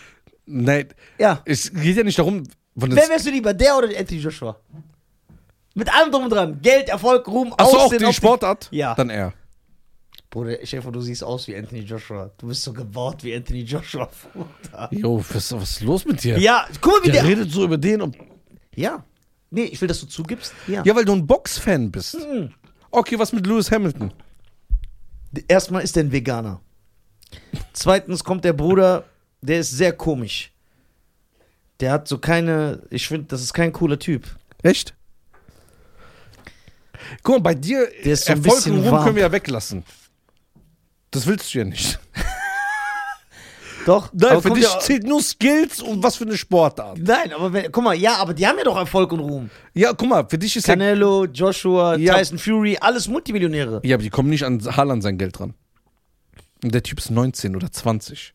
Nein, 0.46 0.88
Ja. 1.18 1.42
es 1.46 1.72
geht 1.74 1.96
ja 1.98 2.04
nicht 2.04 2.20
darum, 2.20 2.44
von 2.78 2.94
Wer 2.96 3.08
wärst 3.10 3.26
du 3.26 3.32
lieber, 3.32 3.54
der 3.54 3.78
oder 3.78 3.88
Anthony 3.98 4.20
Joshua? 4.20 4.58
Mit 5.76 5.94
allem 5.94 6.12
drum 6.12 6.24
und 6.26 6.30
dran. 6.30 6.60
Geld, 6.62 6.90
Erfolg, 6.90 7.28
Ruhm, 7.28 7.54
Achso, 7.58 7.78
auch 7.78 7.86
Aussehen, 7.86 8.04
die 8.06 8.14
Sportart? 8.14 8.68
Ja. 8.72 8.94
Dann 8.96 9.10
er. 9.10 9.34
Bruder, 10.34 10.58
hoffe, 10.64 10.92
du 10.92 11.00
siehst 11.00 11.24
aus 11.24 11.48
wie 11.48 11.56
Anthony 11.56 11.82
Joshua. 11.82 12.32
Du 12.40 12.48
bist 12.48 12.64
so 12.64 12.74
gebaut 12.74 13.24
wie 13.24 13.36
Anthony 13.36 13.62
Joshua. 13.62 14.10
Jo, 14.90 15.24
was, 15.32 15.52
was 15.54 15.70
ist 15.74 15.82
los 15.82 16.06
mit 16.06 16.24
dir? 16.24 16.40
Ja, 16.40 16.66
guck 16.82 16.94
mal, 16.94 17.04
wie 17.04 17.12
Der 17.12 17.22
der. 17.22 17.30
redet 17.30 17.52
so 17.52 17.64
über 17.64 17.78
den. 17.78 18.02
Und 18.02 18.18
Ja. 18.76 19.06
Nee, 19.52 19.66
ich 19.66 19.80
will, 19.80 19.88
dass 19.88 20.00
du 20.00 20.08
zugibst. 20.08 20.52
Ja. 20.66 20.82
ja, 20.84 20.96
weil 20.96 21.06
du 21.06 21.14
ein 21.14 21.28
Boxfan 21.28 21.92
bist. 21.92 22.16
Hm. 22.16 22.52
Okay, 22.90 23.20
was 23.20 23.32
mit 23.32 23.46
Lewis 23.46 23.70
Hamilton? 23.70 24.12
Erstmal 25.48 25.84
ist 25.84 25.96
er 25.98 26.04
ein 26.04 26.12
Veganer. 26.12 26.60
Zweitens 27.74 28.24
kommt 28.24 28.44
der 28.44 28.54
Bruder, 28.54 29.04
der 29.42 29.60
ist 29.60 29.70
sehr 29.70 29.94
komisch. 29.94 30.52
Der 31.80 31.92
hat 31.92 32.08
so 32.08 32.18
keine. 32.18 32.82
Ich 32.90 33.08
finde, 33.08 33.28
das 33.28 33.44
ist 33.44 33.54
kein 33.54 33.72
cooler 33.72 34.00
Typ. 34.00 34.26
Echt? 34.64 34.96
Guck 37.22 37.36
mal, 37.36 37.42
bei 37.42 37.54
dir, 37.56 37.88
Der 38.04 38.14
ist 38.14 38.26
so 38.26 38.32
ein 38.34 38.40
Erfolg 38.40 38.56
bisschen 38.56 38.74
und 38.78 38.84
Ruhm 38.86 38.92
warm. 38.92 39.04
können 39.04 39.16
wir 39.18 39.24
ja 39.24 39.32
weglassen. 39.32 39.84
Das 41.14 41.26
willst 41.28 41.54
du 41.54 41.60
ja 41.60 41.64
nicht. 41.66 42.00
Doch? 43.86 44.10
Nein, 44.14 44.32
aber 44.32 44.42
für 44.42 44.52
dich 44.52 44.64
ja- 44.64 44.80
zählt 44.80 45.04
nur 45.04 45.22
Skills 45.22 45.82
und 45.82 46.02
was 46.02 46.16
für 46.16 46.24
eine 46.24 46.38
Sportart. 46.38 47.00
Nein, 47.00 47.34
aber 47.34 47.52
wenn, 47.52 47.70
guck 47.72 47.84
mal, 47.84 47.94
ja, 47.94 48.16
aber 48.16 48.34
die 48.34 48.48
haben 48.48 48.58
ja 48.58 48.64
doch 48.64 48.78
Erfolg 48.78 49.12
und 49.12 49.20
Ruhm. 49.20 49.50
Ja, 49.74 49.92
guck 49.94 50.08
mal, 50.08 50.26
für 50.28 50.38
dich 50.38 50.56
ist 50.56 50.68
ja. 50.68 50.74
Canelo, 50.76 51.26
Joshua, 51.26 51.98
Ja. 51.98 52.18
Tyson 52.18 52.38
Fury, 52.38 52.78
alles 52.80 53.10
Multimillionäre. 53.10 53.82
Ja, 53.84 53.96
aber 53.98 54.04
die 54.04 54.10
kommen 54.10 54.30
nicht 54.30 54.44
an 54.46 54.62
Haaland 54.64 55.04
sein 55.04 55.18
Geld 55.18 55.38
ran. 55.40 55.54
Und 56.64 56.74
der 56.74 56.82
Typ 56.82 56.98
ist 57.00 57.12
19 57.12 57.58
oder 57.58 57.70
20. 57.70 58.34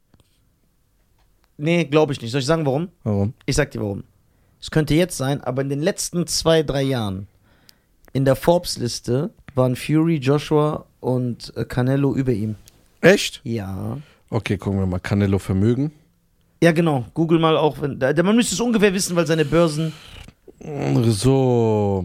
Nee, 1.56 1.84
glaube 1.86 2.12
ich 2.12 2.20
nicht. 2.20 2.30
Soll 2.30 2.40
ich 2.40 2.46
sagen, 2.46 2.66
warum? 2.66 2.88
Warum? 3.02 3.32
Ich 3.46 3.56
sag 3.56 3.70
dir 3.70 3.80
warum. 3.80 4.04
Es 4.60 4.70
könnte 4.70 4.94
jetzt 4.94 5.16
sein, 5.16 5.40
aber 5.42 5.62
in 5.62 5.70
den 5.70 5.80
letzten 5.80 6.26
zwei, 6.26 6.62
drei 6.62 6.82
Jahren 6.82 7.26
in 8.12 8.26
der 8.26 8.36
Forbes-Liste 8.36 9.30
waren 9.54 9.76
Fury, 9.76 10.16
Joshua 10.16 10.84
und 11.00 11.54
äh, 11.56 11.64
Canelo 11.64 12.14
über 12.14 12.32
ihm. 12.32 12.56
Echt? 13.00 13.40
Ja. 13.44 13.98
Okay, 14.30 14.58
gucken 14.58 14.80
wir 14.80 14.86
mal. 14.86 14.98
Canelo 14.98 15.38
Vermögen. 15.38 15.92
Ja, 16.62 16.72
genau. 16.72 17.06
Google 17.14 17.38
mal 17.38 17.56
auch. 17.56 17.80
Wenn, 17.80 17.98
da, 17.98 18.12
man 18.22 18.36
müsste 18.36 18.54
es 18.54 18.60
ungefähr 18.60 18.92
wissen, 18.92 19.14
weil 19.16 19.26
seine 19.26 19.44
Börsen. 19.44 19.92
So. 21.04 22.04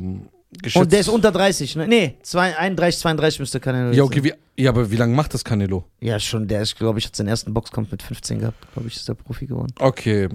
Geschätzt. 0.62 0.84
Und 0.84 0.91
der 0.91 1.00
ist 1.00 1.10
unter 1.10 1.32
30, 1.32 1.76
ne? 1.78 1.88
Nee, 1.88 2.16
zwei, 2.22 2.56
31, 2.56 3.02
32 3.02 3.39
müsste 3.39 3.60
Canelo. 3.60 3.91
Ja, 3.91 4.04
okay, 4.04 4.24
wie, 4.24 4.34
ja, 4.56 4.70
aber 4.70 4.91
wie 4.91 4.96
lange 4.98 5.16
macht 5.16 5.34
das 5.34 5.44
Canelo? 5.44 5.86
Ja, 6.00 6.20
schon. 6.20 6.48
Der 6.48 6.62
ist, 6.62 6.78
glaube 6.78 7.00
ich, 7.00 7.06
hat 7.06 7.16
seinen 7.16 7.30
ersten 7.30 7.54
Boxkampf 7.54 7.91
mit 7.91 8.04
15 8.04 8.39
gehabt. 8.39 8.72
Glaube 8.74 8.88
ich, 8.88 8.96
ist 8.96 9.10
der 9.10 9.16
Profi 9.16 9.48
geworden. 9.48 9.74
Okay, 9.80 10.30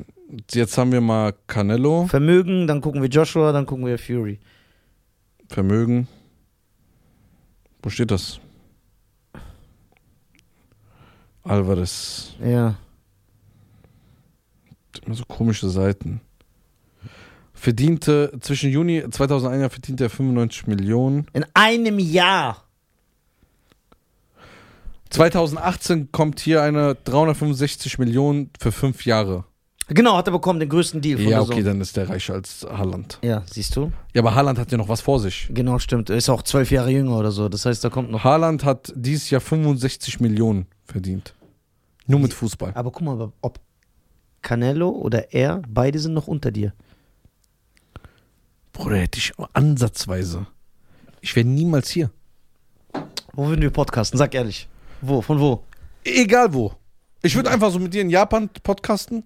jetzt 0.53 0.77
haben 0.77 0.91
wir 0.91 1.01
mal 1.01 1.35
Canelo. 1.47 2.07
Vermögen, 2.07 2.67
dann 2.67 2.81
gucken 2.81 3.01
wir 3.01 3.09
Joshua, 3.09 3.53
dann 3.53 3.65
gucken 3.65 3.87
wir 3.87 3.99
Fury. 3.99 4.41
Vermögen. 5.49 6.09
Wo 7.83 7.91
steht 7.91 8.11
das? 8.11 8.41
Alvarez. 11.49 12.35
Ja. 12.45 12.77
Immer 15.05 15.15
so 15.15 15.25
komische 15.25 15.69
Seiten. 15.69 16.21
Verdiente, 17.55 18.33
zwischen 18.41 18.71
Juni 18.71 19.03
2001 19.11 19.73
verdiente 19.73 20.05
er 20.05 20.11
95 20.11 20.67
Millionen. 20.67 21.27
In 21.33 21.45
einem 21.55 21.99
Jahr. 21.99 22.65
2018 25.11 26.13
kommt 26.13 26.39
hier 26.39 26.63
eine 26.63 26.95
365 26.95 27.99
Millionen 27.99 28.51
für 28.61 28.71
fünf 28.71 29.07
Jahre. 29.07 29.45
Genau, 29.89 30.19
hat 30.19 30.29
er 30.29 30.33
bekommen, 30.33 30.61
den 30.61 30.69
größten 30.69 31.01
Deal 31.01 31.19
von 31.19 31.29
Ja, 31.29 31.41
okay, 31.41 31.63
dann 31.63 31.81
ist 31.81 31.97
der 31.97 32.11
reicher 32.11 32.35
als 32.35 32.67
Haaland. 32.71 33.19
Ja, 33.23 33.43
siehst 33.51 33.75
du? 33.75 33.91
Ja, 34.13 34.21
aber 34.21 34.35
Haaland 34.35 34.59
hat 34.59 34.71
ja 34.71 34.77
noch 34.77 34.89
was 34.91 35.01
vor 35.01 35.19
sich. 35.19 35.49
Genau, 35.51 35.79
stimmt. 35.79 36.11
Er 36.11 36.17
ist 36.17 36.29
auch 36.29 36.43
zwölf 36.43 36.71
Jahre 36.71 36.91
jünger 36.91 37.17
oder 37.17 37.33
so. 37.33 37.49
Das 37.49 37.65
heißt, 37.65 37.83
da 37.83 37.89
kommt 37.89 38.11
noch. 38.11 38.23
Haaland 38.23 38.65
hat 38.65 38.93
dieses 38.95 39.31
Jahr 39.31 39.41
65 39.41 40.21
Millionen 40.21 40.67
verdient. 40.85 41.35
Nur 42.09 42.21
mit 42.21 42.35
Fußball. 42.35 42.73
Aber 42.75 42.91
guck 42.91 43.03
mal, 43.03 43.33
ob 43.43 43.61
Canelo 44.43 44.89
oder 44.89 45.33
er, 45.33 45.63
beide 45.69 45.99
sind 45.99 46.15
noch 46.15 46.27
unter 46.27 46.51
dir. 46.51 46.73
Bruder, 48.73 48.97
hätte 48.97 49.19
ich 49.19 49.33
ansatzweise. 49.53 50.47
Ich 51.21 51.37
wäre 51.37 51.47
niemals 51.47 51.91
hier. 51.91 52.11
Wo 53.35 53.47
würden 53.47 53.61
wir 53.61 53.71
podcasten? 53.71 54.19
Sag 54.19 54.35
ehrlich. 54.35 54.69
Wo? 55.01 55.21
Von 55.21 55.39
wo? 55.39 55.65
Egal 56.03 56.55
wo. 56.55 56.73
Ich 57.23 57.37
würde 57.37 57.51
einfach 57.51 57.71
so 57.71 57.79
mit 57.79 57.93
dir 57.93 58.03
in 58.03 58.11
Japan 58.11 58.49
podcasten. 58.63 59.25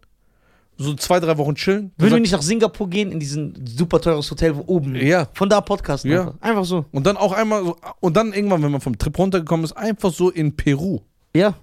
So 0.78 0.94
zwei, 0.94 1.20
drei 1.20 1.36
Wochen 1.38 1.54
chillen. 1.54 1.92
Würden 1.98 2.14
wir 2.14 2.20
nicht 2.20 2.32
nach 2.32 2.42
Singapur 2.42 2.88
gehen, 2.88 3.12
in 3.12 3.20
diesen 3.20 3.64
super 3.66 4.00
teures 4.00 4.30
Hotel, 4.30 4.56
wo 4.56 4.64
oben. 4.66 4.96
Ja. 4.96 5.28
Von 5.34 5.48
da 5.48 5.60
podcasten. 5.60 6.10
Ja. 6.10 6.22
Einfach. 6.22 6.40
einfach 6.40 6.64
so. 6.64 6.86
Und 6.90 7.06
dann 7.06 7.16
auch 7.16 7.32
einmal 7.32 7.62
so, 7.62 7.76
und 8.00 8.16
dann 8.16 8.32
irgendwann, 8.32 8.62
wenn 8.62 8.72
man 8.72 8.80
vom 8.80 8.98
Trip 8.98 9.16
runtergekommen 9.16 9.64
ist, 9.64 9.72
einfach 9.72 10.12
so 10.12 10.30
in 10.30 10.56
Peru. 10.56 11.00
Ja. 11.36 11.54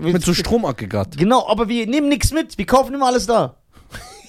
Mit 0.00 0.22
so 0.24 0.34
Stromaggregat. 0.34 1.16
Genau, 1.16 1.46
aber 1.48 1.68
wir 1.68 1.86
nehmen 1.86 2.08
nichts 2.08 2.32
mit. 2.32 2.58
Wir 2.58 2.66
kaufen 2.66 2.94
immer 2.94 3.06
alles 3.06 3.26
da. 3.26 3.56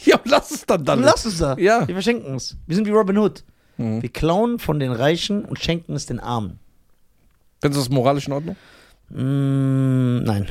Ja, 0.03 0.19
lass 0.25 0.49
es 0.49 0.65
dann 0.65 0.83
dann. 0.83 1.03
Lass 1.03 1.25
es 1.25 1.37
da. 1.37 1.55
Ja. 1.59 1.87
Wir 1.87 1.93
verschenken 1.93 2.33
es. 2.33 2.57
Wir 2.65 2.75
sind 2.75 2.87
wie 2.87 2.91
Robin 2.91 3.19
Hood. 3.19 3.43
Mhm. 3.77 4.01
Wir 4.01 4.09
klauen 4.09 4.57
von 4.57 4.79
den 4.79 4.91
Reichen 4.91 5.45
und 5.45 5.59
schenken 5.59 5.93
es 5.93 6.07
den 6.07 6.19
Armen. 6.19 6.59
Findest 7.61 7.77
du 7.77 7.89
das 7.89 7.95
moralisch 7.95 8.25
in 8.25 8.33
Ordnung? 8.33 8.55
Mm, 9.09 10.23
nein. 10.23 10.47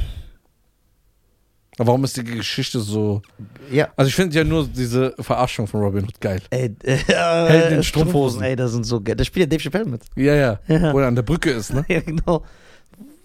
Aber 1.78 1.88
warum 1.88 2.04
ist 2.04 2.16
die 2.16 2.24
Geschichte 2.24 2.78
so. 2.78 3.22
Ja. 3.70 3.88
Also 3.96 4.08
ich 4.08 4.14
finde 4.14 4.36
ja 4.36 4.44
nur 4.44 4.68
diese 4.68 5.14
Verarschung 5.18 5.66
von 5.66 5.80
Robin 5.80 6.04
Hood 6.04 6.20
geil. 6.20 6.42
Ey, 6.50 6.76
äh, 6.84 6.96
Helden 6.96 7.78
in 7.78 7.82
Strumpfhosen. 7.82 8.42
Ey, 8.42 8.54
das 8.54 8.72
sind 8.72 8.84
so 8.84 9.00
geil. 9.00 9.16
Da 9.16 9.24
spielt 9.24 9.46
ja 9.46 9.56
Dave 9.56 9.62
Chappelle 9.62 9.86
mit. 9.86 10.02
Ja, 10.14 10.34
ja. 10.34 10.60
Ja. 10.68 10.92
Wo 10.92 10.98
er 11.00 11.08
an 11.08 11.16
der 11.16 11.22
Brücke 11.22 11.50
ist, 11.50 11.72
ne? 11.72 11.84
Ja, 11.88 12.00
genau. 12.00 12.44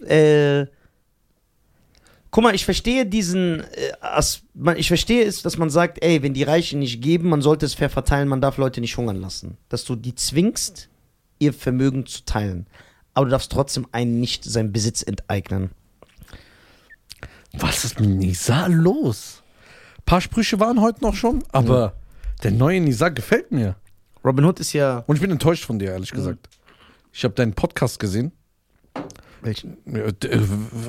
Äh, 0.06 0.66
guck 2.36 2.44
mal, 2.44 2.54
ich 2.54 2.66
verstehe 2.66 3.06
diesen. 3.06 3.64
Äh, 3.72 4.76
ich 4.76 4.88
verstehe 4.88 5.24
es, 5.24 5.40
dass 5.40 5.56
man 5.56 5.70
sagt, 5.70 6.04
ey, 6.04 6.22
wenn 6.22 6.34
die 6.34 6.42
Reichen 6.42 6.80
nicht 6.80 7.00
geben, 7.00 7.30
man 7.30 7.40
sollte 7.40 7.64
es 7.64 7.72
fair 7.72 7.88
verteilen, 7.88 8.28
man 8.28 8.42
darf 8.42 8.58
Leute 8.58 8.82
nicht 8.82 8.98
hungern 8.98 9.16
lassen. 9.16 9.56
Dass 9.70 9.86
du 9.86 9.96
die 9.96 10.14
zwingst, 10.14 10.90
ihr 11.38 11.54
Vermögen 11.54 12.04
zu 12.04 12.26
teilen. 12.26 12.66
Aber 13.14 13.24
du 13.24 13.30
darfst 13.30 13.50
trotzdem 13.50 13.86
einen 13.90 14.20
nicht 14.20 14.44
seinen 14.44 14.70
Besitz 14.70 15.02
enteignen. 15.02 15.70
Was 17.54 17.86
ist 17.86 18.00
mit 18.00 18.10
Nisa 18.10 18.66
los? 18.66 19.42
Ein 19.96 20.04
paar 20.04 20.20
Sprüche 20.20 20.60
waren 20.60 20.82
heute 20.82 21.00
noch 21.00 21.14
schon, 21.14 21.42
aber 21.52 21.94
der 22.42 22.50
neue 22.50 22.82
Nisa 22.82 23.08
gefällt 23.08 23.50
mir. 23.50 23.76
Robin 24.22 24.44
Hood 24.44 24.60
ist 24.60 24.74
ja. 24.74 25.04
Und 25.06 25.16
ich 25.16 25.22
bin 25.22 25.30
enttäuscht 25.30 25.64
von 25.64 25.78
dir, 25.78 25.92
ehrlich 25.92 26.10
gesagt. 26.10 26.50
Ich 27.14 27.24
habe 27.24 27.32
deinen 27.32 27.54
Podcast 27.54 27.98
gesehen. 27.98 28.32
Welchen? 29.46 29.76
Äh, 29.94 30.12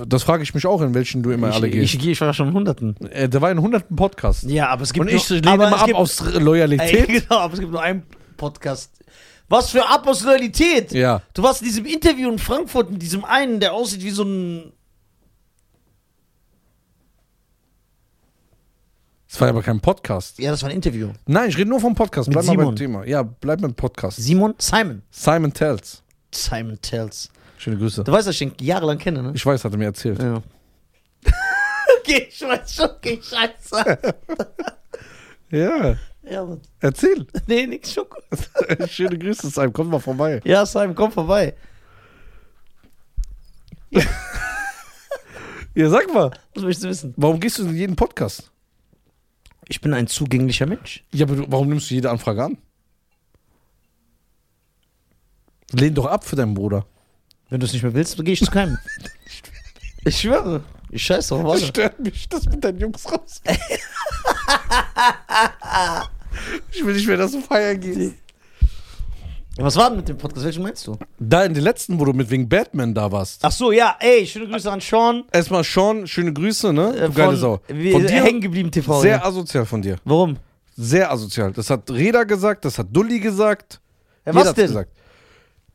Das 0.07 0.23
frage 0.23 0.43
ich 0.43 0.53
mich 0.53 0.65
auch, 0.65 0.81
in 0.81 0.93
welchen 0.93 1.23
du 1.23 1.31
immer 1.31 1.53
alle 1.53 1.67
Ich, 1.67 1.73
gehst. 1.73 1.93
ich, 1.93 2.07
ich 2.07 2.21
war 2.21 2.33
schon 2.33 2.49
in 2.49 2.53
Hunderten. 2.53 2.97
Äh, 3.11 3.29
Der 3.29 3.39
war 3.41 3.51
in 3.51 3.61
hunderten 3.61 3.95
Podcast. 3.95 4.43
Ja, 4.43 4.67
aber 4.69 4.81
es 4.83 4.91
gibt 4.91 5.05
Und 5.07 5.13
ich 5.13 5.29
nur, 5.29 5.39
lehne 5.39 5.51
aber 5.51 5.67
immer 5.67 5.79
ab 5.79 5.85
gibt, 5.85 5.97
aus 5.97 6.19
Ey, 6.21 6.39
Loyalität. 6.39 7.07
genau, 7.07 7.37
aber 7.39 7.53
es 7.53 7.59
gibt 7.59 7.71
nur 7.71 7.81
einen 7.81 8.03
Podcast. 8.35 8.91
Was 9.47 9.69
für 9.69 9.87
ab 9.87 10.05
aus 10.07 10.23
Loyalität? 10.23 10.91
Ja. 10.91 11.21
Du 11.33 11.41
warst 11.43 11.61
in 11.61 11.67
diesem 11.67 11.85
Interview 11.85 12.29
in 12.29 12.37
Frankfurt 12.39 12.91
mit 12.91 13.01
diesem 13.01 13.23
einen, 13.23 13.59
der 13.61 13.73
aussieht 13.73 14.03
wie 14.03 14.09
so 14.09 14.23
ein. 14.23 14.73
Das 19.29 19.41
war 19.41 19.49
aber 19.49 19.61
kein 19.61 19.79
Podcast. 19.79 20.39
Ja, 20.39 20.51
das 20.51 20.63
war 20.63 20.69
ein 20.69 20.75
Interview. 20.75 21.11
Nein, 21.25 21.49
ich 21.49 21.57
rede 21.57 21.69
nur 21.69 21.79
vom 21.79 21.93
Podcast. 21.95 22.27
Mit 22.27 22.33
Bleib 22.33 22.45
mal 22.45 22.51
Simon. 22.53 22.65
beim 22.67 22.75
Thema. 22.75 23.05
Ja, 23.05 23.21
bleib 23.23 23.61
beim 23.61 23.73
Podcast. 23.73 24.17
Simon? 24.17 24.55
Simon. 24.57 25.03
Simon 25.11 25.53
Tells. 25.53 26.01
Simon 26.33 26.79
Tells. 26.81 27.29
Schöne 27.57 27.77
Grüße. 27.77 28.03
Du 28.03 28.11
weißt, 28.11 28.27
dass 28.27 28.35
ich 28.39 28.39
den 28.39 28.53
jahrelang 28.65 28.97
kenne, 28.97 29.23
ne? 29.23 29.31
Ich 29.35 29.45
weiß, 29.45 29.63
hat 29.65 29.71
er 29.71 29.77
mir 29.77 29.85
erzählt. 29.85 30.21
Ja. 30.21 30.41
okay, 31.99 32.27
ich 32.29 32.41
weiß 32.41 32.75
schon, 32.75 32.89
okay, 32.89 33.19
scheiße. 33.21 33.99
Ja, 35.49 35.95
Ja, 36.29 36.43
Mann. 36.43 36.59
erzähl. 36.81 37.25
Nee, 37.47 37.65
nix 37.67 37.93
schon 37.93 38.05
gut. 38.09 38.89
Schöne 38.89 39.17
Grüße, 39.17 39.49
Simon. 39.49 39.71
Komm 39.71 39.89
mal 39.89 39.99
vorbei. 39.99 40.41
Ja, 40.43 40.65
Simon, 40.65 40.93
komm 40.93 41.09
vorbei. 41.11 41.55
Ja, 45.73 45.89
sag 45.89 46.11
mal, 46.13 46.31
Was 46.53 46.63
möchtest 46.63 46.83
du 46.83 46.89
wissen? 46.89 47.13
warum 47.17 47.39
gehst 47.39 47.59
du 47.59 47.63
in 47.63 47.75
jeden 47.75 47.95
Podcast? 47.95 48.51
Ich 49.69 49.79
bin 49.79 49.93
ein 49.93 50.07
zugänglicher 50.07 50.65
Mensch. 50.65 51.03
Ja, 51.13 51.25
aber 51.25 51.35
du, 51.35 51.45
warum 51.49 51.69
nimmst 51.69 51.89
du 51.89 51.93
jede 51.95 52.09
Anfrage 52.09 52.43
an? 52.43 52.57
Lehn 55.71 55.93
doch 55.93 56.05
ab 56.07 56.23
für 56.25 56.35
deinen 56.35 56.53
Bruder. 56.53 56.85
Wenn 57.49 57.59
du 57.59 57.65
es 57.65 57.73
nicht 57.73 57.83
mehr 57.83 57.93
willst, 57.93 58.17
dann 58.17 58.25
gehe 58.25 58.33
ich 58.33 58.43
zu 58.43 58.51
keinem. 58.51 58.77
Ich 60.05 60.19
schwöre. 60.21 60.63
Ich 60.89 61.03
scheiße 61.03 61.35
auf 61.35 61.43
Das 61.53 61.67
stört 61.67 61.99
mich, 61.99 62.29
dass 62.29 62.45
mit 62.45 62.63
deinen 62.63 62.79
Jungs 62.79 63.05
raus. 63.11 63.41
ich 66.71 66.85
will 66.85 66.93
nicht 66.93 67.07
mehr, 67.07 67.17
dass 67.17 67.31
du 67.31 67.41
feiern 67.41 67.79
gehst. 67.79 68.15
Was 69.59 69.75
war 69.75 69.89
denn 69.89 69.97
mit 69.97 70.07
dem 70.07 70.17
Podcast? 70.17 70.45
Welchen 70.45 70.61
meinst 70.61 70.85
du? 70.85 70.97
Da 71.19 71.43
in 71.43 71.53
den 71.53 71.63
letzten, 71.63 71.99
wo 71.99 72.05
du 72.05 72.13
mit 72.13 72.29
wegen 72.29 72.47
Batman 72.47 72.93
da 72.93 73.11
warst. 73.11 73.43
Ach 73.43 73.51
so, 73.51 73.71
ja, 73.71 73.95
ey, 73.99 74.25
schöne 74.27 74.47
Grüße 74.47 74.71
an 74.71 74.79
Sean. 74.79 75.23
Erstmal 75.31 75.63
Sean, 75.63 76.05
schöne 76.05 76.31
Grüße, 76.31 76.71
ne? 76.71 76.95
Äh, 76.95 77.07
Du 77.07 77.13
geile 77.13 77.31
von, 77.31 77.37
Sau. 77.37 77.59
Wie, 77.67 77.91
Von 77.91 78.05
dir 78.05 78.23
hängen 78.23 78.39
geblieben 78.41 78.69
TV. 78.69 79.01
sehr 79.01 79.17
ja. 79.17 79.25
asozial 79.25 79.65
von 79.65 79.81
dir. 79.81 79.97
Warum? 80.05 80.37
Sehr 80.75 81.11
asozial. 81.11 81.51
Das 81.53 81.71
hat 81.71 81.89
Reda 81.89 82.23
gesagt, 82.23 82.65
das 82.65 82.77
hat 82.77 82.87
Dulli 82.91 83.19
gesagt. 83.19 83.81
Ja, 84.25 84.35
was 84.35 84.53
denn? 84.53 84.67
Gesagt. 84.67 84.91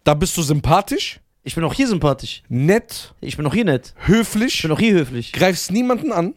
Da 0.05 0.15
bist 0.15 0.37
du 0.37 0.43
sympathisch, 0.43 1.21
Ich 1.45 1.55
bin 1.57 1.65
auch 1.65 1.75
hier 1.75 1.89
sympathisch. 1.89 2.43
nett, 2.49 3.15
Ich 3.21 3.37
bin 3.37 3.47
auch 3.47 3.55
hier 3.55 3.65
nett. 3.65 3.95
Ich 4.03 4.09
höflich, 4.09 4.63
bin 4.63 4.71
auch 4.73 4.79
hier 4.79 4.95
höflich. 4.95 5.33
greifst 5.33 5.71
niemanden 5.73 6.13
an, 6.13 6.35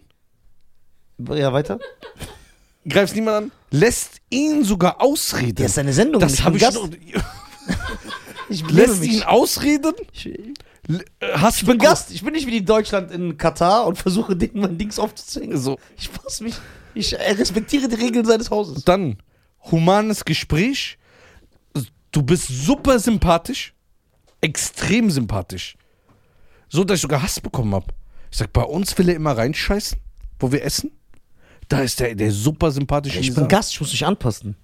Ja, 1.30 1.54
weiter? 1.54 1.80
greifst 2.88 3.16
niemanden 3.16 3.52
an, 3.52 3.58
lässt 3.72 4.22
ihn 4.30 4.64
sogar 4.64 5.02
ausreden. 5.02 5.56
Das 5.56 5.72
ist 5.72 5.80
eine 5.80 5.94
Sendung. 5.94 6.20
das 6.22 6.34
ich 6.34 6.42
habe 6.44 6.52
bin 6.52 6.58
ich 6.58 6.64
Gast. 6.64 6.78
schon. 6.78 6.96
Ich 8.48 8.62
liebe 8.62 8.74
Lässt 8.74 9.00
mich. 9.00 9.12
ihn 9.14 9.24
ausreden? 9.24 9.94
Ich, 10.14 10.28
L- 10.28 11.04
äh, 11.20 11.34
Hast 11.34 11.62
ich 11.62 11.66
bin 11.68 11.80
Gast. 11.80 12.12
Ich 12.12 12.24
bin 12.24 12.34
nicht 12.34 12.46
wie 12.46 12.52
die 12.52 12.64
Deutschland 12.64 13.12
in 13.12 13.38
Katar 13.40 13.88
und 13.88 13.98
versuche 13.98 14.36
denen 14.36 14.60
mein 14.62 14.78
Dings 14.78 15.00
aufzuzwingen. 15.00 15.58
So, 15.58 15.80
Ich 15.98 16.12
passe 16.14 16.44
mich. 16.44 16.54
Ich 16.94 17.14
äh, 17.14 17.32
respektiere 17.32 17.88
die 17.88 17.96
Regeln 17.96 18.24
seines 18.24 18.52
Hauses. 18.52 18.84
dann 18.86 19.18
humanes 19.72 20.26
Gespräch. 20.26 21.00
Du 22.12 22.22
bist 22.22 22.48
super 22.48 23.00
sympathisch, 23.00 23.74
extrem 24.46 25.10
sympathisch. 25.10 25.76
So, 26.70 26.84
dass 26.84 26.98
ich 26.98 27.02
sogar 27.02 27.22
Hass 27.22 27.40
bekommen 27.40 27.74
habe. 27.74 27.88
Ich 28.32 28.38
sag, 28.38 28.54
bei 28.54 28.64
uns 28.64 28.98
will 28.98 29.10
er 29.10 29.16
immer 29.16 29.38
reinscheißen, 29.38 30.00
wo 30.40 30.52
wir 30.52 30.64
essen. 30.64 30.92
Da 31.68 31.82
ist 31.82 32.00
der, 32.00 32.14
der 32.16 32.32
super 32.32 32.72
sympathische 32.72 33.20
Ich 33.20 33.34
bin 33.34 33.48
Gast, 33.48 33.72
ich 33.72 33.82
muss 33.82 33.92
mich 33.92 34.06
anpassen. 34.06 34.56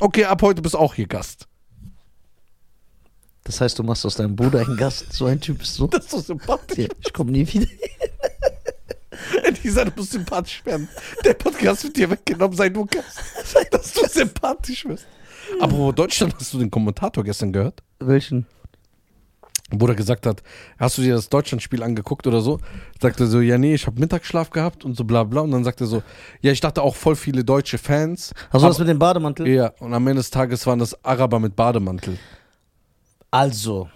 Okay, 0.00 0.24
ab 0.24 0.42
heute 0.42 0.62
bist 0.62 0.74
du 0.74 0.78
auch 0.78 0.94
hier 0.94 1.06
Gast. 1.06 1.46
Das 3.44 3.60
heißt, 3.60 3.78
du 3.78 3.82
machst 3.82 4.04
aus 4.04 4.16
deinem 4.16 4.34
Bruder 4.34 4.60
einen 4.60 4.76
Gast. 4.76 5.12
So 5.12 5.26
ein 5.26 5.40
Typ 5.40 5.58
bist 5.58 5.78
du. 5.78 5.86
Das 5.86 6.04
ist 6.04 6.10
so 6.10 6.20
sympathisch. 6.20 6.78
Ja, 6.78 6.88
ich 7.00 7.12
komme 7.12 7.30
nie 7.30 7.46
wieder. 7.46 7.66
Lisa, 9.62 9.84
du 9.84 9.92
musst 9.96 10.12
sympathisch 10.12 10.64
werden. 10.64 10.88
Der 11.24 11.34
Podcast 11.34 11.84
wird 11.84 11.96
dir 11.96 12.10
weggenommen, 12.10 12.56
sei 12.56 12.68
du 12.68 12.84
Gast. 12.86 13.20
Dass 13.70 13.92
du 13.92 14.06
sympathisch 14.08 14.84
wirst. 14.86 15.06
Aber 15.60 15.92
Deutschland, 15.92 16.34
hast 16.38 16.52
du 16.52 16.58
den 16.58 16.70
Kommentator 16.70 17.22
gestern 17.22 17.52
gehört? 17.52 17.82
Welchen? 17.98 18.46
Wo 19.72 19.86
er 19.86 19.94
gesagt 19.94 20.26
hat, 20.26 20.42
hast 20.78 20.98
du 20.98 21.02
dir 21.02 21.14
das 21.14 21.28
Deutschlandspiel 21.28 21.82
angeguckt 21.82 22.26
oder 22.26 22.40
so? 22.40 22.58
Sagte 23.00 23.26
so, 23.26 23.40
ja 23.40 23.56
nee, 23.56 23.74
ich 23.74 23.86
habe 23.86 24.00
Mittagsschlaf 24.00 24.50
gehabt 24.50 24.84
und 24.84 24.96
so 24.96 25.04
bla 25.04 25.24
bla. 25.24 25.42
Und 25.42 25.52
dann 25.52 25.64
sagte 25.64 25.84
er 25.84 25.86
so, 25.86 26.02
ja, 26.40 26.50
ich 26.52 26.60
dachte 26.60 26.82
auch 26.82 26.96
voll 26.96 27.16
viele 27.16 27.44
deutsche 27.44 27.78
Fans. 27.78 28.32
Hast 28.50 28.62
du 28.62 28.68
das 28.68 28.78
mit 28.78 28.88
dem 28.88 28.98
Bademantel? 28.98 29.46
Ja, 29.46 29.72
und 29.78 29.94
am 29.94 30.06
Ende 30.06 30.20
des 30.20 30.30
Tages 30.30 30.66
waren 30.66 30.78
das 30.78 31.04
Araber 31.04 31.38
mit 31.38 31.54
Bademantel. 31.54 32.18
Also. 33.30 33.88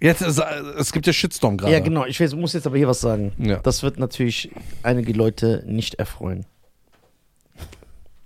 Jetzt, 0.00 0.22
ist, 0.22 0.38
äh, 0.38 0.44
es 0.78 0.92
gibt 0.92 1.06
ja 1.06 1.12
Shitstorm 1.12 1.58
gerade. 1.58 1.72
Ja, 1.72 1.80
genau. 1.80 2.06
Ich 2.06 2.20
weiß, 2.20 2.34
muss 2.34 2.54
jetzt 2.54 2.66
aber 2.66 2.76
hier 2.76 2.88
was 2.88 3.00
sagen. 3.00 3.32
Ja. 3.38 3.58
Das 3.58 3.82
wird 3.82 3.98
natürlich 3.98 4.50
einige 4.82 5.12
Leute 5.12 5.62
nicht 5.66 5.96
erfreuen. 5.96 6.46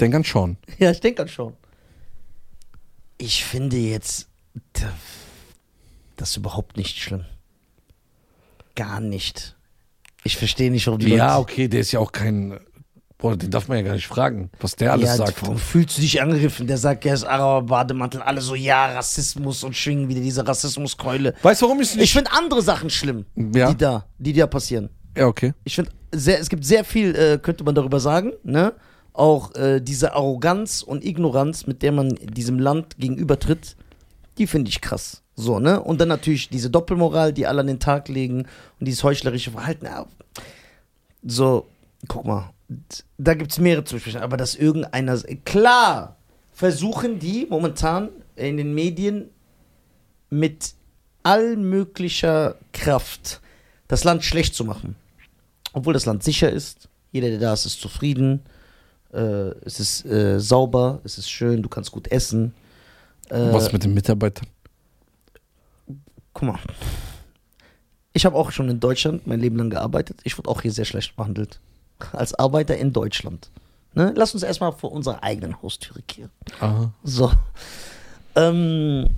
Denk 0.00 0.14
an 0.14 0.24
Sean. 0.24 0.56
Ja, 0.78 0.90
ich 0.90 1.00
denke 1.00 1.26
schon. 1.28 1.54
Ich 3.18 3.44
finde 3.44 3.76
jetzt 3.76 4.28
da- 6.24 6.30
das 6.30 6.36
überhaupt 6.36 6.76
nicht 6.76 6.98
schlimm. 6.98 7.24
Gar 8.74 9.00
nicht. 9.00 9.54
Ich 10.24 10.36
verstehe 10.36 10.70
nicht, 10.70 10.86
warum 10.86 10.98
die 11.00 11.08
Ja, 11.10 11.36
Leute. 11.36 11.40
okay, 11.52 11.68
der 11.68 11.80
ist 11.80 11.92
ja 11.92 12.00
auch 12.00 12.12
kein. 12.12 12.58
Boah, 13.18 13.36
den 13.36 13.50
darf 13.50 13.68
man 13.68 13.78
ja 13.78 13.84
gar 13.84 13.94
nicht 13.94 14.06
fragen, 14.08 14.50
was 14.60 14.74
der 14.76 14.92
alles 14.92 15.06
ja, 15.10 15.16
sagt. 15.16 15.40
Warum 15.42 15.56
fühlst 15.56 15.96
du 15.96 16.02
dich 16.02 16.20
angegriffen? 16.20 16.66
Der 16.66 16.76
sagt, 16.76 17.06
er 17.06 17.14
ist 17.14 17.24
Araber, 17.24 17.62
Bademantel, 17.66 18.20
alle 18.20 18.40
so, 18.40 18.54
ja, 18.54 18.86
Rassismus 18.86 19.62
und 19.64 19.74
schwingen 19.76 20.08
wieder 20.08 20.20
diese 20.20 20.46
Rassismuskeule. 20.46 21.34
Weißt 21.42 21.62
du, 21.62 21.66
warum 21.66 21.80
ich 21.80 21.90
Ich 21.92 21.96
nicht. 21.96 22.12
finde 22.12 22.32
andere 22.32 22.60
Sachen 22.60 22.90
schlimm, 22.90 23.24
ja, 23.36 23.70
die 23.70 23.76
da, 23.78 24.04
die 24.18 24.32
da 24.32 24.46
passieren. 24.46 24.90
ja, 25.16 25.26
okay. 25.26 25.54
Ich 25.64 25.74
finde, 25.76 25.92
sehr, 26.12 26.38
es 26.40 26.48
gibt 26.48 26.64
sehr 26.64 26.84
viel, 26.84 27.14
äh, 27.14 27.38
könnte 27.38 27.64
man 27.64 27.74
darüber 27.74 28.00
sagen, 28.00 28.32
ne? 28.42 28.74
Auch 29.12 29.54
äh, 29.54 29.80
diese 29.80 30.14
Arroganz 30.14 30.82
und 30.82 31.04
Ignoranz, 31.04 31.66
mit 31.66 31.82
der 31.82 31.92
man 31.92 32.08
diesem 32.16 32.58
Land 32.58 32.98
gegenübertritt, 32.98 33.76
die 34.38 34.46
finde 34.46 34.68
ich 34.68 34.80
krass. 34.80 35.22
So, 35.36 35.58
ne? 35.58 35.80
Und 35.80 36.00
dann 36.00 36.08
natürlich 36.08 36.48
diese 36.48 36.70
Doppelmoral, 36.70 37.32
die 37.32 37.46
alle 37.46 37.60
an 37.60 37.66
den 37.66 37.80
Tag 37.80 38.08
legen 38.08 38.46
und 38.78 38.86
dieses 38.86 39.02
heuchlerische 39.02 39.50
Verhalten. 39.50 39.86
Ja, 39.86 40.06
so, 41.26 41.66
guck 42.08 42.24
mal, 42.24 42.50
da 43.18 43.34
gibt 43.34 43.52
es 43.52 43.58
mehrere 43.58 43.84
zu 43.84 43.94
besprechen, 43.94 44.20
aber 44.20 44.36
dass 44.36 44.54
irgendeiner. 44.54 45.18
Klar, 45.44 46.16
versuchen 46.52 47.18
die 47.18 47.46
momentan 47.48 48.10
in 48.36 48.56
den 48.56 48.74
Medien 48.74 49.30
mit 50.30 50.74
allmöglicher 51.22 52.56
Kraft 52.72 53.40
das 53.88 54.04
Land 54.04 54.24
schlecht 54.24 54.54
zu 54.54 54.64
machen. 54.64 54.96
Obwohl 55.72 55.94
das 55.94 56.06
Land 56.06 56.22
sicher 56.22 56.50
ist, 56.50 56.88
jeder, 57.12 57.28
der 57.28 57.38
da 57.38 57.52
ist, 57.52 57.66
ist 57.66 57.80
zufrieden, 57.80 58.40
äh, 59.12 59.50
es 59.64 59.80
ist 59.80 60.04
äh, 60.04 60.40
sauber, 60.40 61.00
es 61.04 61.18
ist 61.18 61.30
schön, 61.30 61.62
du 61.62 61.68
kannst 61.68 61.92
gut 61.92 62.08
essen. 62.08 62.54
Äh, 63.30 63.52
was 63.52 63.72
mit 63.72 63.84
den 63.84 63.94
Mitarbeitern? 63.94 64.46
Guck 66.32 66.42
mal. 66.42 66.58
Ich 68.12 68.24
habe 68.24 68.36
auch 68.36 68.52
schon 68.52 68.68
in 68.68 68.80
Deutschland 68.80 69.26
mein 69.26 69.40
Leben 69.40 69.56
lang 69.56 69.70
gearbeitet. 69.70 70.20
Ich 70.24 70.38
wurde 70.38 70.48
auch 70.48 70.62
hier 70.62 70.72
sehr 70.72 70.84
schlecht 70.84 71.16
behandelt. 71.16 71.58
Als 72.12 72.34
Arbeiter 72.34 72.76
in 72.76 72.92
Deutschland. 72.92 73.50
Ne? 73.94 74.12
Lass 74.16 74.34
uns 74.34 74.42
erstmal 74.42 74.72
vor 74.72 74.92
unserer 74.92 75.22
eigenen 75.22 75.60
Haustüre 75.62 76.02
kehren. 76.02 76.30
Aha. 76.60 76.90
So. 77.02 77.30
Ähm, 78.36 79.08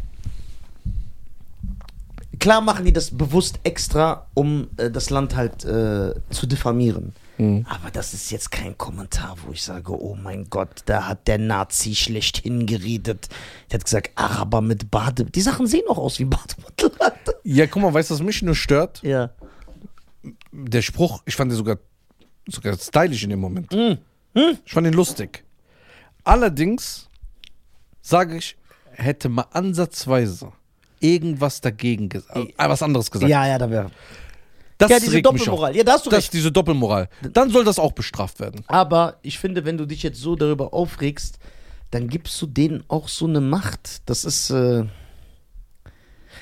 klar 2.39 2.61
machen 2.61 2.85
die 2.85 2.93
das 2.93 3.11
bewusst 3.11 3.61
extra, 3.65 4.27
um 4.35 4.69
äh, 4.77 4.91
das 4.91 5.11
Land 5.11 5.35
halt 5.37 5.65
äh, 5.65 6.15
zu 6.31 6.47
diffamieren. 6.47 7.13
Mhm. 7.39 7.67
Aber 7.69 7.91
das 7.91 8.15
ist 8.15 8.31
jetzt 8.31 8.51
kein 8.51 8.77
Kommentar, 8.79 9.37
wo 9.45 9.53
ich 9.53 9.63
sage, 9.63 9.93
oh 9.93 10.15
mein 10.15 10.49
Gott, 10.51 10.83
da 10.87 11.07
hat 11.07 11.27
der 11.29 11.39
Nazi 11.39 11.95
schlechthin 11.95 12.67
geredet. 12.67 13.29
Der 13.71 13.79
hat 13.79 13.85
gesagt, 13.85 14.11
Araber 14.15 14.61
mit 14.61 14.91
Bade. 14.91 15.25
Die 15.25 15.41
Sachen 15.41 15.67
sehen 15.67 15.85
auch 15.89 15.99
aus 15.99 16.19
wie 16.19 16.25
Bademantel. 16.25 16.91
Ja, 17.49 17.67
guck 17.69 17.81
mal, 17.81 17.95
weißt 17.95 18.11
du, 18.11 18.15
was 18.15 18.23
mich 18.23 18.43
nur 18.43 18.55
stört? 18.57 19.03
ja. 19.03 19.31
Der 20.51 20.83
Spruch, 20.83 21.23
ich 21.27 21.37
fand 21.37 21.53
den 21.53 21.57
sogar, 21.57 21.79
sogar 22.49 22.77
stylisch 22.77 23.23
in 23.23 23.31
dem 23.31 23.39
Moment. 23.39 23.71
Mhm. 23.73 23.99
Ich 24.65 24.73
fand 24.73 24.87
ihn 24.87 24.93
lustig. 24.93 25.45
Allerdings 26.25 27.09
sage 28.01 28.37
ich, 28.37 28.57
hätte 28.91 29.29
mal 29.29 29.47
ansatzweise 29.53 30.51
irgendwas 30.99 31.61
dagegen 31.61 32.09
gesagt, 32.09 32.37
äh, 32.37 32.69
was 32.69 32.83
anderes 32.83 33.11
gesagt. 33.11 33.31
Ja, 33.31 33.47
ja, 33.47 33.59
da 33.59 33.71
wäre. 33.71 33.91
Das 34.79 34.91
Ja, 34.91 34.99
diese. 35.01 35.23
Doppelmoral. 35.23 35.77
Ja, 35.77 35.85
da 35.85 35.93
hast 35.93 36.07
du 36.07 36.11
Das, 36.11 36.19
recht. 36.25 36.33
diese 36.33 36.53
Doppelmoral. 36.53 37.09
Dann 37.33 37.51
soll 37.51 37.65
das 37.65 37.79
auch 37.79 37.93
bestraft 37.93 38.41
werden. 38.41 38.63
Aber 38.67 39.17
ich 39.23 39.39
finde, 39.39 39.65
wenn 39.65 39.79
du 39.79 39.87
dich 39.87 40.03
jetzt 40.03 40.21
so 40.21 40.37
darüber 40.37 40.75
aufregst, 40.75 41.39
dann 41.91 42.09
gibst 42.09 42.41
du 42.43 42.47
denen 42.47 42.85
auch 42.89 43.09
so 43.09 43.27
eine 43.27 43.41
Macht. 43.41 44.03
Das 44.07 44.25
ist. 44.25 44.51
Äh 44.51 44.85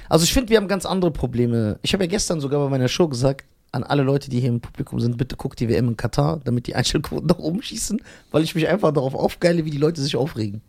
also 0.09 0.25
ich 0.25 0.33
finde, 0.33 0.51
wir 0.51 0.59
haben 0.59 0.69
ganz 0.69 0.87
andere 0.87 1.11
Probleme. 1.11 1.79
Ich 1.83 1.93
habe 1.93 2.05
ja 2.05 2.09
gestern 2.11 2.41
sogar 2.41 2.61
bei 2.61 2.69
meiner 2.69 2.89
Show 2.89 3.09
gesagt, 3.09 3.47
an 3.73 3.83
alle 3.83 4.03
Leute, 4.03 4.31
die 4.31 4.41
hier 4.41 4.51
im 4.51 4.61
Publikum 4.61 5.01
sind, 5.01 5.17
bitte 5.17 5.37
guckt 5.37 5.59
die 5.59 5.69
WM 5.69 5.89
in 5.89 5.97
Katar, 5.97 6.41
damit 6.45 6.67
die 6.67 6.75
Einstellquoten 6.75 7.27
nach 7.29 7.39
oben 7.39 7.63
schießen, 7.63 8.01
weil 8.31 8.43
ich 8.45 8.55
mich 8.55 8.69
einfach 8.69 8.93
darauf 8.93 9.15
aufgeile, 9.15 9.65
wie 9.65 9.71
die 9.71 9.79
Leute 9.79 10.01
sich 10.01 10.17
aufregen. 10.17 10.63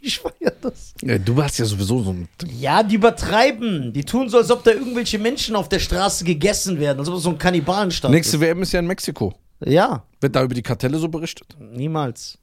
Ich 0.02 0.18
feiere 0.18 0.52
das. 0.62 0.94
Ja, 1.02 1.18
du 1.18 1.42
hast 1.42 1.58
ja 1.58 1.64
sowieso 1.66 2.02
so 2.02 2.10
ein. 2.12 2.28
Ja, 2.58 2.82
die 2.82 2.94
übertreiben. 2.94 3.92
Die 3.92 4.04
tun 4.04 4.28
so, 4.30 4.38
als 4.38 4.50
ob 4.50 4.64
da 4.64 4.70
irgendwelche 4.72 5.18
Menschen 5.18 5.54
auf 5.56 5.68
der 5.68 5.78
Straße 5.78 6.24
gegessen 6.24 6.78
werden, 6.80 6.98
als 7.00 7.08
ob 7.08 7.16
es 7.16 7.22
so 7.22 7.30
ein 7.30 7.38
Kannibalenstaat 7.38 8.10
Nächste 8.10 8.36
ist. 8.36 8.40
WM 8.42 8.62
ist 8.62 8.72
ja 8.72 8.80
in 8.80 8.86
Mexiko. 8.86 9.34
Ja, 9.64 10.04
Wird 10.20 10.34
da 10.34 10.42
über 10.42 10.54
die 10.54 10.62
Kartelle 10.62 10.98
so 10.98 11.08
berichtet? 11.08 11.54
Niemals. 11.60 12.38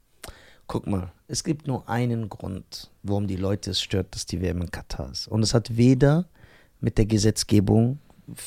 Guck 0.68 0.86
mal, 0.86 1.10
es 1.26 1.42
gibt 1.42 1.66
nur 1.66 1.88
einen 1.88 2.28
Grund, 2.28 2.90
warum 3.02 3.26
die 3.26 3.36
Leute 3.36 3.70
es 3.72 3.80
stört, 3.80 4.14
dass 4.14 4.24
die 4.26 4.40
WM 4.40 4.60
in 4.62 4.70
Katar 4.70 5.10
ist. 5.10 5.26
Und 5.26 5.42
es 5.42 5.52
hat 5.54 5.76
weder 5.76 6.26
mit 6.80 6.96
der 6.98 7.06
Gesetzgebung 7.06 7.98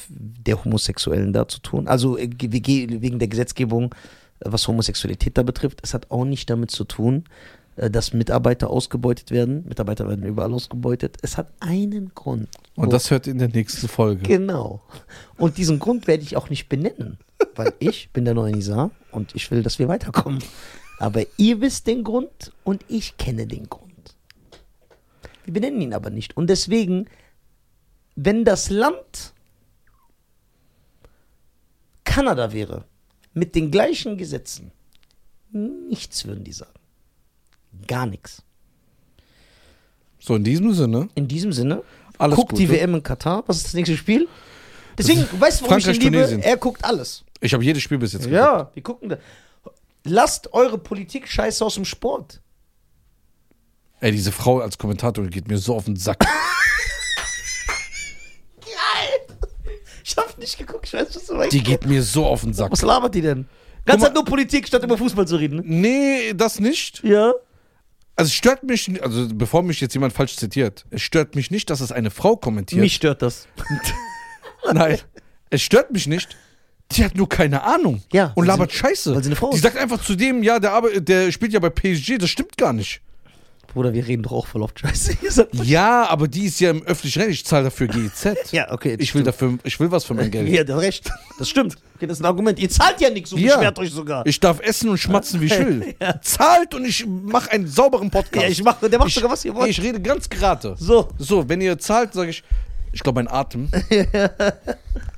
der 0.09 0.63
Homosexuellen 0.63 1.33
da 1.33 1.47
zu 1.47 1.59
tun. 1.59 1.87
Also 1.87 2.17
äh, 2.17 2.27
ge- 2.27 2.59
ge- 2.59 3.01
wegen 3.01 3.19
der 3.19 3.27
Gesetzgebung, 3.27 3.93
äh, 4.39 4.45
was 4.51 4.67
Homosexualität 4.67 5.37
da 5.37 5.43
betrifft. 5.43 5.79
Es 5.83 5.93
hat 5.93 6.09
auch 6.11 6.23
nicht 6.23 6.49
damit 6.49 6.69
zu 6.71 6.83
tun, 6.85 7.23
dass 7.89 8.13
Mitarbeiter 8.13 8.69
ausgebeutet 8.69 9.31
werden. 9.31 9.65
Mitarbeiter 9.67 10.07
werden 10.07 10.23
überall 10.23 10.53
ausgebeutet. 10.53 11.17
Es 11.21 11.37
hat 11.37 11.51
einen 11.59 12.13
Grund. 12.13 12.47
Und 12.75 12.93
das 12.93 13.09
hört 13.09 13.27
in 13.27 13.39
der 13.39 13.47
nächsten 13.49 13.87
Folge. 13.87 14.23
Genau. 14.23 14.81
Und 15.37 15.57
diesen 15.57 15.79
Grund 15.79 16.07
werde 16.07 16.23
ich 16.23 16.37
auch 16.37 16.49
nicht 16.49 16.69
benennen, 16.69 17.17
weil 17.55 17.73
ich 17.79 18.11
bin 18.11 18.25
der 18.25 18.35
neue 18.35 18.51
Nisa 18.51 18.91
und 19.11 19.35
ich 19.35 19.49
will, 19.49 19.63
dass 19.63 19.79
wir 19.79 19.87
weiterkommen. 19.87 20.43
Aber 20.99 21.23
ihr 21.37 21.61
wisst 21.61 21.87
den 21.87 22.03
Grund 22.03 22.51
und 22.63 22.85
ich 22.87 23.17
kenne 23.17 23.47
den 23.47 23.67
Grund. 23.67 24.15
Wir 25.45 25.53
benennen 25.53 25.81
ihn 25.81 25.93
aber 25.95 26.11
nicht. 26.11 26.37
Und 26.37 26.51
deswegen, 26.51 27.07
wenn 28.15 28.45
das 28.45 28.69
Land 28.69 29.33
Kanada 32.03 32.53
wäre, 32.53 32.85
mit 33.33 33.55
den 33.55 33.71
gleichen 33.71 34.17
Gesetzen, 34.17 34.71
nichts 35.51 36.25
würden 36.25 36.43
die 36.43 36.53
sagen. 36.53 36.80
Gar 37.87 38.05
nichts. 38.05 38.43
So, 40.19 40.35
in 40.35 40.43
diesem 40.43 40.73
Sinne, 40.73 41.09
In 41.15 41.27
diesem 41.27 41.51
Sinne, 41.51 41.83
alles 42.17 42.35
guckt 42.35 42.57
die 42.57 42.67
Gute. 42.67 42.79
WM 42.79 42.95
in 42.95 43.03
Katar. 43.03 43.43
Was 43.47 43.57
ist 43.57 43.67
das 43.67 43.73
nächste 43.73 43.97
Spiel? 43.97 44.27
Deswegen, 44.97 45.25
weißt 45.39 45.61
du, 45.61 45.65
warum 45.65 45.77
ich 45.79 45.87
ihn 45.87 45.93
liebe? 45.93 46.17
Tunesien. 46.17 46.41
Er 46.43 46.57
guckt 46.57 46.83
alles. 46.85 47.23
Ich 47.39 47.53
habe 47.53 47.63
jedes 47.63 47.81
Spiel 47.81 47.97
bis 47.97 48.13
jetzt 48.13 48.23
geguckt. 48.25 48.35
Ja, 48.35 48.69
wir 48.73 48.83
gucken 48.83 49.09
da. 49.09 49.17
Lasst 50.03 50.53
eure 50.53 50.77
Politik 50.77 51.27
scheiße 51.27 51.63
aus 51.65 51.75
dem 51.75 51.85
Sport. 51.85 52.41
Ey, 53.99 54.11
diese 54.11 54.31
Frau 54.31 54.59
als 54.59 54.77
Kommentator 54.77 55.25
geht 55.27 55.47
mir 55.47 55.57
so 55.57 55.75
auf 55.75 55.85
den 55.85 55.95
Sack. 55.95 56.25
Ich 60.03 60.17
hab 60.17 60.37
nicht 60.37 60.57
geguckt, 60.57 60.85
ich 60.87 60.93
weiß, 60.93 61.15
was 61.15 61.25
du 61.27 61.35
meinst. 61.35 61.53
Die 61.53 61.63
geht 61.63 61.85
mir 61.85 62.01
so 62.03 62.25
auf 62.25 62.41
den 62.41 62.53
Sack. 62.53 62.71
Was 62.71 62.81
labert 62.81 63.15
die 63.15 63.21
denn? 63.21 63.47
Ganz 63.85 64.03
halt 64.03 64.13
nur 64.13 64.25
Politik, 64.25 64.67
statt 64.67 64.83
über 64.83 64.97
Fußball 64.97 65.27
zu 65.27 65.37
reden. 65.37 65.57
ne? 65.57 65.63
Nee, 65.65 66.33
das 66.35 66.59
nicht. 66.59 67.01
Ja. 67.03 67.33
Also 68.21 68.29
es 68.29 68.35
stört 68.35 68.63
mich, 68.63 69.01
also 69.03 69.27
bevor 69.33 69.63
mich 69.63 69.81
jetzt 69.81 69.93
jemand 69.93 70.13
falsch 70.13 70.35
zitiert, 70.37 70.85
es 70.91 71.01
stört 71.01 71.35
mich 71.35 71.49
nicht, 71.51 71.69
dass 71.69 71.81
es 71.81 71.91
eine 71.91 72.11
Frau 72.11 72.35
kommentiert. 72.37 72.79
Mich 72.81 72.93
stört 72.95 73.21
das. 73.21 73.47
Nein, 74.73 74.99
es 75.49 75.61
stört 75.61 75.91
mich 75.91 76.07
nicht. 76.07 76.37
Die 76.91 77.03
hat 77.05 77.15
nur 77.15 77.27
keine 77.29 77.63
Ahnung. 77.63 78.03
Ja, 78.11 78.31
Und 78.35 78.45
labert 78.45 78.71
sie- 78.71 78.77
Scheiße. 78.77 79.15
weil 79.15 79.23
sie 79.23 79.29
eine 79.29 79.35
Frau 79.37 79.49
Die 79.49 79.55
ist. 79.55 79.63
sagt 79.63 79.77
einfach 79.77 80.03
zu 80.03 80.15
dem, 80.15 80.43
ja, 80.43 80.59
der, 80.59 80.73
Arbe 80.73 81.01
der 81.01 81.31
spielt 81.31 81.53
ja 81.53 81.59
bei 81.59 81.69
PSG, 81.69 82.17
das 82.17 82.29
stimmt 82.29 82.57
gar 82.57 82.73
nicht. 82.73 83.01
Bruder, 83.73 83.93
wir 83.93 84.05
reden 84.05 84.23
doch 84.23 84.31
auch 84.33 84.47
voll 84.47 84.61
oft 84.63 84.79
scheiße. 84.79 85.17
Ja, 85.63 86.07
aber 86.09 86.27
die 86.27 86.45
ist 86.45 86.59
ja 86.59 86.71
im 86.71 86.83
öffentlichen 86.83 87.19
Recht, 87.21 87.31
ich 87.31 87.45
zahle 87.45 87.65
dafür 87.65 87.87
GEZ. 87.87 88.35
Ja, 88.51 88.71
okay. 88.71 88.97
das 88.97 89.03
Ich 89.03 89.13
will 89.15 89.21
stimmt. 89.21 89.27
dafür, 89.27 89.57
ich 89.63 89.79
will 89.79 89.91
was 89.91 90.03
für 90.03 90.13
mein 90.13 90.29
Geld. 90.29 90.49
Ja, 90.51 90.63
du 90.63 90.73
hast 90.73 90.81
recht. 90.81 91.09
Das 91.39 91.47
stimmt. 91.49 91.75
Okay, 91.95 92.07
das 92.07 92.17
ist 92.17 92.21
ein 92.23 92.25
Argument. 92.25 92.59
Ihr 92.59 92.69
zahlt 92.69 92.99
ja 92.99 93.09
nichts 93.09 93.31
und 93.31 93.39
Ja. 93.39 93.55
beschwert 93.55 93.79
euch 93.79 93.91
sogar. 93.91 94.25
Ich 94.25 94.39
darf 94.39 94.59
essen 94.59 94.89
und 94.89 94.97
schmatzen, 94.97 95.39
wie 95.41 95.45
ich 95.45 95.57
will. 95.57 95.95
Zahlt 96.21 96.73
und 96.75 96.83
ich 96.85 97.05
mache 97.05 97.51
einen 97.51 97.67
sauberen 97.67 98.09
Podcast. 98.11 98.43
ja, 98.45 98.49
ich 98.51 98.63
mach, 98.63 98.79
der 98.79 98.97
macht 98.99 99.07
Ich- 99.09 99.15
sogar 99.15 99.31
was 99.31 99.45
ihr 99.45 99.55
wollt. 99.55 99.69
Ich 99.69 99.81
rede 99.81 100.01
ganz 100.01 100.29
gerade. 100.29 100.75
so. 100.77 101.07
So, 101.17 101.47
wenn 101.47 101.61
ihr 101.61 101.77
zahlt, 101.77 102.13
sage 102.13 102.31
ich, 102.31 102.43
ich 102.93 103.01
glaube, 103.03 103.23
mein 103.23 103.31
Atem. 103.31 103.69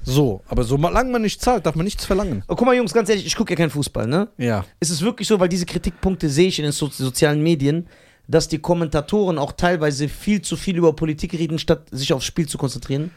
so, 0.04 0.42
aber 0.48 0.64
solange 0.64 1.12
man 1.12 1.22
nicht 1.22 1.42
zahlt, 1.42 1.66
darf 1.66 1.76
man 1.76 1.86
nichts 1.86 2.06
verlangen. 2.06 2.44
Oh, 2.48 2.56
guck 2.56 2.66
mal, 2.66 2.76
Jungs, 2.76 2.94
ganz 2.94 3.10
ehrlich, 3.10 3.26
ich 3.26 3.36
gucke 3.36 3.54
ja 3.54 3.58
keinen 3.58 3.70
Fußball, 3.70 4.06
ne? 4.06 4.28
Ja. 4.38 4.66
Es 4.80 4.90
ist 4.90 5.02
wirklich 5.02 5.28
so, 5.28 5.40
weil 5.40 5.50
diese 5.50 5.66
Kritikpunkte 5.66 6.30
sehe 6.30 6.50
ich 6.50 6.60
in 6.60 6.64
den 6.64 6.72
so 6.72 6.88
sozialen 6.88 7.42
Medien, 7.42 7.88
dass 8.28 8.48
die 8.48 8.60
Kommentatoren 8.60 9.38
auch 9.38 9.52
teilweise 9.52 10.08
viel 10.10 10.42
zu 10.42 10.56
viel 10.56 10.78
über 10.78 10.94
Politik 10.94 11.34
reden, 11.34 11.60
statt 11.60 11.88
sich 11.92 12.14
aufs 12.14 12.26
Spiel 12.26 12.48
zu 12.48 12.58
konzentrieren. 12.58 13.12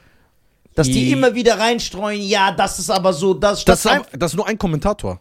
Dass 0.74 0.88
die 0.88 1.10
immer 1.10 1.34
wieder 1.34 1.58
reinstreuen, 1.58 2.20
ja, 2.20 2.52
das 2.52 2.78
ist 2.78 2.90
aber 2.90 3.12
so, 3.14 3.32
das, 3.32 3.62
statt 3.62 3.72
Das 3.74 3.84
ist, 3.86 3.90
ein, 3.90 4.02
das 4.18 4.32
ist 4.32 4.36
nur 4.36 4.46
ein 4.46 4.58
Kommentator. 4.58 5.20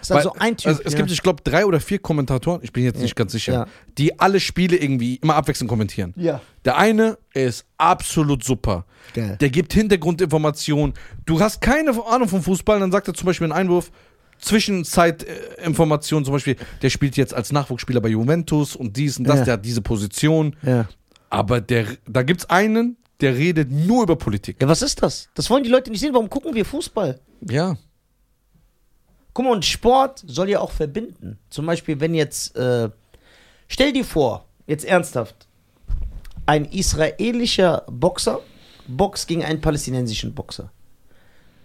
ist 0.00 0.12
also 0.12 0.30
Weil- 0.34 0.40
ein 0.40 0.56
Typ. 0.56 0.68
Also 0.68 0.82
es 0.84 0.92
ja. 0.92 0.98
gibt, 0.98 1.10
ich 1.10 1.20
glaube, 1.22 1.42
drei 1.42 1.66
oder 1.66 1.80
vier 1.80 1.98
Kommentatoren, 1.98 2.60
ich 2.62 2.72
bin 2.72 2.84
jetzt 2.84 3.00
nicht 3.00 3.16
ganz 3.16 3.32
sicher, 3.32 3.52
Ja. 3.52 3.66
die 3.98 4.20
alle 4.20 4.38
Spiele 4.38 4.76
irgendwie 4.76 5.16
immer 5.16 5.34
abwechselnd 5.34 5.68
kommentieren. 5.68 6.14
Ja. 6.16 6.40
Der 6.64 6.76
eine 6.76 7.18
ist 7.32 7.64
absolut 7.76 8.44
super. 8.44 8.84
Geil. 9.14 9.36
Der 9.40 9.50
gibt 9.50 9.72
Hintergrundinformationen. 9.72 10.94
Du 11.26 11.40
hast 11.40 11.60
keine 11.60 11.90
Ahnung 12.06 12.28
vom 12.28 12.42
Fußball, 12.42 12.78
dann 12.78 12.92
sagt 12.92 13.08
er 13.08 13.14
zum 13.14 13.26
Beispiel 13.26 13.46
einen 13.46 13.52
Einwurf. 13.58 13.90
Zwischenzeitinformationen, 14.44 16.24
zum 16.24 16.32
Beispiel, 16.34 16.56
der 16.82 16.90
spielt 16.90 17.16
jetzt 17.16 17.34
als 17.34 17.52
Nachwuchsspieler 17.52 18.00
bei 18.00 18.08
Juventus 18.10 18.76
und 18.76 18.96
dies 18.96 19.18
und 19.18 19.24
das, 19.24 19.38
Ja. 19.40 19.44
der 19.44 19.54
hat 19.54 19.64
diese 19.64 19.82
Position. 19.82 20.56
ja. 20.62 20.88
Aber 21.30 21.60
der, 21.60 21.86
da 22.08 22.22
gibt 22.22 22.42
es 22.42 22.50
einen, 22.50 22.96
der 23.20 23.34
redet 23.34 23.68
nur 23.70 24.04
über 24.04 24.14
Politik. 24.14 24.56
ja, 24.62 24.68
was 24.68 24.82
ist 24.82 25.02
das? 25.02 25.28
Das 25.34 25.50
wollen 25.50 25.64
die 25.64 25.68
Leute 25.70 25.90
nicht 25.90 25.98
sehen. 26.00 26.14
Warum 26.14 26.30
gucken 26.30 26.54
wir 26.54 26.64
Fußball? 26.64 27.18
Ja. 27.50 27.76
Guck 29.32 29.44
mal, 29.44 29.50
und 29.52 29.64
Sport 29.64 30.22
soll 30.24 30.48
ja 30.50 30.60
auch 30.60 30.70
verbinden. 30.70 31.38
Zum 31.50 31.66
Beispiel, 31.66 31.98
wenn 31.98 32.14
jetzt, 32.14 32.54
äh, 32.56 32.88
stell 33.66 33.92
dir 33.92 34.04
vor, 34.04 34.44
jetzt 34.68 34.84
ernsthaft, 34.84 35.48
ein 36.46 36.66
israelischer 36.66 37.84
Boxer 37.90 38.38
boxt 38.86 39.26
gegen 39.26 39.42
einen 39.42 39.60
palästinensischen 39.60 40.34
Boxer. 40.34 40.70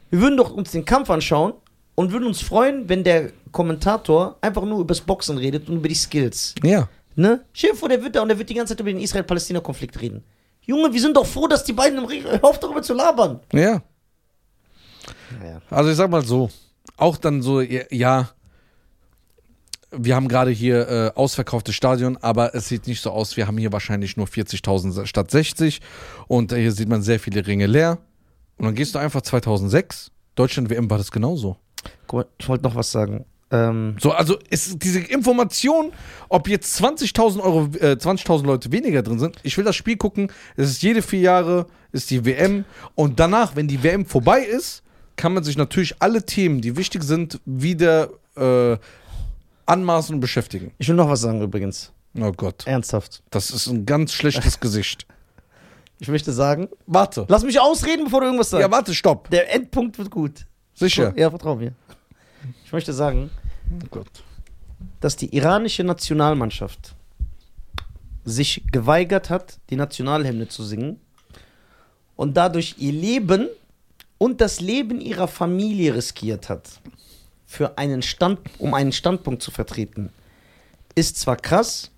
Wir 0.10 0.20
würden 0.22 0.38
doch 0.38 0.50
uns 0.52 0.72
den 0.72 0.84
Kampf 0.86 1.12
anschauen 1.12 1.54
und 2.00 2.14
würden 2.14 2.28
uns 2.28 2.42
freuen, 2.42 2.88
wenn 2.88 3.04
der 3.04 3.34
Kommentator 3.52 4.38
einfach 4.40 4.64
nur 4.64 4.80
übers 4.80 5.02
Boxen 5.02 5.38
redet 5.38 5.68
und 5.68 5.76
über 5.76 5.90
die 5.90 5.96
Skills. 5.96 6.56
Ja. 6.64 6.88
Ne? 7.18 7.44
Stell 7.52 7.72
dir 7.72 7.76
vor, 7.76 7.90
der 7.90 8.02
wird 8.02 8.16
da 8.16 8.22
und 8.22 8.30
der 8.30 8.40
wird 8.40 8.50
die 8.50 8.54
ganze 8.54 8.72
Zeit 8.72 8.80
über 8.80 8.90
den 8.90 9.02
Israel-Palästina-Konflikt 9.02 10.00
reden. 10.00 10.24
Junge, 10.62 10.94
wir 10.94 11.02
sind 11.02 11.18
doch 11.18 11.26
froh, 11.26 11.46
dass 11.50 11.66
die 11.66 11.74
beiden 11.74 11.98
im 11.98 12.06
Ring. 12.06 12.24
Auf 12.42 12.58
darüber 12.58 12.82
zu 12.82 12.94
labern. 12.94 13.42
Ja. 13.52 13.82
Naja. 15.42 15.62
Also 15.70 15.90
ich 15.90 15.98
sag 15.98 16.10
mal 16.10 16.24
so, 16.24 16.50
auch 16.96 17.18
dann 17.18 17.42
so, 17.42 17.60
ja, 17.60 17.82
ja 17.92 18.30
wir 19.92 20.16
haben 20.16 20.30
gerade 20.30 20.52
hier 20.52 20.88
äh, 20.88 21.12
ausverkauftes 21.16 21.76
Stadion, 21.76 22.16
aber 22.16 22.56
es 22.56 22.70
sieht 22.70 22.88
nicht 22.88 23.02
so 23.02 23.12
aus, 23.12 23.36
wir 23.36 23.46
haben 23.46 23.58
hier 23.58 23.74
wahrscheinlich 23.74 24.16
nur 24.16 24.28
40.000 24.28 25.06
statt 25.06 25.32
60 25.32 25.82
und 26.30 26.54
äh, 26.54 26.62
hier 26.62 26.72
sieht 26.72 26.88
man 26.88 27.02
sehr 27.02 27.20
viele 27.20 27.46
Ringe 27.46 27.66
leer. 27.66 27.98
Und 28.58 28.68
dann 28.68 28.76
gehst 28.76 28.96
du 28.96 29.00
einfach 29.00 29.22
2006, 29.22 30.12
Deutschland 30.36 30.70
WM 30.70 30.90
war 30.90 30.98
das 30.98 31.12
genauso. 31.12 31.58
Guck 32.08 32.20
mal, 32.20 32.26
ich 32.38 32.48
wollte 32.50 32.64
noch 32.64 32.76
was 32.76 32.92
sagen. 32.92 33.26
Ähm, 33.52 33.96
So, 34.00 34.12
also 34.12 34.38
ist 34.50 34.84
diese 34.84 35.00
Information, 35.00 35.92
ob 36.30 36.48
jetzt 36.48 36.80
20.000 36.82 37.40
Euro, 37.42 37.70
äh, 37.80 37.96
20.000 37.98 38.46
Leute 38.46 38.72
weniger 38.72 39.02
drin 39.02 39.18
sind. 39.20 39.38
Ich 39.44 39.58
will 39.58 39.64
das 39.66 39.76
Spiel 39.76 39.98
gucken. 39.98 40.32
Es 40.56 40.70
ist 40.70 40.82
jede 40.84 41.02
vier 41.02 41.22
Jahre 41.22 41.66
ist 41.92 42.12
die 42.12 42.24
WM 42.26 42.66
und 42.96 43.20
danach, 43.20 43.56
wenn 43.56 43.68
die 43.68 43.82
WM 43.82 44.06
vorbei 44.06 44.42
ist, 44.42 44.84
kann 45.16 45.34
man 45.34 45.44
sich 45.44 45.58
natürlich 45.58 45.96
alle 46.00 46.24
Themen, 46.24 46.62
die 46.62 46.78
wichtig 46.78 47.04
sind, 47.04 47.40
wieder 47.46 48.10
äh, 48.38 48.78
anmaßen 49.66 50.16
und 50.16 50.22
beschäftigen. 50.22 50.72
ich 50.78 50.88
will 50.88 50.96
noch 50.96 51.10
was 51.10 51.22
sagen 51.22 51.42
übrigens. 51.42 51.92
Oh 52.20 52.32
Gott, 52.32 52.66
Ernsthaft. 52.68 53.22
das 53.32 53.50
ist 53.52 53.68
ein 53.68 53.86
ganz 53.86 54.14
schlechtes 54.14 54.60
Gesicht. 54.62 55.06
Ich 56.00 56.08
möchte 56.08 56.32
sagen, 56.32 56.70
Warte. 56.88 57.26
lass 57.28 57.44
mich 57.44 57.60
ausreden, 57.60 58.06
bevor 58.06 58.22
du 58.22 58.28
irgendwas 58.28 58.50
sagst. 58.52 58.62
Ja, 58.62 58.72
warte, 58.72 58.94
stopp. 58.94 59.30
Der 59.32 59.54
Endpunkt 59.54 59.98
wird 59.98 60.10
gut. 60.10 60.46
Sicher. 60.80 61.14
Ja, 61.18 61.30
vertrau 61.30 61.56
mir. 61.56 61.74
Ich 62.66 62.72
möchte 62.72 62.94
sagen, 62.94 63.30
Oh 63.72 63.86
Gott. 63.92 64.08
dass 65.02 65.16
die 65.16 65.36
iranische 65.36 65.84
Nationalmannschaft 65.84 66.96
sich 68.26 68.64
geweigert 68.72 69.30
hat, 69.30 69.60
die 69.70 69.76
Nationalhymne 69.76 70.48
zu 70.48 70.64
singen 70.64 71.00
und 72.16 72.36
dadurch 72.38 72.76
ihr 72.78 72.94
Leben 72.94 73.48
und 74.18 74.42
das 74.42 74.62
Leben 74.62 75.02
ihrer 75.02 75.28
Familie 75.28 75.96
riskiert 75.96 76.50
hat, 76.50 76.70
für 77.46 77.78
einen 77.78 78.02
Stand, 78.02 78.40
um 78.60 78.74
einen 78.74 78.92
Standpunkt 78.92 79.42
zu 79.42 79.52
vertreten, 79.52 80.12
ist 80.96 81.18
zwar 81.18 81.36
krass, 81.38 81.92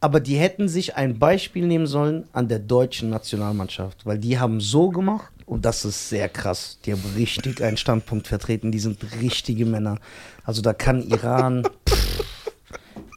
aber 0.00 0.20
die 0.20 0.36
hätten 0.36 0.68
sich 0.68 0.96
ein 0.96 1.18
Beispiel 1.18 1.66
nehmen 1.66 1.86
sollen 1.86 2.28
an 2.32 2.48
der 2.48 2.58
deutschen 2.58 3.10
Nationalmannschaft, 3.10 4.04
weil 4.04 4.18
die 4.18 4.38
haben 4.38 4.60
so 4.60 4.90
gemacht 4.90 5.32
und 5.46 5.64
das 5.64 5.84
ist 5.84 6.08
sehr 6.08 6.28
krass. 6.28 6.78
Die 6.84 6.92
haben 6.92 7.02
richtig 7.16 7.62
einen 7.62 7.76
Standpunkt 7.76 8.28
vertreten, 8.28 8.72
die 8.72 8.80
sind 8.80 8.98
richtige 9.20 9.64
Männer. 9.64 9.98
Also 10.44 10.60
da 10.60 10.72
kann 10.72 11.02
Iran 11.02 11.62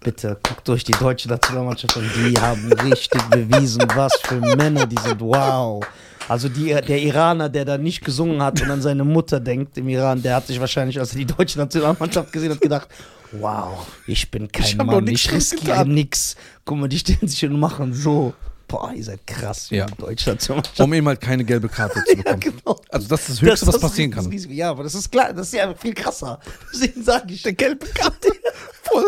Bitte 0.01 0.37
guckt 0.41 0.69
euch 0.69 0.85
die 0.85 0.93
deutsche 0.93 1.27
Nationalmannschaft 1.27 1.97
an. 1.97 2.09
Die 2.15 2.33
haben 2.39 2.71
richtig 2.71 3.21
bewiesen, 3.23 3.83
was 3.95 4.13
für 4.23 4.39
Männer 4.39 4.85
die 4.85 4.95
sind. 5.03 5.19
Wow. 5.19 5.85
Also 6.29 6.47
die, 6.47 6.67
der 6.67 7.01
Iraner, 7.01 7.49
der 7.49 7.65
da 7.65 7.77
nicht 7.77 8.05
gesungen 8.05 8.41
hat 8.41 8.61
und 8.61 8.71
an 8.71 8.81
seine 8.81 9.03
Mutter 9.03 9.41
denkt 9.41 9.77
im 9.77 9.89
Iran, 9.89 10.21
der 10.21 10.37
hat 10.37 10.47
sich 10.47 10.59
wahrscheinlich, 10.59 10.99
als 10.99 11.11
er 11.11 11.17
die 11.17 11.25
deutsche 11.25 11.59
Nationalmannschaft 11.59 12.31
gesehen 12.31 12.51
hat, 12.51 12.61
gedacht, 12.61 12.87
wow, 13.33 13.85
ich 14.07 14.31
bin 14.31 14.49
kein 14.49 14.65
Ich 14.65 14.77
Mann, 14.77 15.03
nichts 15.03 15.25
ich 15.25 15.31
riskiere 15.33 15.85
nix. 15.85 16.35
Guck 16.63 16.77
mal, 16.77 16.87
die 16.87 16.99
stellen 16.99 17.27
sich 17.27 17.43
und 17.45 17.59
machen 17.59 17.93
so. 17.93 18.33
Boah, 18.69 18.93
ihr 18.93 19.03
seid 19.03 19.25
krass, 19.27 19.69
Ja. 19.71 19.87
Nationalmannschaft. 19.97 20.79
Um 20.79 20.93
ihm 20.93 21.07
halt 21.07 21.19
keine 21.19 21.43
gelbe 21.43 21.67
Karte 21.67 22.01
zu 22.05 22.11
Ja, 22.15 22.17
bekommen. 22.35 22.39
genau. 22.39 22.79
Also 22.89 23.07
das 23.09 23.21
ist 23.21 23.29
das 23.29 23.41
Höchste, 23.41 23.65
Das- 23.65 23.67
was 23.67 23.81
das 23.81 23.81
passieren 23.81 24.11
kann. 24.11 24.25
riesig. 24.27 24.51
Ja, 24.51 24.69
aber 24.69 24.83
das 24.83 24.95
ist 24.95 25.11
klar, 25.11 25.33
das 25.33 25.47
ist 25.47 25.53
ja 25.55 25.73
viel 25.73 25.93
krasser. 25.93 26.39
Deswegen 26.71 27.03
sage 27.03 27.33
ich. 27.33 27.41
Der 27.41 27.53
gelbe 27.53 27.85
Karte 27.87 28.29
vor, 28.83 29.03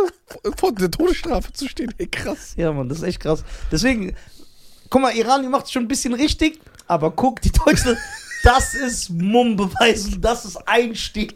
vor 0.58 0.72
der 0.74 0.92
Todesstrafe 0.92 1.54
zu 1.54 1.68
stehen. 1.70 1.94
Ey, 1.98 2.08
krass. 2.08 2.54
Ja, 2.58 2.74
Mann, 2.74 2.90
das 2.90 2.98
ist 2.98 3.04
echt 3.04 3.20
krass. 3.22 3.44
Deswegen, 3.72 4.16
guck 4.90 5.02
mal, 5.02 5.16
Iran, 5.16 5.44
die 5.44 5.48
macht 5.48 5.66
es 5.68 5.72
schon 5.72 5.84
ein 5.84 5.88
bisschen 5.88 6.14
richtig, 6.14 6.60
aber 6.88 7.12
guck, 7.12 7.40
die 7.42 7.52
Deutschen, 7.52 7.96
Das 8.44 8.74
ist 8.74 9.12
Mumm 9.12 9.56
beweisen, 9.56 10.20
das 10.20 10.46
ist 10.46 10.58
Einstehen 10.68 11.34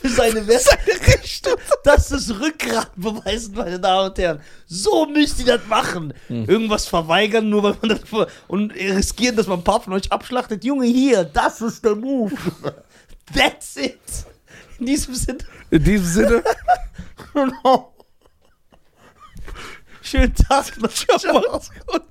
für 0.00 0.08
seine 0.08 0.46
Werte. 0.48 0.64
Seine 0.64 1.06
Rechte. 1.06 1.56
Das 1.84 2.10
ist 2.10 2.30
Rückgrat 2.30 2.90
beweisen, 2.96 3.54
meine 3.54 3.78
Damen 3.80 4.10
und 4.10 4.18
Herren. 4.18 4.40
So 4.66 5.06
müsst 5.06 5.38
ihr 5.40 5.46
das 5.46 5.66
machen. 5.66 6.12
Irgendwas 6.28 6.86
verweigern, 6.86 7.48
nur 7.48 7.62
weil 7.62 7.76
man 7.80 7.90
das 7.90 8.08
ver- 8.08 8.28
und 8.48 8.72
riskieren, 8.72 9.36
dass 9.36 9.46
man 9.46 9.60
ein 9.60 9.64
paar 9.64 9.80
von 9.80 9.92
euch 9.92 10.10
abschlachtet. 10.10 10.64
Junge, 10.64 10.86
hier, 10.86 11.24
das 11.24 11.60
ist 11.60 11.84
der 11.84 11.94
Move. 11.96 12.32
That's 13.34 13.76
it. 13.76 13.98
In 14.78 14.86
diesem 14.86 15.14
Sinne. 15.14 15.38
In 15.70 15.82
diesem 15.82 16.06
Sinne, 16.06 16.42
Schönen 20.02 20.34
Tag 20.34 20.66
ciao, 20.90 21.60
gut. 21.86 22.02